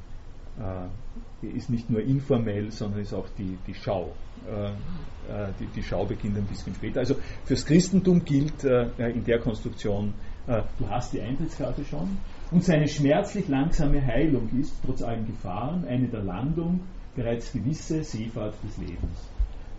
[1.42, 4.12] ist nicht nur informell, sondern ist auch die, die Schau.
[4.48, 4.70] Äh,
[5.32, 7.00] äh, die, die, Schau beginnt ein bisschen später.
[7.00, 10.14] Also fürs Christentum gilt äh, in der Konstruktion,
[10.46, 12.16] du hast die Eintrittskarte schon
[12.50, 16.80] und seine schmerzlich langsame Heilung ist, trotz allen Gefahren, eine der Landung
[17.14, 19.28] bereits gewisse Seefahrt des Lebens.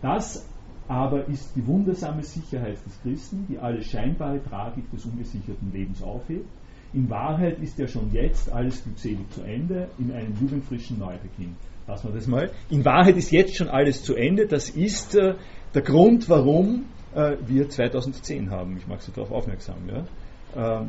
[0.04, 0.46] Das
[0.88, 6.46] aber ist die wundersame Sicherheit des Christen, die alle scheinbare Tragik des ungesicherten Lebens aufhebt
[6.94, 11.56] in Wahrheit ist ja schon jetzt alles glückselig zu Ende in einem jugendfrischen Neubeginn.
[11.88, 12.52] Lassen wir das mal.
[12.70, 14.48] In Wahrheit ist jetzt schon alles zu Ende.
[14.48, 15.36] Das ist äh,
[15.74, 16.86] der Grund, warum
[17.16, 18.78] äh, wir 2010 haben.
[18.78, 19.78] Ich mache Sie darauf aufmerksam.
[19.88, 20.82] Ja?
[20.82, 20.86] Äh,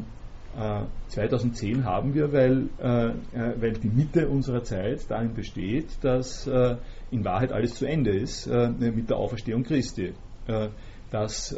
[1.09, 3.14] 2010 haben wir, weil, äh, äh,
[3.60, 6.77] weil die Mitte unserer Zeit darin besteht, dass äh,
[7.12, 10.12] in Wahrheit alles zu Ende ist mit der Auferstehung Christi.
[11.10, 11.56] das,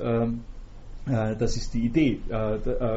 [1.05, 2.21] das ist die Idee.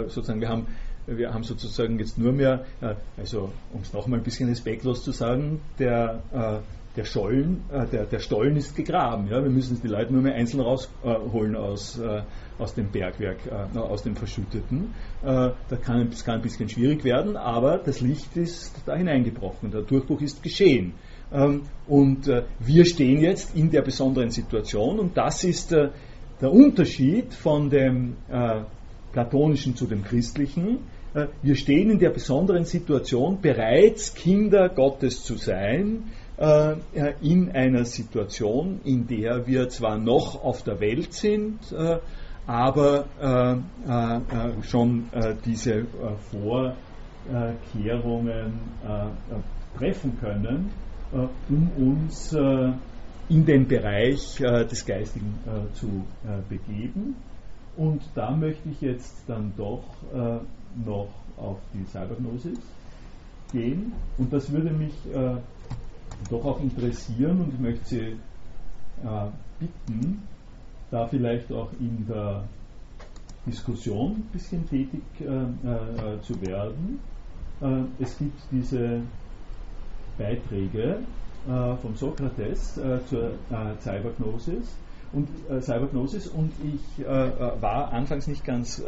[0.07, 0.67] sozusagen, wir haben
[1.07, 5.11] wir haben sozusagen jetzt nur mehr, äh, also um es nochmal ein bisschen respektlos zu
[5.11, 6.57] sagen, der, äh,
[6.95, 9.27] der Schollen, äh, der, der Stollen ist gegraben.
[9.27, 9.43] Ja?
[9.43, 11.99] Wir müssen die Leute nur mehr einzeln rausholen aus,
[12.57, 13.39] aus dem Bergwerk,
[13.75, 14.93] aus dem Verschütteten.
[15.21, 15.53] Da
[15.83, 20.21] kann, das kann ein bisschen schwierig werden, aber das Licht ist da hineingebrochen, der Durchbruch
[20.21, 20.93] ist geschehen.
[21.33, 25.91] Ähm, und wir stehen jetzt in der besonderen Situation und das ist der
[26.41, 28.15] Unterschied von dem
[29.11, 30.79] platonischen zu dem christlichen.
[31.15, 36.75] Äh, wir stehen in der besonderen Situation, bereits Kinder Gottes zu sein, äh,
[37.21, 41.99] in einer Situation, in der wir zwar noch auf der Welt sind, äh,
[42.47, 43.05] aber
[44.61, 45.05] schon
[45.43, 45.87] diese
[46.29, 48.59] Vorkehrungen
[49.79, 50.69] treffen können,
[51.49, 52.37] um uns
[53.29, 55.39] in den Bereich des Geistigen
[55.73, 56.05] zu
[56.47, 57.15] begeben.
[57.75, 59.85] Und da möchte ich jetzt dann doch
[60.83, 62.59] noch auf die Cybergnosis
[63.51, 63.93] gehen.
[64.17, 65.35] Und das würde mich äh,
[66.29, 68.17] doch auch interessieren und ich möchte Sie äh,
[69.59, 70.23] bitten,
[70.91, 72.43] da vielleicht auch in der
[73.45, 76.99] Diskussion ein bisschen tätig äh, äh zu werden.
[77.61, 79.01] Äh, es gibt diese
[80.17, 80.99] Beiträge
[81.47, 82.79] äh, von Sokrates
[83.09, 83.31] zur
[83.81, 84.75] Cybergnosis
[85.13, 85.27] und
[85.61, 88.81] Cybergnosis und ich war anfangs nicht ganz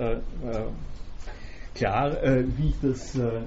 [1.78, 3.42] klar, äh, wie ich das äh, äh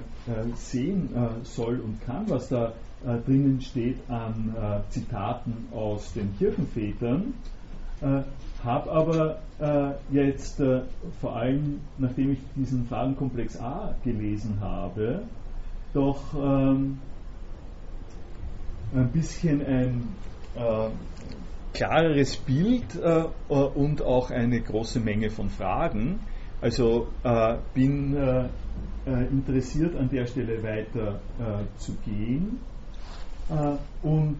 [0.55, 2.73] sehen äh, soll und kann, was da
[3.05, 7.33] äh, drinnen steht an äh, Zitaten aus den Kirchenvätern.
[8.63, 9.37] habe aber
[10.09, 10.59] jetzt
[11.19, 15.21] vor allem, nachdem ich diesen Fragenkomplex A gelesen habe,
[15.93, 16.97] doch ähm,
[18.95, 20.07] ein bisschen ein
[21.73, 22.99] klareres Bild
[23.49, 26.19] und auch eine große Menge von Fragen.
[26.61, 28.45] Also äh, bin äh,
[29.05, 31.19] äh, interessiert an der Stelle weiter
[31.77, 32.59] zu gehen.
[34.03, 34.39] und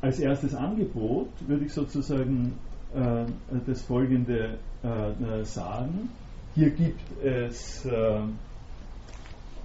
[0.00, 2.52] als erstes Angebot würde ich sozusagen
[3.66, 4.58] das folgende
[5.42, 6.10] sagen.
[6.54, 7.84] Hier gibt es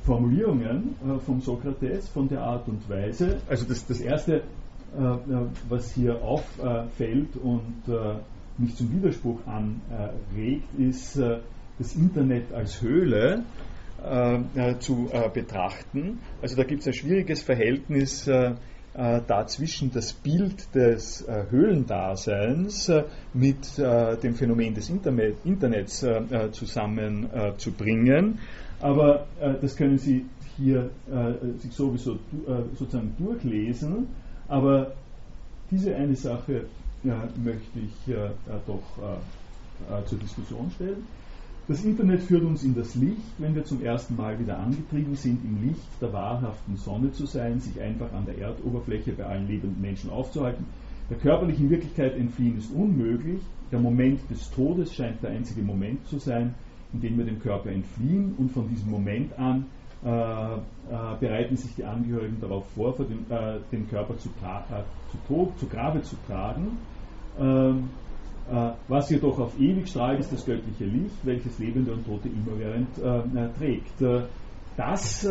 [0.08, 3.42] Formulierungen äh, vom Sokrates von der Art und Weise.
[3.50, 4.42] Also das, das Erste,
[4.98, 7.84] äh, äh, was hier auffällt und
[8.60, 13.44] mich zum Widerspruch anregt, ist das Internet als Höhle
[14.80, 16.20] zu betrachten.
[16.42, 18.30] Also da gibt es ein schwieriges Verhältnis
[18.94, 26.04] dazwischen das Bild des äh, Höhlendaseins äh, mit äh, dem Phänomen des Internet, Internets
[26.52, 28.40] zusammenzubringen.
[28.80, 30.26] Aber äh, das können Sie
[30.56, 34.08] hier äh, sich sowieso äh, sozusagen durchlesen.
[34.48, 34.94] Aber
[35.72, 36.66] diese eine Sache
[37.44, 38.16] möchte ich
[38.66, 38.84] doch
[40.06, 41.04] zur Diskussion stellen.
[41.68, 45.44] Das Internet führt uns in das Licht, wenn wir zum ersten Mal wieder angetrieben sind,
[45.44, 49.82] im Licht der wahrhaften Sonne zu sein, sich einfach an der Erdoberfläche bei allen lebenden
[49.82, 50.66] Menschen aufzuhalten.
[51.10, 53.42] Der körperlichen Wirklichkeit entfliehen ist unmöglich.
[53.72, 56.56] Der Moment des Todes scheint der einzige Moment zu sein,
[56.94, 59.66] indem wir dem Körper entfliehen und von diesem Moment an
[60.06, 60.60] äh, äh,
[61.20, 64.84] bereiten sich die Angehörigen darauf vor, den, äh, den, Körper zu, äh,
[65.28, 66.78] zu, zu Grabe zu tragen.
[67.40, 67.90] Ähm,
[68.52, 72.98] äh, was jedoch auf ewig strahlt, ist das göttliche Licht, welches Lebende und Tote immerwährend
[72.98, 74.26] äh, trägt.
[74.78, 75.28] das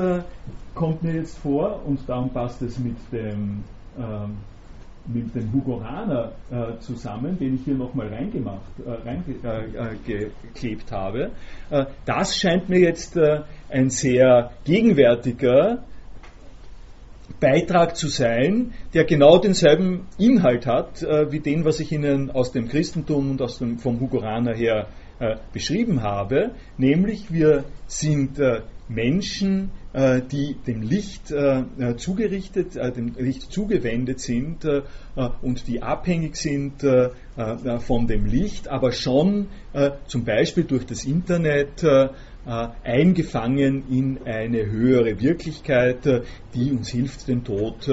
[0.75, 3.63] kommt mir jetzt vor und darum passt es mit dem
[3.97, 4.37] ähm,
[5.09, 10.97] mit dem Hugo Rahner äh, zusammen, den ich hier nochmal reingemacht, äh, reingeklebt äh, äh
[10.97, 11.31] habe.
[11.71, 15.85] Äh, das scheint mir jetzt äh, ein sehr gegenwärtiger
[17.41, 22.69] Beitrag zu sein, der genau denselben Inhalt hat, wie den, was ich Ihnen aus dem
[22.69, 24.89] Christentum und aus dem, vom Hugo Rahner her
[25.53, 28.39] beschrieben habe, nämlich wir sind
[28.89, 34.67] Menschen, äh, die dem Licht äh, äh, zugerichtet, dem Licht zugewendet sind
[35.43, 36.85] und die abhängig sind
[37.81, 39.49] von dem Licht, aber schon
[40.07, 41.85] zum Beispiel durch das Internet
[42.47, 46.05] eingefangen in eine höhere Wirklichkeit,
[46.55, 47.91] die uns hilft, den Tod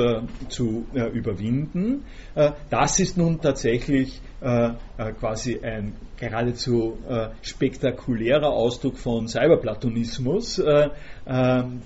[0.50, 2.04] zu überwinden.
[2.70, 4.22] Das ist nun tatsächlich
[5.20, 6.98] quasi ein geradezu
[7.42, 10.62] spektakulärer Ausdruck von Cyberplatonismus,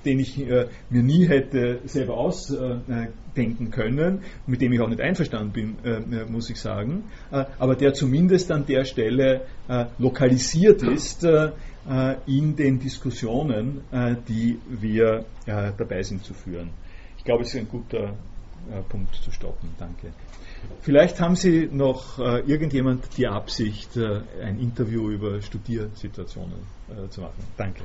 [0.05, 5.51] den ich äh, mir nie hätte selber ausdenken können, mit dem ich auch nicht einverstanden
[5.51, 9.41] bin, äh, muss ich sagen, äh, aber der zumindest an der Stelle
[9.99, 11.27] lokalisiert ist
[12.25, 13.81] in den Diskussionen,
[14.27, 16.69] die wir dabei sind zu führen.
[17.17, 18.13] Ich glaube, es ist ein guter
[18.89, 19.69] Punkt zu stoppen.
[19.77, 20.11] Danke.
[20.81, 26.59] Vielleicht haben Sie noch äh, irgendjemand die Absicht, äh, ein Interview über Studiersituationen
[26.89, 27.43] äh, zu machen.
[27.57, 27.83] Danke.